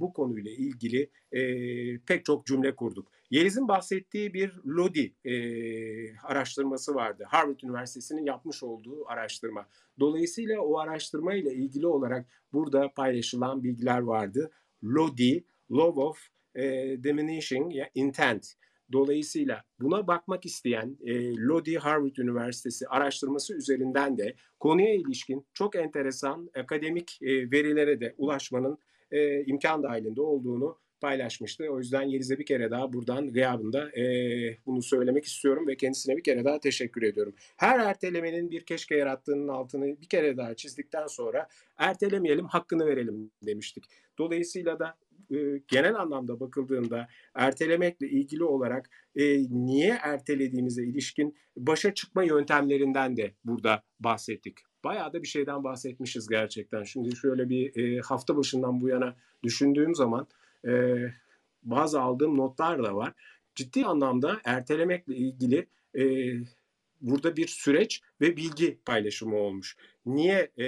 bu 0.00 0.12
konuyla 0.12 0.50
ilgili 0.50 1.10
e, 1.32 1.42
pek 1.98 2.24
çok 2.24 2.46
cümle 2.46 2.76
kurduk. 2.76 3.08
Yeliz'in 3.30 3.68
bahsettiği 3.68 4.34
bir 4.34 4.60
Lodi 4.66 5.14
e, 5.24 5.34
araştırması 6.16 6.94
vardı. 6.94 7.24
Harvard 7.28 7.60
Üniversitesi'nin 7.60 8.24
yapmış 8.24 8.62
olduğu 8.62 9.08
araştırma. 9.08 9.68
Dolayısıyla 10.00 10.60
o 10.60 10.78
araştırma 10.78 11.34
ile 11.34 11.54
ilgili 11.54 11.86
olarak 11.86 12.26
burada 12.52 12.92
paylaşılan 12.94 13.64
bilgiler 13.64 13.98
vardı. 13.98 14.50
Lodi, 14.84 15.44
Law 15.70 16.00
of 16.00 16.28
e, 16.54 16.62
Diminishing 17.02 17.72
Intent. 17.94 18.54
Dolayısıyla 18.92 19.64
buna 19.80 20.06
bakmak 20.06 20.46
isteyen 20.46 20.96
e, 21.04 21.36
Lodi 21.36 21.76
Harvard 21.76 22.16
Üniversitesi 22.16 22.88
araştırması 22.88 23.54
üzerinden 23.54 24.18
de 24.18 24.34
konuya 24.60 24.94
ilişkin 24.94 25.46
çok 25.54 25.76
enteresan 25.76 26.50
akademik 26.56 27.18
e, 27.22 27.50
verilere 27.50 28.00
de 28.00 28.14
ulaşmanın 28.18 28.78
e, 29.10 29.44
imkan 29.44 29.82
dahilinde 29.82 30.20
olduğunu 30.20 30.78
paylaşmıştı. 31.02 31.64
O 31.70 31.78
yüzden 31.78 32.02
Yeliz'e 32.02 32.38
bir 32.38 32.46
kere 32.46 32.70
daha 32.70 32.92
buradan 32.92 33.32
gıyabında 33.32 33.98
e, 33.98 34.04
bunu 34.66 34.82
söylemek 34.82 35.24
istiyorum 35.24 35.66
ve 35.66 35.76
kendisine 35.76 36.16
bir 36.16 36.22
kere 36.22 36.44
daha 36.44 36.60
teşekkür 36.60 37.02
ediyorum. 37.02 37.34
Her 37.56 37.78
ertelemenin 37.78 38.50
bir 38.50 38.64
keşke 38.64 38.96
yarattığının 38.96 39.48
altını 39.48 40.00
bir 40.00 40.08
kere 40.08 40.36
daha 40.36 40.54
çizdikten 40.54 41.06
sonra 41.06 41.48
ertelemeyelim 41.78 42.46
hakkını 42.46 42.86
verelim 42.86 43.30
demiştik. 43.42 43.84
Dolayısıyla 44.18 44.78
da 44.78 44.94
genel 45.68 45.94
anlamda 45.94 46.40
bakıldığında 46.40 47.08
ertelemekle 47.34 48.08
ilgili 48.08 48.44
olarak 48.44 48.90
e, 49.16 49.24
niye 49.50 49.98
ertelediğimize 50.02 50.84
ilişkin 50.84 51.36
başa 51.56 51.94
çıkma 51.94 52.22
yöntemlerinden 52.22 53.16
de 53.16 53.34
burada 53.44 53.82
bahsettik. 54.00 54.58
Bayağı 54.84 55.12
da 55.12 55.22
bir 55.22 55.28
şeyden 55.28 55.64
bahsetmişiz 55.64 56.28
gerçekten. 56.28 56.82
Şimdi 56.82 57.16
şöyle 57.16 57.48
bir 57.48 57.76
e, 57.76 58.00
hafta 58.00 58.36
başından 58.36 58.80
bu 58.80 58.88
yana 58.88 59.16
düşündüğüm 59.42 59.94
zaman 59.94 60.26
e, 60.66 60.96
bazı 61.62 62.00
aldığım 62.00 62.36
notlar 62.36 62.82
da 62.82 62.96
var. 62.96 63.12
Ciddi 63.54 63.84
anlamda 63.84 64.40
ertelemekle 64.44 65.16
ilgili 65.16 65.66
e, 65.94 66.32
burada 67.02 67.36
bir 67.36 67.46
süreç 67.46 68.02
ve 68.20 68.36
bilgi 68.36 68.78
paylaşımı 68.86 69.36
olmuş. 69.36 69.76
Niye 70.06 70.50
e, 70.56 70.66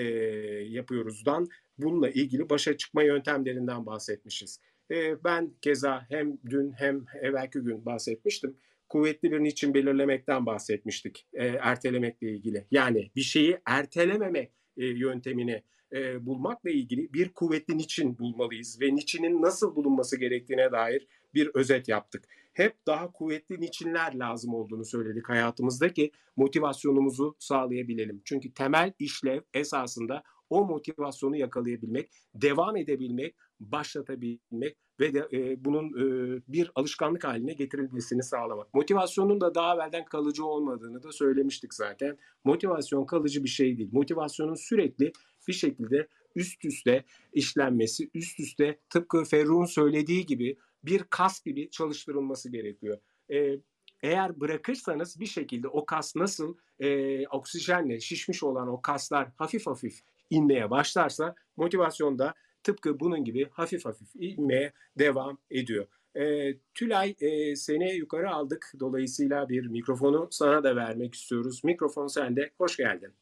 yapıyoruzdan 0.68 1.48
bununla 1.78 2.10
ilgili 2.10 2.50
başa 2.50 2.76
çıkma 2.76 3.02
yöntemlerinden 3.02 3.86
bahsetmişiz. 3.86 4.60
E, 4.90 5.24
ben 5.24 5.50
keza 5.62 6.06
hem 6.08 6.38
dün 6.50 6.72
hem 6.72 7.04
evvelki 7.22 7.58
gün 7.58 7.86
bahsetmiştim. 7.86 8.56
Kuvvetli 8.88 9.32
bir 9.32 9.40
niçin 9.40 9.74
belirlemekten 9.74 10.46
bahsetmiştik 10.46 11.26
e, 11.32 11.46
ertelemekle 11.46 12.30
ilgili. 12.30 12.66
Yani 12.70 13.10
bir 13.16 13.20
şeyi 13.20 13.58
ertelememe 13.66 14.48
e, 14.76 14.86
yöntemini 14.86 15.62
e, 15.92 16.26
bulmakla 16.26 16.70
ilgili 16.70 17.12
bir 17.12 17.28
kuvvetli 17.28 17.78
niçin 17.78 18.18
bulmalıyız 18.18 18.80
ve 18.80 18.94
niçinin 18.94 19.42
nasıl 19.42 19.76
bulunması 19.76 20.20
gerektiğine 20.20 20.72
dair 20.72 21.06
bir 21.34 21.50
özet 21.54 21.88
yaptık. 21.88 22.24
Hep 22.54 22.86
daha 22.86 23.12
kuvvetli 23.12 23.60
niçinler 23.60 24.14
lazım 24.14 24.54
olduğunu 24.54 24.84
söyledik 24.84 25.28
hayatımızda 25.28 25.92
ki 25.92 26.10
motivasyonumuzu 26.36 27.36
sağlayabilelim. 27.38 28.22
Çünkü 28.24 28.54
temel 28.54 28.92
işlev 28.98 29.40
esasında 29.54 30.22
o 30.50 30.64
motivasyonu 30.64 31.36
yakalayabilmek, 31.36 32.10
devam 32.34 32.76
edebilmek, 32.76 33.36
başlatabilmek 33.60 34.76
ve 35.00 35.14
de 35.14 35.28
e, 35.32 35.64
bunun 35.64 35.88
e, 35.88 36.40
bir 36.48 36.70
alışkanlık 36.74 37.24
haline 37.24 37.52
getirilmesini 37.52 38.22
sağlamak. 38.22 38.74
Motivasyonun 38.74 39.40
da 39.40 39.54
daha 39.54 39.74
evvelden 39.74 40.04
kalıcı 40.04 40.44
olmadığını 40.44 41.02
da 41.02 41.12
söylemiştik 41.12 41.74
zaten. 41.74 42.18
Motivasyon 42.44 43.06
kalıcı 43.06 43.44
bir 43.44 43.48
şey 43.48 43.78
değil. 43.78 43.88
Motivasyonun 43.92 44.54
sürekli 44.54 45.12
bir 45.48 45.52
şekilde 45.52 46.08
üst 46.36 46.64
üste 46.64 47.04
işlenmesi, 47.32 48.10
üst 48.14 48.40
üste 48.40 48.78
tıpkı 48.90 49.24
Ferruh'un 49.24 49.64
söylediği 49.64 50.26
gibi 50.26 50.56
bir 50.86 51.02
kas 51.02 51.44
gibi 51.44 51.70
çalıştırılması 51.70 52.50
gerekiyor. 52.50 52.98
E, 53.32 53.58
eğer 54.02 54.40
bırakırsanız 54.40 55.20
bir 55.20 55.26
şekilde 55.26 55.68
o 55.68 55.86
kas 55.86 56.16
nasıl 56.16 56.56
e, 56.80 57.28
oksijenle 57.28 58.00
şişmiş 58.00 58.42
olan 58.42 58.68
o 58.68 58.82
kaslar 58.82 59.28
hafif 59.36 59.66
hafif 59.66 60.00
inmeye 60.30 60.70
başlarsa 60.70 61.34
motivasyon 61.56 62.18
da 62.18 62.34
tıpkı 62.62 63.00
bunun 63.00 63.24
gibi 63.24 63.48
hafif 63.50 63.84
hafif 63.84 64.08
inmeye 64.14 64.72
devam 64.98 65.38
ediyor. 65.50 65.86
E, 66.16 66.54
Tülay 66.74 67.14
e, 67.20 67.56
seni 67.56 67.94
yukarı 67.94 68.30
aldık. 68.30 68.72
Dolayısıyla 68.80 69.48
bir 69.48 69.66
mikrofonu 69.66 70.28
sana 70.30 70.64
da 70.64 70.76
vermek 70.76 71.14
istiyoruz. 71.14 71.64
Mikrofon 71.64 72.06
sende. 72.06 72.50
Hoş 72.58 72.76
geldin. 72.76 73.12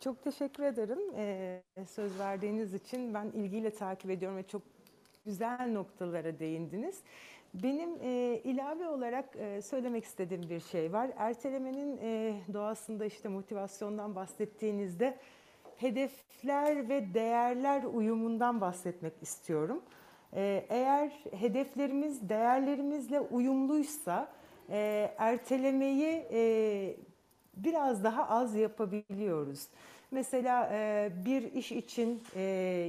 Çok 0.00 0.22
teşekkür 0.22 0.62
ederim 0.62 0.98
ee, 1.16 1.62
söz 1.88 2.18
verdiğiniz 2.18 2.74
için. 2.74 3.14
Ben 3.14 3.26
ilgiyle 3.26 3.70
takip 3.70 4.10
ediyorum 4.10 4.38
ve 4.38 4.42
çok 4.42 4.62
güzel 5.26 5.72
noktalara 5.72 6.38
değindiniz. 6.38 7.00
Benim 7.54 7.90
e, 8.02 8.40
ilave 8.44 8.88
olarak 8.88 9.36
e, 9.36 9.62
söylemek 9.62 10.04
istediğim 10.04 10.50
bir 10.50 10.60
şey 10.60 10.92
var. 10.92 11.10
Ertelemenin 11.16 11.98
e, 12.02 12.34
doğasında 12.52 13.04
işte 13.04 13.28
motivasyondan 13.28 14.14
bahsettiğinizde 14.14 15.16
hedefler 15.76 16.88
ve 16.88 17.14
değerler 17.14 17.84
uyumundan 17.84 18.60
bahsetmek 18.60 19.12
istiyorum. 19.22 19.82
E, 20.34 20.66
eğer 20.68 21.12
hedeflerimiz 21.30 22.28
değerlerimizle 22.28 23.20
uyumluysa 23.20 24.28
e, 24.70 25.10
ertelemeyi 25.18 26.26
e, 26.32 26.96
biraz 27.56 28.04
daha 28.04 28.28
az 28.28 28.54
yapabiliyoruz. 28.54 29.68
Mesela 30.10 30.70
e, 30.72 31.10
bir 31.24 31.52
iş 31.52 31.72
için 31.72 32.22
e, 32.36 32.42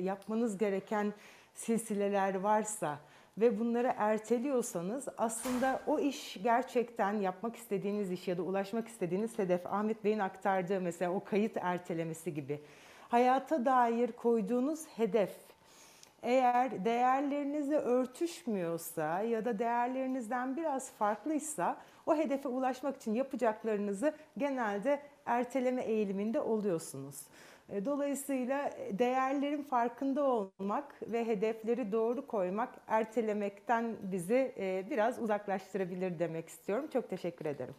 yapmanız 0.04 0.58
gereken 0.58 1.14
silsileler 1.58 2.36
varsa 2.36 3.00
ve 3.38 3.60
bunları 3.60 3.94
erteliyorsanız 3.98 5.08
aslında 5.18 5.82
o 5.88 6.00
iş 6.00 6.38
gerçekten 6.44 7.14
yapmak 7.14 7.56
istediğiniz 7.56 8.12
iş 8.12 8.28
ya 8.28 8.38
da 8.38 8.42
ulaşmak 8.42 8.88
istediğiniz 8.88 9.40
hedef 9.40 9.66
Ahmet 9.66 10.04
Bey'in 10.04 10.20
aktardığı 10.20 10.82
mesela 10.82 11.12
o 11.12 11.24
kayıt 11.24 11.58
ertelemesi 11.62 12.34
gibi 12.34 12.62
hayata 13.10 13.66
dair 13.66 14.12
koyduğunuz 14.12 14.88
hedef 14.96 15.36
eğer 16.24 16.86
değerlerinizle 16.86 17.78
örtüşmüyorsa 17.78 19.22
ya 19.22 19.46
da 19.46 19.60
değerlerinizden 19.60 20.58
biraz 20.58 20.92
farklıysa 20.92 21.78
o 22.06 22.16
hedefe 22.16 22.50
ulaşmak 22.50 22.96
için 22.96 23.14
yapacaklarınızı 23.14 24.14
genelde 24.38 25.00
erteleme 25.26 25.82
eğiliminde 25.82 26.40
oluyorsunuz. 26.40 27.16
E, 27.70 27.86
dolayısıyla 27.86 28.72
değerlerin 28.92 29.64
farkında 29.64 30.24
olmak 30.24 31.12
ve 31.12 31.28
hedefleri 31.28 31.92
doğru 31.92 32.28
koymak 32.28 32.76
ertelemekten 32.88 33.98
bizi 34.12 34.54
e, 34.58 34.88
biraz 34.92 35.20
uzaklaştırabilir 35.20 36.20
demek 36.20 36.50
istiyorum. 36.50 36.86
Çok 36.94 37.10
teşekkür 37.10 37.46
ederim. 37.46 37.76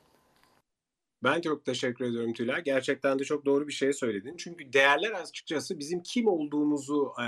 Ben 1.22 1.40
çok 1.40 1.64
teşekkür 1.64 2.04
ediyorum 2.04 2.32
Tülay. 2.32 2.62
Gerçekten 2.64 3.18
de 3.18 3.24
çok 3.24 3.44
doğru 3.44 3.68
bir 3.68 3.72
şey 3.72 3.92
söyledin. 3.92 4.36
Çünkü 4.36 4.72
değerler 4.72 5.12
açıkçası 5.12 5.78
bizim 5.78 6.02
kim 6.02 6.28
olduğumuzu 6.28 7.12
e, 7.20 7.26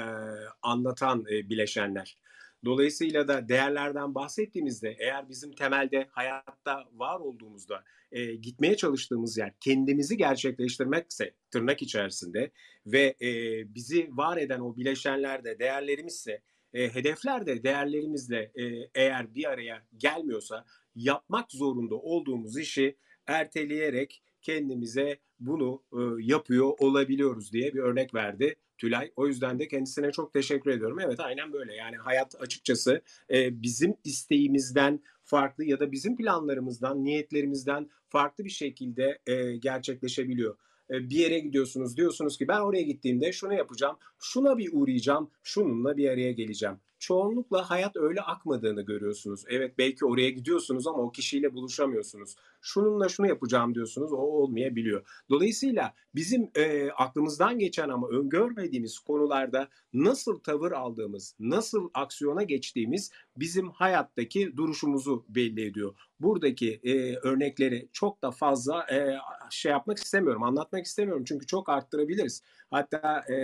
anlatan 0.62 1.24
e, 1.30 1.48
bileşenler. 1.48 2.16
Dolayısıyla 2.64 3.28
da 3.28 3.48
değerlerden 3.48 4.14
bahsettiğimizde 4.14 4.96
eğer 4.98 5.28
bizim 5.28 5.52
temelde 5.52 6.08
hayatta 6.10 6.84
var 6.92 7.20
olduğumuzda 7.20 7.84
e, 8.12 8.34
gitmeye 8.34 8.76
çalıştığımız 8.76 9.38
yer 9.38 9.52
kendimizi 9.60 10.16
gerçekleştirmekse 10.16 11.34
tırnak 11.50 11.82
içerisinde 11.82 12.50
ve 12.86 13.16
e, 13.22 13.30
bizi 13.74 14.08
var 14.12 14.36
eden 14.36 14.60
o 14.60 14.76
bileşenler 14.76 15.44
de 15.44 15.58
değerlerimizse 15.58 16.42
e, 16.74 16.94
hedefler 16.94 17.46
de 17.46 17.62
değerlerimizle 17.62 18.52
e, 18.54 18.90
eğer 18.94 19.34
bir 19.34 19.50
araya 19.50 19.82
gelmiyorsa 19.96 20.64
yapmak 20.94 21.52
zorunda 21.52 21.94
olduğumuz 21.94 22.58
işi 22.58 22.96
erteleyerek 23.26 24.22
kendimize 24.42 25.18
bunu 25.40 25.82
e, 25.92 25.98
yapıyor 26.24 26.72
olabiliyoruz 26.78 27.52
diye 27.52 27.74
bir 27.74 27.78
örnek 27.78 28.14
verdi 28.14 28.56
Tülay. 28.80 29.12
O 29.16 29.26
yüzden 29.26 29.58
de 29.58 29.68
kendisine 29.68 30.12
çok 30.12 30.32
teşekkür 30.32 30.70
ediyorum. 30.70 31.00
Evet 31.00 31.20
aynen 31.20 31.52
böyle 31.52 31.74
yani 31.74 31.96
hayat 31.96 32.34
açıkçası 32.40 33.02
e, 33.30 33.62
bizim 33.62 33.96
isteğimizden 34.04 35.00
farklı 35.24 35.64
ya 35.64 35.80
da 35.80 35.92
bizim 35.92 36.16
planlarımızdan, 36.16 37.04
niyetlerimizden 37.04 37.90
farklı 38.08 38.44
bir 38.44 38.50
şekilde 38.50 39.18
e, 39.26 39.56
gerçekleşebiliyor. 39.56 40.56
E, 40.90 41.10
bir 41.10 41.16
yere 41.16 41.38
gidiyorsunuz 41.38 41.96
diyorsunuz 41.96 42.38
ki 42.38 42.48
ben 42.48 42.60
oraya 42.60 42.82
gittiğimde 42.82 43.32
şunu 43.32 43.54
yapacağım, 43.54 43.96
şuna 44.18 44.58
bir 44.58 44.70
uğrayacağım, 44.72 45.30
şununla 45.42 45.96
bir 45.96 46.08
araya 46.08 46.32
geleceğim. 46.32 46.76
Çoğunlukla 47.00 47.70
hayat 47.70 47.96
öyle 47.96 48.20
akmadığını 48.20 48.82
görüyorsunuz. 48.82 49.44
Evet 49.48 49.78
belki 49.78 50.06
oraya 50.06 50.30
gidiyorsunuz 50.30 50.86
ama 50.86 50.98
o 50.98 51.12
kişiyle 51.12 51.54
buluşamıyorsunuz. 51.54 52.36
Şununla 52.60 53.08
şunu 53.08 53.26
yapacağım 53.26 53.74
diyorsunuz 53.74 54.12
o 54.12 54.16
olmayabiliyor. 54.16 55.06
Dolayısıyla 55.30 55.94
bizim 56.14 56.50
e, 56.54 56.90
aklımızdan 56.90 57.58
geçen 57.58 57.88
ama 57.88 58.08
öngörmediğimiz 58.08 58.98
konularda 58.98 59.68
nasıl 59.92 60.38
tavır 60.38 60.72
aldığımız, 60.72 61.34
nasıl 61.38 61.90
aksiyona 61.94 62.42
geçtiğimiz 62.42 63.10
bizim 63.40 63.70
hayattaki 63.70 64.56
duruşumuzu 64.56 65.24
belli 65.28 65.66
ediyor. 65.66 65.94
Buradaki 66.20 66.80
e, 66.84 67.16
örnekleri 67.16 67.88
çok 67.92 68.22
da 68.22 68.30
fazla 68.30 68.86
e, 68.92 69.16
şey 69.50 69.72
yapmak 69.72 69.98
istemiyorum, 69.98 70.42
anlatmak 70.42 70.86
istemiyorum 70.86 71.24
çünkü 71.26 71.46
çok 71.46 71.68
arttırabiliriz. 71.68 72.42
Hatta 72.70 73.24
e, 73.32 73.36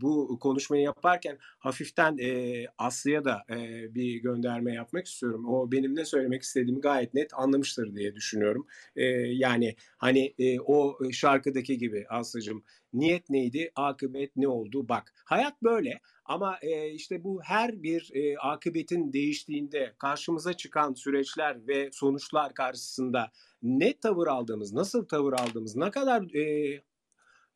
bu 0.00 0.38
konuşmayı 0.40 0.82
yaparken 0.82 1.38
hafiften 1.58 2.18
e, 2.18 2.64
Aslı'ya 2.78 3.24
da 3.24 3.42
e, 3.50 3.94
bir 3.94 4.16
gönderme 4.16 4.74
yapmak 4.74 5.06
istiyorum. 5.06 5.48
O 5.48 5.72
benim 5.72 5.96
ne 5.96 6.04
söylemek 6.04 6.42
istediğimi 6.42 6.80
gayet 6.80 7.14
net 7.14 7.34
anlamıştır 7.34 7.94
diye 7.94 8.14
düşünüyorum. 8.14 8.66
E, 8.96 9.04
yani 9.16 9.76
hani 9.98 10.34
e, 10.38 10.60
o 10.60 10.98
şarkıdaki 11.12 11.78
gibi 11.78 12.06
Aslı'cığım 12.08 12.64
niyet 12.92 13.30
neydi, 13.30 13.70
akıbet 13.74 14.36
ne 14.36 14.48
oldu 14.48 14.88
bak. 14.88 15.12
Hayat 15.24 15.62
böyle 15.62 16.00
ama 16.24 16.58
e, 16.62 16.90
işte 16.90 17.24
bu 17.24 17.40
her 17.42 17.82
bir 17.82 18.10
e, 18.14 18.38
akıbetin 18.38 19.12
değiştiğinde 19.12 19.94
karşımıza 19.98 20.52
çıkan 20.52 20.94
süreçler 20.94 21.68
ve 21.68 21.90
sonuçlar 21.92 22.54
karşısında 22.54 23.30
ne 23.62 23.98
tavır 23.98 24.26
aldığımız, 24.26 24.72
nasıl 24.72 25.04
tavır 25.08 25.32
aldığımız, 25.32 25.76
ne 25.76 25.90
kadar 25.90 26.34
e, 26.34 26.82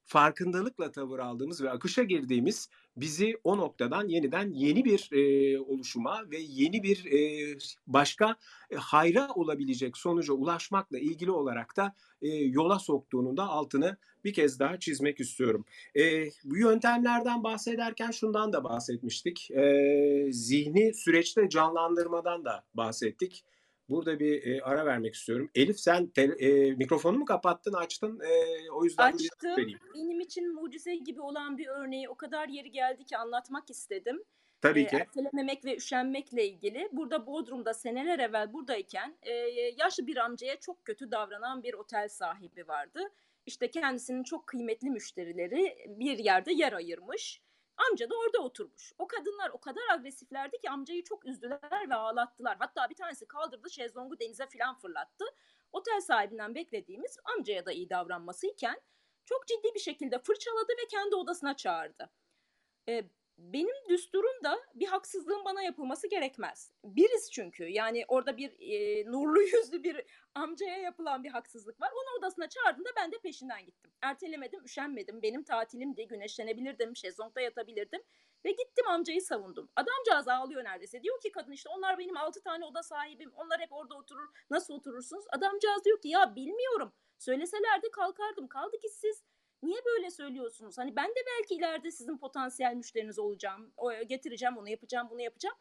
farkındalıkla 0.05 0.93
tavır 0.93 1.19
aldığımız 1.19 1.63
ve 1.63 1.71
akışa 1.71 2.03
girdiğimiz 2.03 2.69
bizi 2.97 3.37
o 3.45 3.57
noktadan 3.57 4.09
yeniden 4.09 4.53
yeni 4.53 4.85
bir 4.85 5.11
e, 5.13 5.61
oluşuma 5.61 6.31
ve 6.31 6.39
yeni 6.39 6.83
bir 6.83 7.05
e, 7.13 7.59
başka 7.87 8.37
e, 8.71 8.77
hayra 8.77 9.29
olabilecek 9.35 9.97
sonuca 9.97 10.33
ulaşmakla 10.33 10.99
ilgili 10.99 11.31
olarak 11.31 11.77
da 11.77 11.95
e, 12.23 12.29
yola 12.29 12.79
soktuğunun 12.79 13.37
da 13.37 13.49
altını 13.49 13.97
bir 14.25 14.33
kez 14.33 14.59
daha 14.59 14.79
çizmek 14.79 15.21
istiyorum. 15.21 15.65
E, 15.97 16.25
bu 16.45 16.57
yöntemlerden 16.57 17.45
bahsederken 17.45 18.11
şundan 18.11 18.53
da 18.53 18.65
bahsetmiştik. 18.65 19.51
E, 19.51 20.33
zihni 20.33 20.95
süreçte 20.95 21.49
canlandırmadan 21.49 22.45
da 22.45 22.65
bahsettik. 22.75 23.45
Burada 23.91 24.21
bir 24.21 24.47
e, 24.47 24.63
ara 24.63 24.87
vermek 24.87 25.15
istiyorum. 25.15 25.51
Elif 25.55 25.81
sen 25.81 26.07
te, 26.07 26.23
e, 26.23 26.73
mikrofonu 26.75 27.19
mu 27.19 27.25
kapattın, 27.25 27.73
açtın? 27.73 28.21
E, 28.21 28.71
o 28.71 28.85
yüzden 28.85 29.13
Açtım. 29.13 29.57
Benim 29.95 30.21
için 30.21 30.55
mucize 30.55 30.97
gibi 30.97 31.21
olan 31.21 31.59
bir 31.59 31.67
örneği 31.67 32.09
o 32.09 32.15
kadar 32.15 32.49
yeri 32.49 32.71
geldi 32.71 33.05
ki 33.05 33.17
anlatmak 33.17 33.71
istedim. 33.71 34.23
Tabii 34.61 34.87
ki. 34.87 34.97
Ertelememek 34.97 35.65
ve 35.65 35.77
üşenmekle 35.77 36.49
ilgili. 36.49 36.89
Burada 36.93 37.27
Bodrum'da 37.27 37.75
seneler 37.75 38.19
evvel 38.19 38.53
buradayken 38.53 39.19
e, 39.23 39.33
yaşlı 39.79 40.07
bir 40.07 40.17
amcaya 40.17 40.61
çok 40.61 40.85
kötü 40.85 41.11
davranan 41.11 41.63
bir 41.63 41.75
otel 41.75 42.09
sahibi 42.09 42.69
vardı. 42.69 43.01
İşte 43.47 43.71
kendisinin 43.71 44.23
çok 44.23 44.47
kıymetli 44.47 44.91
müşterileri 44.91 45.77
bir 45.89 46.19
yerde 46.19 46.53
yer 46.53 46.73
ayırmış. 46.73 47.41
Amca 47.89 48.11
da 48.11 48.15
orada 48.17 48.39
oturmuş. 48.39 48.93
O 48.99 49.07
kadınlar 49.07 49.51
o 49.51 49.61
kadar 49.61 49.83
agresiflerdi 49.91 50.59
ki 50.59 50.71
amcayı 50.71 51.05
çok 51.05 51.27
üzdüler 51.27 51.91
ve 51.91 51.95
ağlattılar. 51.95 52.57
Hatta 52.59 52.91
bir 52.91 52.95
tanesi 52.95 53.29
kaldırdı 53.29 53.71
şezlongu 53.71 54.21
denize 54.21 54.47
filan 54.47 54.79
fırlattı. 54.79 55.25
Otel 55.73 56.01
sahibinden 56.01 56.55
beklediğimiz 56.55 57.19
amcaya 57.25 57.67
da 57.67 57.73
iyi 57.73 57.91
davranması 57.91 58.47
iken 58.47 58.81
çok 59.25 59.47
ciddi 59.47 59.75
bir 59.75 59.81
şekilde 59.81 60.19
fırçaladı 60.19 60.73
ve 60.83 60.87
kendi 60.91 61.15
odasına 61.15 61.57
çağırdı. 61.57 62.11
Ee, 62.89 63.05
benim 63.41 63.89
düsturum 63.89 64.45
da 64.45 64.59
bir 64.75 64.87
haksızlığın 64.87 65.45
bana 65.45 65.63
yapılması 65.63 66.07
gerekmez. 66.09 66.73
Biriz 66.85 67.31
çünkü 67.33 67.65
yani 67.65 68.05
orada 68.09 68.37
bir 68.37 68.53
e, 68.61 69.07
nurlu 69.11 69.43
yüzlü 69.57 69.85
bir 69.85 70.05
amcaya 70.35 70.77
yapılan 70.77 71.25
bir 71.25 71.31
haksızlık 71.31 71.81
var. 71.81 71.91
Onu 71.93 72.19
odasına 72.19 72.49
çağırdığında 72.49 72.89
ben 72.97 73.13
de 73.13 73.19
peşinden 73.19 73.67
gittim. 73.67 73.93
Ertelemedim, 74.03 74.65
üşenmedim. 74.65 75.23
Benim 75.23 75.43
tatilimdi, 75.43 76.07
güneşlenebilirdim, 76.07 76.97
şezlongda 76.97 77.41
yatabilirdim. 77.41 78.03
Ve 78.45 78.51
gittim 78.51 78.89
amcayı 78.89 79.23
savundum. 79.23 79.69
Adamcağız 79.77 80.29
ağlıyor 80.29 80.65
neredeyse. 80.65 81.03
Diyor 81.03 81.21
ki 81.21 81.33
kadın 81.33 81.53
işte 81.53 81.69
onlar 81.69 81.99
benim 81.99 82.17
altı 82.17 82.43
tane 82.43 82.65
oda 82.65 82.83
sahibim. 82.83 83.33
Onlar 83.37 83.61
hep 83.61 83.73
orada 83.73 83.95
oturur. 83.95 84.29
Nasıl 84.51 84.75
oturursunuz? 84.75 85.25
Adamcağız 85.33 85.85
diyor 85.85 86.01
ki 86.01 86.09
ya 86.09 86.35
bilmiyorum. 86.37 86.93
Söyleselerdi 87.19 87.91
kalkardım. 87.91 88.49
Kaldı 88.49 88.79
ki 88.79 88.89
siz 88.89 89.23
Niye 89.63 89.81
böyle 89.85 90.11
söylüyorsunuz? 90.11 90.79
Hani 90.79 90.97
ben 90.97 91.09
de 91.11 91.21
belki 91.27 91.55
ileride 91.55 91.91
sizin 91.91 92.19
potansiyel 92.19 92.75
müşteriniz 92.75 93.19
olacağım. 93.19 93.73
O, 93.77 93.93
getireceğim, 93.93 94.57
onu 94.57 94.69
yapacağım, 94.69 95.09
bunu 95.11 95.21
yapacağım. 95.21 95.57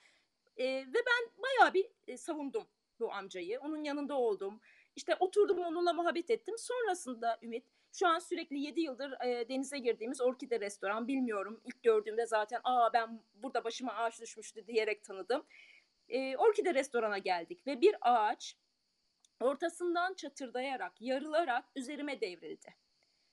E, 0.58 0.66
ve 0.66 0.94
ben 0.94 1.44
bayağı 1.44 1.74
bir 1.74 1.86
e, 2.08 2.18
savundum 2.18 2.68
bu 3.00 3.14
amcayı. 3.14 3.60
Onun 3.60 3.84
yanında 3.84 4.18
oldum. 4.18 4.62
İşte 4.96 5.16
oturdum 5.20 5.60
onunla 5.60 5.94
muhabbet 5.94 6.30
ettim. 6.30 6.56
Sonrasında 6.58 7.40
Ümit 7.42 7.66
şu 7.94 8.08
an 8.08 8.20
sürekli 8.20 8.60
7 8.60 8.82
yıldır 8.82 9.26
e, 9.26 9.50
denize 9.50 9.78
girdiğimiz 9.78 10.22
Orkide 10.22 10.60
Restoran 10.60 11.08
bilmiyorum. 11.08 11.62
İlk 11.66 11.84
gördüğümde 11.84 12.26
zaten 12.26 12.62
aa 12.64 12.94
ben 12.94 13.22
burada 13.34 13.64
başıma 13.64 13.94
ağaç 13.94 14.22
düşmüştü 14.22 14.68
diyerek 14.68 15.04
tanıdım. 15.04 15.46
E, 16.10 16.38
Orkide 16.38 16.74
Restoran'a 16.74 17.18
geldik 17.18 17.68
ve 17.68 17.82
bir 17.82 17.96
ağaç 18.02 18.58
ortasından 19.42 20.14
çatırdayarak, 20.14 21.02
yarılarak 21.02 21.66
üzerime 21.76 22.22
devrildi. 22.22 22.76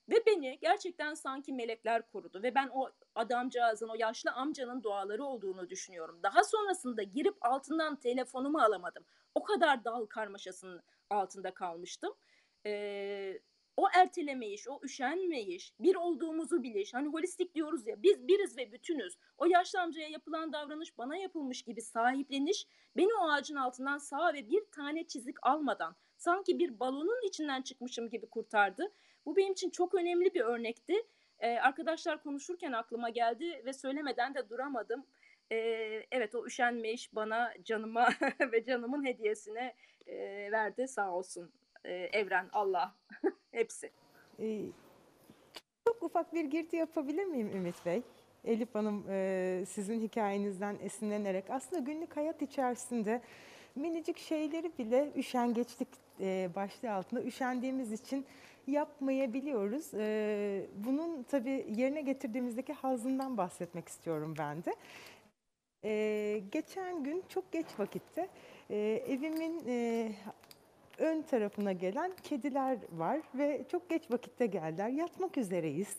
Ve 0.08 0.26
beni 0.26 0.58
gerçekten 0.60 1.14
sanki 1.14 1.52
melekler 1.52 2.06
korudu 2.06 2.42
ve 2.42 2.54
ben 2.54 2.70
o 2.74 2.90
adamcağızın, 3.14 3.88
o 3.88 3.94
yaşlı 3.94 4.30
amcanın 4.30 4.82
duaları 4.82 5.24
olduğunu 5.24 5.70
düşünüyorum. 5.70 6.20
Daha 6.22 6.44
sonrasında 6.44 7.02
girip 7.02 7.36
altından 7.40 7.96
telefonumu 7.96 8.58
alamadım. 8.58 9.04
O 9.34 9.42
kadar 9.42 9.84
dal 9.84 10.06
karmaşasının 10.06 10.82
altında 11.10 11.54
kalmıştım. 11.54 12.14
Ee, 12.66 13.40
o 13.76 13.86
ertelemeyiş, 13.94 14.68
o 14.68 14.80
üşenmeyiş, 14.82 15.72
bir 15.80 15.94
olduğumuzu 15.94 16.62
biliş. 16.62 16.94
Hani 16.94 17.08
holistik 17.08 17.54
diyoruz 17.54 17.86
ya 17.86 18.02
biz 18.02 18.28
biriz 18.28 18.56
ve 18.56 18.72
bütünüz. 18.72 19.18
O 19.38 19.46
yaşlı 19.46 19.80
amcaya 19.80 20.08
yapılan 20.08 20.52
davranış 20.52 20.98
bana 20.98 21.16
yapılmış 21.16 21.62
gibi 21.62 21.82
sahipleniş 21.82 22.66
beni 22.96 23.14
o 23.14 23.30
ağacın 23.30 23.56
altından 23.56 23.98
sağ 23.98 24.34
ve 24.34 24.50
bir 24.50 24.62
tane 24.72 25.06
çizik 25.06 25.36
almadan 25.42 25.96
sanki 26.16 26.58
bir 26.58 26.80
balonun 26.80 27.28
içinden 27.28 27.62
çıkmışım 27.62 28.10
gibi 28.10 28.26
kurtardı. 28.26 28.92
Bu 29.26 29.36
benim 29.36 29.52
için 29.52 29.70
çok 29.70 29.94
önemli 29.94 30.34
bir 30.34 30.40
örnekti. 30.40 30.94
Ee, 31.40 31.58
arkadaşlar 31.58 32.22
konuşurken 32.22 32.72
aklıma 32.72 33.08
geldi 33.08 33.62
ve 33.64 33.72
söylemeden 33.72 34.34
de 34.34 34.48
duramadım. 34.48 35.06
Ee, 35.52 35.56
evet 36.10 36.34
o 36.34 36.46
üşenmiş 36.46 37.14
bana 37.14 37.52
canıma 37.64 38.08
ve 38.52 38.64
canımın 38.64 39.04
hediyesine 39.04 39.74
e, 40.06 40.16
verdi 40.52 40.88
sağ 40.88 41.12
olsun 41.12 41.52
ee, 41.86 41.92
evren 42.12 42.48
Allah 42.52 42.94
hepsi. 43.52 43.90
Ee, 44.40 44.60
çok 45.84 46.02
ufak 46.02 46.34
bir 46.34 46.44
girdi 46.44 46.76
yapabilir 46.76 47.24
miyim 47.24 47.50
Ümit 47.56 47.86
Bey? 47.86 48.02
Elif 48.44 48.74
Hanım 48.74 49.04
e, 49.10 49.64
sizin 49.68 50.00
hikayenizden 50.00 50.76
esinlenerek 50.82 51.44
aslında 51.50 51.82
günlük 51.82 52.16
hayat 52.16 52.42
içerisinde 52.42 53.22
minicik 53.74 54.18
şeyleri 54.18 54.78
bile 54.78 55.12
üşengeçlik 55.16 55.88
e, 56.20 56.50
başlığı 56.54 56.92
altında 56.92 57.22
üşendiğimiz 57.22 57.92
için 57.92 58.26
yapmayabiliyoruz. 58.66 59.94
E, 59.94 60.66
bunun 60.74 61.22
tabii 61.22 61.66
yerine 61.76 62.00
getirdiğimizdeki 62.00 62.72
hazından 62.72 63.36
bahsetmek 63.36 63.88
istiyorum 63.88 64.34
ben 64.38 64.64
de. 64.64 64.74
E, 65.84 66.42
geçen 66.52 67.04
gün 67.04 67.24
çok 67.28 67.52
geç 67.52 67.66
vakitte 67.78 68.28
e, 68.70 68.76
evimin 69.08 69.62
e, 69.66 70.12
ön 70.98 71.22
tarafına 71.22 71.72
gelen 71.72 72.12
kediler 72.22 72.78
var 72.92 73.20
ve 73.34 73.64
çok 73.70 73.90
geç 73.90 74.10
vakitte 74.10 74.46
geldiler. 74.46 74.88
Yatmak 74.88 75.38
üzereyiz 75.38 75.96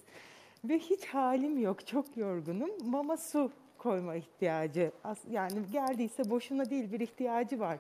ve 0.63 0.79
hiç 0.79 1.05
halim 1.05 1.57
yok, 1.57 1.87
çok 1.87 2.17
yorgunum. 2.17 2.69
Mama 2.83 3.17
su 3.17 3.51
koyma 3.77 4.15
ihtiyacı. 4.15 4.91
Yani 5.29 5.65
geldiyse 5.71 6.29
boşuna 6.29 6.69
değil 6.69 6.91
bir 6.91 6.99
ihtiyacı 6.99 7.59
var. 7.59 7.79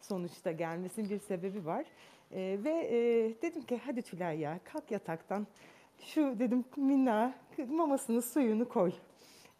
Sonuçta 0.00 0.52
gelmesinin 0.52 1.10
bir 1.10 1.18
sebebi 1.18 1.66
var. 1.66 1.84
E, 2.32 2.58
ve 2.64 2.70
e, 2.70 2.98
dedim 3.42 3.62
ki 3.62 3.80
hadi 3.86 4.02
Tülay 4.02 4.40
ya 4.40 4.60
kalk 4.64 4.90
yataktan. 4.90 5.46
Şu 5.98 6.38
dedim 6.38 6.64
minna 6.76 7.34
mamasını 7.68 8.22
suyunu 8.22 8.68
koy. 8.68 8.92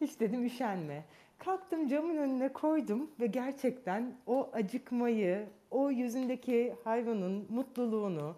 Hiç 0.00 0.20
dedim 0.20 0.44
üşenme. 0.44 1.04
Kalktım 1.38 1.88
camın 1.88 2.16
önüne 2.16 2.48
koydum 2.48 3.10
ve 3.20 3.26
gerçekten 3.26 4.14
o 4.26 4.50
acıkmayı, 4.52 5.46
o 5.70 5.90
yüzündeki 5.90 6.74
hayvanın 6.84 7.46
mutluluğunu, 7.50 8.36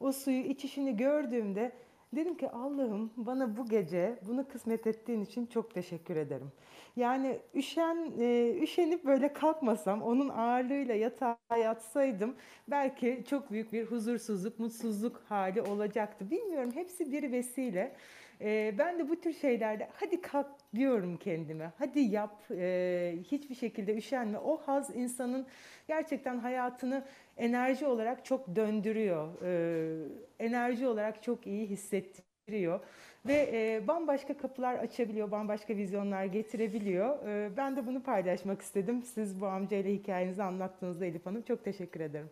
o 0.00 0.12
suyu 0.12 0.40
içişini 0.40 0.96
gördüğümde 0.96 1.72
dedim 2.16 2.36
ki 2.36 2.50
Allah'ım 2.50 3.12
bana 3.16 3.56
bu 3.56 3.66
gece 3.68 4.18
bunu 4.28 4.48
kısmet 4.48 4.86
ettiğin 4.86 5.20
için 5.20 5.46
çok 5.46 5.74
teşekkür 5.74 6.16
ederim. 6.16 6.52
Yani 6.96 7.40
üşen 7.54 8.12
e, 8.18 8.58
üşenip 8.62 9.04
böyle 9.04 9.32
kalkmasam, 9.32 10.02
onun 10.02 10.28
ağırlığıyla 10.28 10.94
yatağa 10.94 11.38
yatsaydım 11.62 12.36
belki 12.68 13.24
çok 13.30 13.50
büyük 13.50 13.72
bir 13.72 13.84
huzursuzluk, 13.86 14.58
mutsuzluk 14.58 15.22
hali 15.28 15.62
olacaktı. 15.62 16.30
Bilmiyorum 16.30 16.70
hepsi 16.74 17.12
bir 17.12 17.32
vesile. 17.32 17.96
E, 18.40 18.74
ben 18.78 18.98
de 18.98 19.08
bu 19.08 19.20
tür 19.20 19.32
şeylerde 19.32 19.88
hadi 19.92 20.20
kalk 20.20 20.46
diyorum 20.74 21.16
kendime. 21.16 21.72
Hadi 21.78 22.00
yap. 22.00 22.42
E, 22.50 23.16
hiçbir 23.24 23.54
şekilde 23.54 23.96
üşenme. 23.96 24.38
O 24.38 24.56
haz 24.56 24.96
insanın 24.96 25.46
gerçekten 25.88 26.38
hayatını 26.38 27.04
enerji 27.36 27.86
olarak 27.86 28.24
çok 28.24 28.56
döndürüyor. 28.56 29.42
E, 29.42 30.44
enerji 30.44 30.86
olarak 30.86 31.22
çok 31.22 31.46
iyi 31.46 31.66
hissettiriyor. 31.66 32.80
Ve 33.26 33.50
e, 33.52 33.88
bambaşka 33.88 34.36
kapılar 34.36 34.74
açabiliyor, 34.74 35.30
bambaşka 35.30 35.76
vizyonlar 35.76 36.24
getirebiliyor. 36.24 37.26
E, 37.28 37.56
ben 37.56 37.76
de 37.76 37.86
bunu 37.86 38.02
paylaşmak 38.02 38.62
istedim. 38.62 39.02
Siz 39.02 39.40
bu 39.40 39.46
amcayla 39.46 39.90
hikayenizi 39.90 40.42
anlattığınızda 40.42 41.06
Elif 41.06 41.26
Hanım. 41.26 41.42
Çok 41.42 41.64
teşekkür 41.64 42.00
ederim. 42.00 42.30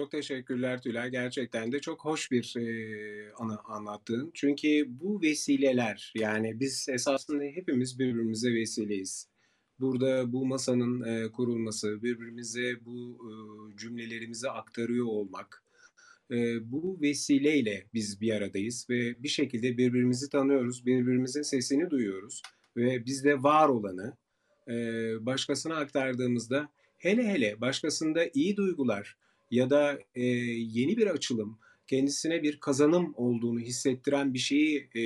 Çok 0.00 0.10
teşekkürler 0.10 0.82
Tülay. 0.82 1.10
Gerçekten 1.10 1.72
de 1.72 1.80
çok 1.80 2.04
hoş 2.04 2.30
bir 2.30 2.54
e, 2.56 3.32
ana 3.32 3.58
anlattığın. 3.64 4.30
Çünkü 4.34 4.86
bu 4.88 5.22
vesileler 5.22 6.12
yani 6.16 6.60
biz 6.60 6.88
esasında 6.88 7.44
hepimiz 7.44 7.98
birbirimize 7.98 8.54
vesileyiz. 8.54 9.28
Burada 9.80 10.32
bu 10.32 10.46
masanın 10.46 11.02
e, 11.02 11.32
kurulması, 11.32 12.02
birbirimize 12.02 12.84
bu 12.84 13.18
e, 13.28 13.32
cümlelerimizi 13.76 14.50
aktarıyor 14.50 15.06
olmak, 15.06 15.64
e, 16.30 16.70
bu 16.72 16.98
vesileyle 17.02 17.86
biz 17.94 18.20
bir 18.20 18.32
aradayız 18.34 18.86
ve 18.90 19.22
bir 19.22 19.28
şekilde 19.28 19.78
birbirimizi 19.78 20.28
tanıyoruz, 20.28 20.86
birbirimizin 20.86 21.42
sesini 21.42 21.90
duyuyoruz 21.90 22.42
ve 22.76 23.06
bizde 23.06 23.42
var 23.42 23.68
olanı 23.68 24.16
e, 24.68 24.74
başkasına 25.26 25.76
aktardığımızda 25.76 26.68
hele 26.98 27.28
hele 27.28 27.60
başkasında 27.60 28.24
iyi 28.34 28.56
duygular, 28.56 29.16
ya 29.50 29.70
da 29.70 29.98
e, 30.14 30.24
yeni 30.24 30.96
bir 30.96 31.06
açılım, 31.06 31.58
kendisine 31.86 32.42
bir 32.42 32.60
kazanım 32.60 33.12
olduğunu 33.16 33.60
hissettiren 33.60 34.34
bir 34.34 34.38
şeyi 34.38 34.88
e, 34.94 35.02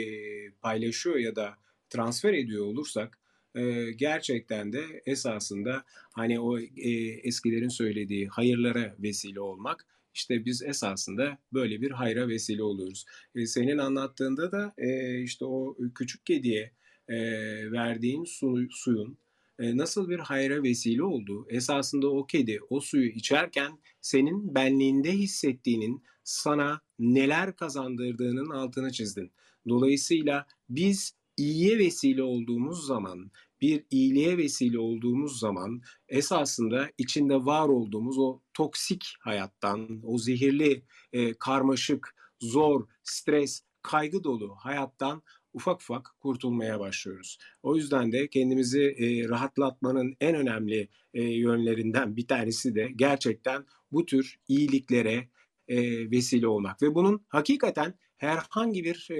paylaşıyor 0.51 1.17
ya 1.17 1.37
da 1.37 1.55
transfer 1.91 2.35
ediyor 2.35 2.65
olursak 2.67 3.19
e, 3.55 3.93
gerçekten 3.93 4.73
de 4.73 5.03
esasında 5.07 5.85
hani 6.13 6.41
o 6.41 6.59
e, 6.59 6.91
eskilerin 7.23 7.69
söylediği 7.69 8.29
hayırlara 8.29 8.97
vesile 8.99 9.41
olmak 9.41 9.87
işte 10.15 10.45
biz 10.45 10.63
esasında 10.63 11.39
böyle 11.53 11.81
bir 11.81 11.91
hayra 11.91 12.29
vesile 12.29 12.63
oluyoruz. 12.63 13.05
E, 13.35 13.47
senin 13.47 13.79
anlattığında 13.79 14.53
da 14.53 14.75
e, 14.79 15.21
işte 15.23 15.45
o 15.45 15.77
küçük 15.95 16.27
kediye 16.27 16.73
e, 17.09 17.17
verdiğin 17.73 18.25
su, 18.25 18.67
suyun 18.71 19.19
nasıl 19.59 20.09
bir 20.09 20.19
hayra 20.19 20.63
vesile 20.63 21.03
olduğu, 21.03 21.47
esasında 21.49 22.11
o 22.11 22.27
kedi 22.27 22.61
o 22.71 22.81
suyu 22.81 23.09
içerken 23.09 23.79
senin 24.01 24.55
benliğinde 24.55 25.13
hissettiğinin 25.13 26.03
sana 26.25 26.81
neler 26.99 27.57
kazandırdığının 27.57 28.51
altını 28.51 28.93
çizdin. 28.93 29.33
Dolayısıyla 29.69 30.47
biz 30.69 31.17
iyiye 31.37 31.79
vesile 31.79 32.23
olduğumuz 32.23 32.87
zaman, 32.87 33.31
bir 33.61 33.85
iyiliğe 33.91 34.39
vesile 34.39 34.79
olduğumuz 34.79 35.39
zaman 35.39 35.83
esasında 36.09 36.91
içinde 36.99 37.45
var 37.45 37.69
olduğumuz 37.69 38.19
o 38.19 38.41
toksik 38.55 39.05
hayattan, 39.21 40.01
o 40.03 40.19
zehirli, 40.19 40.85
e, 41.13 41.35
karmaşık, 41.35 42.15
zor, 42.41 42.87
stres, 43.03 43.63
kaygı 43.83 44.25
dolu 44.25 44.55
hayattan 44.59 45.23
ufak 45.55 45.81
ufak 45.81 46.15
kurtulmaya 46.21 46.81
başlıyoruz. 46.81 47.39
O 47.63 47.77
yüzden 47.77 48.13
de 48.13 48.29
kendimizi 48.29 48.83
e, 48.83 49.29
rahatlatmanın 49.29 50.17
en 50.21 50.35
önemli 50.35 50.89
e, 51.15 51.23
yönlerinden 51.23 52.17
bir 52.17 52.27
tanesi 52.27 52.75
de 52.75 52.93
gerçekten 52.97 53.65
bu 53.93 54.07
tür 54.07 54.39
iyiliklere 54.49 55.29
e, 55.69 56.11
vesile 56.11 56.47
olmak 56.47 56.83
ve 56.83 56.95
bunun 56.95 57.25
hakikaten 57.29 57.95
herhangi 58.17 58.85
bir 58.85 59.09
e, 59.11 59.19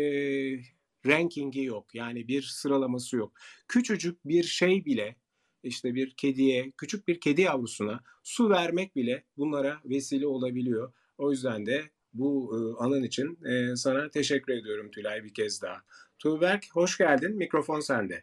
rankingi 1.07 1.63
yok. 1.63 1.95
Yani 1.95 2.29
bir 2.29 2.43
sıralaması 2.43 3.17
yok. 3.17 3.33
Küçücük 3.69 4.25
bir 4.25 4.43
şey 4.43 4.85
bile 4.85 5.17
işte 5.63 5.95
bir 5.95 6.11
kediye, 6.11 6.73
küçük 6.77 7.09
bir 7.09 7.21
kedi 7.21 7.41
yavrusuna 7.41 8.01
su 8.23 8.51
vermek 8.51 8.97
bile 8.97 9.25
bunlara 9.37 9.81
vesile 9.85 10.27
olabiliyor. 10.27 10.93
O 11.19 11.31
yüzden 11.31 11.67
de 11.67 11.91
bu 12.15 12.57
e, 12.57 12.85
anın 12.85 13.03
için 13.03 13.39
e, 13.45 13.77
sana 13.77 14.11
teşekkür 14.11 14.53
ediyorum 14.53 14.91
Tülay 14.91 15.25
bir 15.25 15.35
kez 15.35 15.63
daha. 15.63 15.83
Tuğberk 16.25 16.67
hoş 16.73 16.99
geldin. 16.99 17.37
Mikrofon 17.37 17.81
sende. 17.81 18.23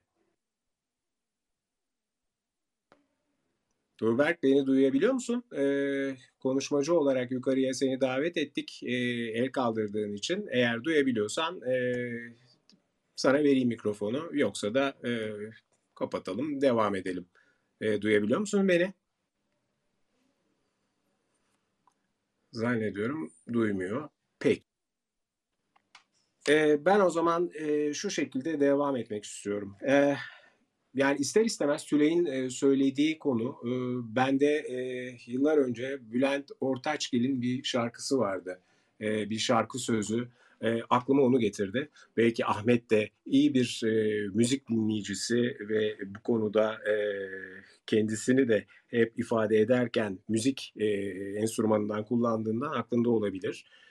Tuğberk 3.97 4.43
beni 4.43 4.65
duyabiliyor 4.65 5.13
musun? 5.13 5.43
Ee, 5.57 6.15
konuşmacı 6.39 6.95
olarak 6.95 7.31
yukarıya 7.31 7.73
seni 7.73 8.01
davet 8.01 8.37
ettik 8.37 8.79
e, 8.83 8.93
el 9.33 9.51
kaldırdığın 9.51 10.13
için. 10.13 10.47
Eğer 10.51 10.83
duyabiliyorsan 10.83 11.61
e, 11.61 11.75
sana 13.15 13.37
vereyim 13.39 13.67
mikrofonu. 13.67 14.29
Yoksa 14.33 14.73
da 14.73 14.93
e, 15.07 15.11
kapatalım, 15.95 16.61
devam 16.61 16.95
edelim. 16.95 17.25
E, 17.81 18.01
duyabiliyor 18.01 18.39
musun 18.39 18.67
beni? 18.67 18.93
Zannediyorum 22.51 23.31
duymuyor. 23.53 24.09
Peki. 24.39 24.70
E, 26.49 26.85
ben 26.85 26.99
o 26.99 27.09
zaman 27.09 27.51
e, 27.53 27.93
şu 27.93 28.09
şekilde 28.09 28.59
devam 28.59 28.95
etmek 28.95 29.23
istiyorum. 29.23 29.75
E, 29.87 30.15
yani 30.93 31.17
ister 31.17 31.45
istemez 31.45 31.85
Tülay'ın 31.85 32.25
e, 32.25 32.49
söylediği 32.49 33.19
konu, 33.19 33.55
e, 33.63 33.71
bende 34.15 34.55
e, 34.69 34.77
yıllar 35.27 35.57
önce 35.57 35.97
Bülent 36.01 36.51
Ortaçgil'in 36.59 37.41
bir 37.41 37.63
şarkısı 37.63 38.17
vardı. 38.17 38.61
E, 39.01 39.29
bir 39.29 39.37
şarkı 39.37 39.79
sözü. 39.79 40.27
E, 40.61 40.81
aklıma 40.89 41.21
onu 41.21 41.39
getirdi. 41.39 41.89
Belki 42.17 42.45
Ahmet 42.45 42.89
de 42.89 43.09
iyi 43.25 43.53
bir 43.53 43.81
e, 43.85 44.27
müzik 44.33 44.69
dinleyicisi 44.69 45.57
ve 45.69 45.97
bu 46.05 46.21
konuda 46.23 46.73
e, 46.73 46.95
kendisini 47.87 48.47
de 48.47 48.65
hep 48.87 49.19
ifade 49.19 49.57
ederken 49.57 50.19
müzik 50.27 50.73
e, 50.77 50.85
enstrümanından 51.39 52.05
kullandığından 52.05 52.71
aklında 52.71 53.09
olabilir 53.09 53.65
e, 53.65 53.90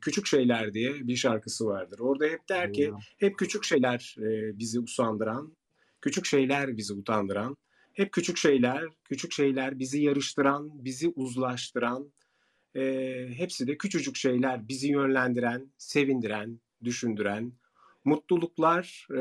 Küçük 0.00 0.26
Şeyler 0.26 0.74
diye 0.74 1.08
bir 1.08 1.16
şarkısı 1.16 1.66
vardır. 1.66 1.98
Orada 1.98 2.24
hep 2.24 2.48
der 2.48 2.72
ki 2.72 2.92
hep 3.18 3.38
küçük 3.38 3.64
şeyler 3.64 4.16
e, 4.18 4.58
bizi 4.58 4.80
usandıran, 4.80 5.56
küçük 6.00 6.26
şeyler 6.26 6.76
bizi 6.76 6.94
utandıran, 6.94 7.56
hep 7.92 8.12
küçük 8.12 8.36
şeyler, 8.36 8.84
küçük 9.04 9.32
şeyler 9.32 9.78
bizi 9.78 10.02
yarıştıran, 10.02 10.84
bizi 10.84 11.08
uzlaştıran, 11.08 12.12
e, 12.76 12.82
hepsi 13.36 13.66
de 13.66 13.78
küçücük 13.78 14.16
şeyler 14.16 14.68
bizi 14.68 14.88
yönlendiren, 14.88 15.72
sevindiren, 15.78 16.60
düşündüren, 16.84 17.52
mutluluklar 18.04 19.06
e, 19.10 19.20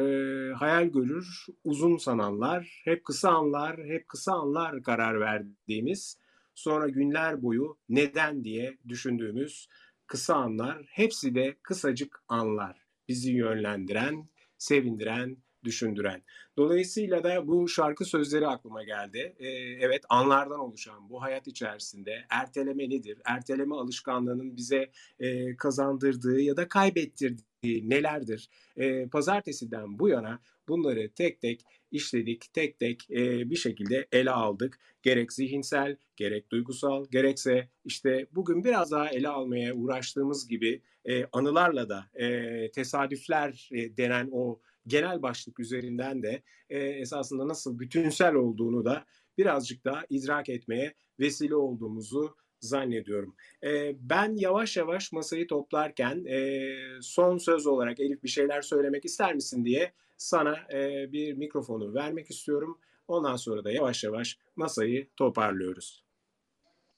hayal 0.54 0.86
görür, 0.86 1.46
uzun 1.64 1.98
sananlar, 1.98 2.82
hep 2.84 3.06
kısa 3.06 3.30
anlar, 3.30 3.84
hep 3.86 4.10
kısa 4.10 4.34
anlar 4.34 4.84
karar 4.84 5.20
verdiğimiz, 5.20 6.18
sonra 6.56 6.90
günler 6.90 7.44
boyu 7.44 7.78
neden 7.90 8.44
diye 8.44 8.78
düşündüğümüz 8.88 9.68
kısa 10.10 10.36
anlar, 10.36 10.86
hepsi 10.90 11.36
de 11.36 11.56
kısacık 11.64 12.24
anlar. 12.28 12.86
Bizi 13.08 13.32
yönlendiren, 13.32 14.30
sevindiren, 14.58 15.38
düşündüren. 15.64 16.24
Dolayısıyla 16.58 17.24
da 17.24 17.48
bu 17.48 17.68
şarkı 17.68 18.06
sözleri 18.06 18.48
aklıma 18.48 18.84
geldi. 18.84 19.36
Ee, 19.40 19.48
evet 19.80 20.04
anlardan 20.10 20.60
oluşan 20.60 21.10
bu 21.10 21.22
hayat 21.22 21.48
içerisinde 21.48 22.26
erteleme 22.30 22.90
nedir? 22.90 23.22
Erteleme 23.26 23.76
alışkanlığının 23.76 24.58
bize 24.58 24.92
e, 25.20 25.58
kazandırdığı 25.58 26.42
ya 26.42 26.58
da 26.58 26.68
kaybettirdiği 26.68 27.49
nelerdir? 27.64 28.50
E, 28.78 29.08
pazartesiden 29.08 30.00
bu 30.00 30.10
yana 30.10 30.40
bunları 30.68 31.12
tek 31.12 31.42
tek 31.42 31.64
işledik, 31.92 32.54
tek 32.54 32.80
tek 32.80 33.12
e, 33.12 33.50
bir 33.50 33.56
şekilde 33.56 34.08
ele 34.12 34.32
aldık. 34.32 34.80
Gerek 35.02 35.34
zihinsel, 35.34 35.98
gerek 36.16 36.52
duygusal, 36.52 37.06
gerekse 37.12 37.70
işte 37.86 38.28
bugün 38.32 38.64
biraz 38.64 38.92
daha 38.92 39.10
ele 39.10 39.30
almaya 39.30 39.76
uğraştığımız 39.76 40.48
gibi 40.48 40.82
e, 41.06 41.26
anılarla 41.26 41.90
da 41.90 42.06
e, 42.14 42.72
tesadüfler 42.72 43.70
e, 43.72 43.98
denen 43.98 44.30
o 44.32 44.60
genel 44.88 45.22
başlık 45.22 45.60
üzerinden 45.60 46.24
de 46.24 46.44
e, 46.70 46.80
esasında 46.80 47.48
nasıl 47.48 47.80
bütünsel 47.80 48.36
olduğunu 48.36 48.86
da 48.86 49.06
birazcık 49.38 49.86
daha 49.86 50.06
idrak 50.10 50.50
etmeye 50.50 50.94
vesile 51.20 51.56
olduğumuzu 51.56 52.36
zannediyorum. 52.62 53.36
E, 53.64 53.96
ben 54.10 54.36
yavaş 54.36 54.78
yavaş 54.78 55.12
masayı 55.12 55.48
toplarken 55.48 56.26
e, 56.26 56.72
son 57.02 57.38
söz 57.38 57.68
olarak 57.68 58.00
Elif 58.00 58.24
bir 58.24 58.30
şeyler 58.30 58.62
söylemek 58.62 59.06
ister 59.06 59.36
misin 59.36 59.66
diye 59.66 59.94
sana 60.18 60.58
e, 60.74 61.12
bir 61.12 61.34
mikrofonu 61.34 61.94
vermek 61.94 62.30
istiyorum. 62.30 62.80
Ondan 63.08 63.36
sonra 63.36 63.64
da 63.64 63.72
yavaş 63.72 64.04
yavaş 64.04 64.38
masayı 64.56 65.08
toparlıyoruz. 65.18 66.04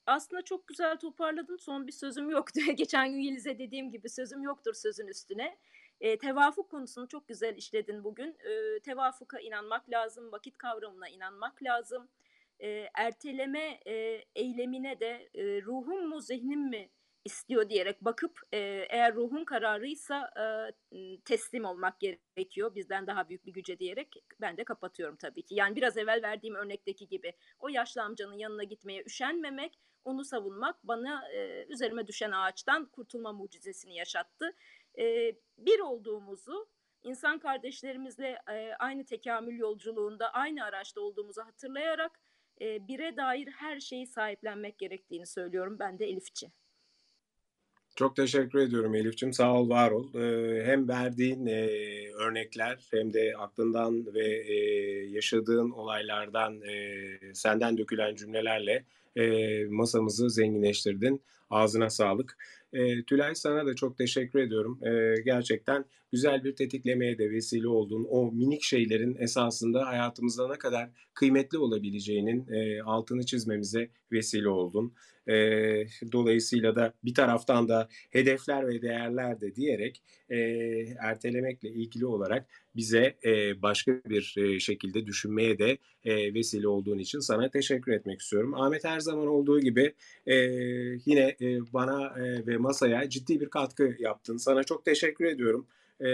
Aslında 0.06 0.42
çok 0.42 0.68
güzel 0.68 0.96
toparladın. 0.96 1.56
Son 1.56 1.86
bir 1.86 1.92
sözüm 1.92 2.30
yoktu. 2.30 2.60
Geçen 2.76 3.12
gün 3.12 3.18
Yeliz'e 3.18 3.58
dediğim 3.58 3.90
gibi 3.90 4.08
sözüm 4.08 4.42
yoktur 4.42 4.74
sözün 4.74 5.06
üstüne. 5.06 5.56
E, 6.00 6.18
tevafuk 6.18 6.70
konusunu 6.70 7.08
çok 7.08 7.28
güzel 7.28 7.56
işledin 7.56 8.04
bugün. 8.04 8.36
E, 8.44 8.80
tevafuka 8.80 9.38
inanmak 9.38 9.90
lazım, 9.90 10.32
vakit 10.32 10.58
kavramına 10.58 11.08
inanmak 11.08 11.62
lazım. 11.62 12.08
E, 12.62 12.90
erteleme 12.94 13.80
e, 13.86 14.24
eylemine 14.34 15.00
de 15.00 15.28
e, 15.34 15.62
ruhum 15.62 16.08
mu 16.08 16.20
zihnim 16.20 16.60
mi 16.60 16.90
istiyor 17.24 17.68
diyerek 17.68 18.04
bakıp 18.04 18.40
e, 18.52 18.58
eğer 18.90 19.14
ruhun 19.14 19.44
kararıysa 19.44 20.30
e, 20.92 21.20
teslim 21.24 21.64
olmak 21.64 22.00
gerekiyor 22.00 22.74
bizden 22.74 23.06
daha 23.06 23.28
büyük 23.28 23.46
bir 23.46 23.52
güce 23.52 23.78
diyerek 23.78 24.24
ben 24.40 24.56
de 24.56 24.64
kapatıyorum 24.64 25.16
tabii 25.16 25.42
ki. 25.42 25.54
Yani 25.54 25.76
biraz 25.76 25.96
evvel 25.96 26.22
verdiğim 26.22 26.54
örnekteki 26.54 27.08
gibi 27.08 27.32
o 27.58 27.68
yaşlı 27.68 28.02
amcanın 28.02 28.38
yanına 28.38 28.64
gitmeye 28.64 29.02
üşenmemek, 29.06 29.78
onu 30.04 30.24
savunmak 30.24 30.76
bana 30.84 31.28
e, 31.28 31.66
üzerime 31.68 32.06
düşen 32.06 32.30
ağaçtan 32.30 32.86
kurtulma 32.86 33.32
mucizesini 33.32 33.96
yaşattı. 33.96 34.54
E, 34.98 35.34
bir 35.58 35.80
olduğumuzu 35.80 36.68
insan 37.02 37.38
kardeşlerimizle 37.38 38.38
e, 38.50 38.74
aynı 38.78 39.04
tekamül 39.04 39.58
yolculuğunda 39.58 40.32
aynı 40.32 40.64
araçta 40.64 41.00
olduğumuzu 41.00 41.42
hatırlayarak 41.42 42.20
e, 42.60 42.88
bire 42.88 43.16
dair 43.16 43.46
her 43.46 43.80
şeyi 43.80 44.06
sahiplenmek 44.06 44.78
gerektiğini 44.78 45.26
söylüyorum 45.26 45.76
ben 45.78 45.98
de 45.98 46.06
Elifçi. 46.06 46.52
Çok 47.96 48.16
teşekkür 48.16 48.58
ediyorum 48.58 48.94
Elif'ciğim. 48.94 49.32
Sağ 49.32 49.54
ol, 49.54 49.68
var 49.68 49.90
ol. 49.90 50.14
Ee, 50.14 50.64
hem 50.64 50.88
verdiğin 50.88 51.46
e, 51.46 51.68
örnekler 52.12 52.88
hem 52.90 53.12
de 53.12 53.32
aklından 53.38 54.14
ve 54.14 54.26
e, 54.26 54.54
yaşadığın 55.06 55.70
olaylardan 55.70 56.60
e, 56.60 57.34
senden 57.34 57.78
dökülen 57.78 58.14
cümlelerle 58.14 58.84
e, 59.16 59.64
masamızı 59.64 60.30
zenginleştirdin. 60.30 61.22
Ağzına 61.50 61.90
sağlık. 61.90 62.38
E, 62.72 63.04
Tülay 63.04 63.34
sana 63.34 63.66
da 63.66 63.74
çok 63.74 63.98
teşekkür 63.98 64.38
ediyorum. 64.38 64.78
E, 64.82 65.22
gerçekten 65.24 65.84
güzel 66.12 66.44
bir 66.44 66.56
tetiklemeye 66.56 67.18
de 67.18 67.30
vesile 67.30 67.68
oldun. 67.68 68.06
O 68.10 68.32
minik 68.32 68.62
şeylerin 68.62 69.16
esasında 69.18 69.86
hayatımızda 69.86 70.48
ne 70.48 70.58
kadar 70.58 70.90
kıymetli 71.14 71.58
olabileceğinin 71.58 72.48
e, 72.48 72.82
altını 72.82 73.26
çizmemize 73.26 73.90
vesile 74.12 74.48
oldun. 74.48 74.94
E, 75.28 75.34
dolayısıyla 76.12 76.76
da 76.76 76.94
bir 77.04 77.14
taraftan 77.14 77.68
da 77.68 77.88
hedefler 78.10 78.68
ve 78.68 78.82
değerler 78.82 79.40
de 79.40 79.54
diyerek 79.54 80.02
e, 80.30 80.36
ertelemekle 81.00 81.68
ilgili 81.68 82.06
olarak 82.06 82.46
bize 82.76 83.16
e, 83.24 83.62
başka 83.62 83.92
bir 83.92 84.34
e, 84.38 84.60
şekilde 84.60 85.06
düşünmeye 85.06 85.58
de 85.58 85.78
e, 86.04 86.34
vesile 86.34 86.68
olduğun 86.68 86.98
için 86.98 87.18
sana 87.18 87.50
teşekkür 87.50 87.92
etmek 87.92 88.20
istiyorum. 88.20 88.54
Ahmet 88.54 88.84
her 88.84 89.00
zaman 89.00 89.26
olduğu 89.26 89.60
gibi 89.60 89.94
e, 90.26 90.34
yine 91.06 91.36
e, 91.40 91.72
bana 91.72 92.14
e, 92.20 92.46
ve 92.46 92.56
masaya 92.56 93.08
ciddi 93.08 93.40
bir 93.40 93.50
katkı 93.50 93.96
yaptın. 93.98 94.36
Sana 94.36 94.64
çok 94.64 94.84
teşekkür 94.84 95.24
ediyorum. 95.24 95.66
E, 96.00 96.08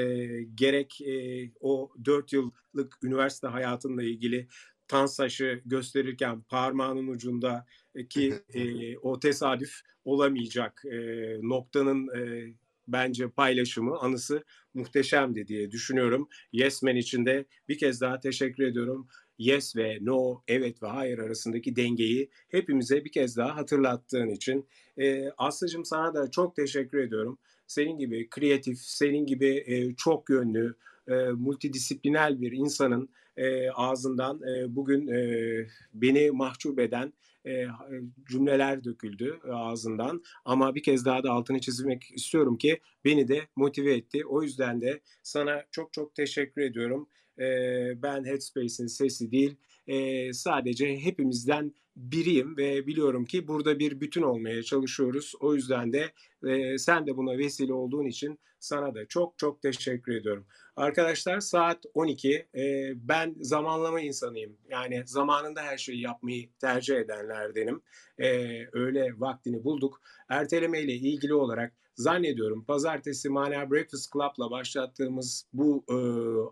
gerek 0.54 1.00
e, 1.00 1.44
o 1.60 1.90
dört 2.04 2.32
yıllık 2.32 2.98
üniversite 3.02 3.46
hayatınla 3.46 4.02
ilgili 4.02 4.46
Tansaş'ı 4.88 5.60
gösterirken 5.66 6.40
parmağının 6.40 7.08
ucunda 7.08 7.66
ki 8.06 8.34
e, 8.54 8.98
o 8.98 9.20
tesadüf 9.20 9.80
olamayacak 10.04 10.82
e, 10.84 10.98
noktanın 11.42 12.08
e, 12.16 12.52
bence 12.88 13.28
paylaşımı, 13.28 13.98
anısı 13.98 14.44
muhteşemdi 14.74 15.46
diye 15.46 15.70
düşünüyorum. 15.70 16.28
Yes 16.52 16.82
Man 16.82 16.96
için 16.96 17.26
de 17.26 17.44
bir 17.68 17.78
kez 17.78 18.00
daha 18.00 18.20
teşekkür 18.20 18.64
ediyorum. 18.64 19.08
Yes 19.38 19.76
ve 19.76 19.98
no, 20.00 20.42
evet 20.48 20.82
ve 20.82 20.86
hayır 20.86 21.18
arasındaki 21.18 21.76
dengeyi 21.76 22.30
hepimize 22.48 23.04
bir 23.04 23.12
kez 23.12 23.36
daha 23.36 23.56
hatırlattığın 23.56 24.28
için. 24.28 24.68
E, 24.98 25.30
Aslı'cığım 25.38 25.84
sana 25.84 26.14
da 26.14 26.30
çok 26.30 26.56
teşekkür 26.56 26.98
ediyorum. 26.98 27.38
Senin 27.66 27.98
gibi 27.98 28.28
kreatif, 28.30 28.78
senin 28.78 29.26
gibi 29.26 29.64
e, 29.66 29.94
çok 29.94 30.30
yönlü, 30.30 30.76
e, 31.08 31.14
multidisipliner 31.14 32.40
bir 32.40 32.52
insanın 32.52 33.08
e, 33.38 33.70
ağzından 33.70 34.40
e, 34.42 34.76
bugün 34.76 35.08
e, 35.08 35.66
beni 35.94 36.30
mahcup 36.30 36.78
eden 36.78 37.12
e, 37.46 37.66
cümleler 38.28 38.84
döküldü 38.84 39.38
ağzından 39.52 40.22
ama 40.44 40.74
bir 40.74 40.82
kez 40.82 41.04
daha 41.04 41.22
da 41.22 41.30
altını 41.30 41.60
çizmek 41.60 42.10
istiyorum 42.14 42.58
ki 42.58 42.80
beni 43.04 43.28
de 43.28 43.40
motive 43.56 43.94
etti. 43.94 44.26
O 44.26 44.42
yüzden 44.42 44.80
de 44.80 45.00
sana 45.22 45.64
çok 45.70 45.92
çok 45.92 46.14
teşekkür 46.14 46.62
ediyorum. 46.62 47.08
E, 47.38 47.44
ben 48.02 48.24
Headspace'in 48.24 48.86
sesi 48.86 49.30
değil 49.30 49.56
sadece 50.32 50.98
hepimizden 50.98 51.72
biriyim 51.98 52.56
ve 52.56 52.86
biliyorum 52.86 53.24
ki 53.24 53.48
burada 53.48 53.78
bir 53.78 54.00
bütün 54.00 54.22
olmaya 54.22 54.62
çalışıyoruz. 54.62 55.34
O 55.40 55.54
yüzden 55.54 55.92
de 55.92 56.12
e, 56.46 56.78
sen 56.78 57.06
de 57.06 57.16
buna 57.16 57.38
vesile 57.38 57.72
olduğun 57.72 58.06
için 58.06 58.38
sana 58.60 58.94
da 58.94 59.06
çok 59.06 59.38
çok 59.38 59.62
teşekkür 59.62 60.14
ediyorum. 60.14 60.46
Arkadaşlar 60.76 61.40
saat 61.40 61.84
12. 61.94 62.48
E, 62.54 62.92
ben 63.08 63.34
zamanlama 63.40 64.00
insanıyım. 64.00 64.56
Yani 64.68 65.02
zamanında 65.06 65.62
her 65.62 65.78
şeyi 65.78 66.00
yapmayı 66.00 66.48
tercih 66.60 66.96
edenlerdenim. 66.96 67.80
E, 68.18 68.58
öyle 68.72 69.12
vaktini 69.16 69.64
bulduk. 69.64 70.00
Erteleme 70.28 70.82
ile 70.82 70.92
ilgili 70.92 71.34
olarak 71.34 71.72
zannediyorum 71.96 72.64
pazartesi 72.64 73.28
Mana 73.28 73.70
Breakfast 73.70 74.12
Club'la 74.12 74.50
başlattığımız 74.50 75.46
bu 75.52 75.84
e, 75.90 75.96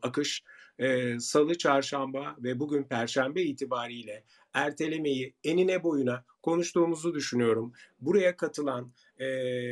akış 0.07 0.45
e, 0.79 1.21
salı, 1.21 1.59
çarşamba 1.59 2.37
ve 2.39 2.61
bugün 2.61 2.83
perşembe 2.83 3.43
itibariyle 3.43 4.25
ertelemeyi 4.55 5.35
enine 5.45 5.83
boyuna 5.83 6.25
konuştuğumuzu 6.43 7.15
düşünüyorum. 7.15 7.73
Buraya 8.01 8.37
katılan, 8.37 8.93
e, 9.19 9.27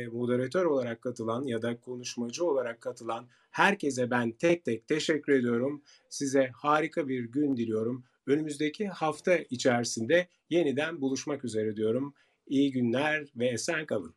moderatör 0.07 0.65
olarak 0.65 1.01
katılan 1.01 1.43
ya 1.43 1.61
da 1.61 1.79
konuşmacı 1.79 2.45
olarak 2.45 2.81
katılan 2.81 3.27
herkese 3.51 4.11
ben 4.11 4.31
tek 4.31 4.65
tek 4.65 4.87
teşekkür 4.87 5.33
ediyorum. 5.33 5.81
Size 6.09 6.49
harika 6.53 7.07
bir 7.07 7.23
gün 7.23 7.57
diliyorum. 7.57 8.03
Önümüzdeki 8.27 8.87
hafta 8.87 9.37
içerisinde 9.37 10.27
yeniden 10.49 11.01
buluşmak 11.01 11.45
üzere 11.45 11.75
diyorum. 11.75 12.13
İyi 12.47 12.71
günler 12.71 13.25
ve 13.35 13.47
esen 13.47 13.85
kalın. 13.85 14.13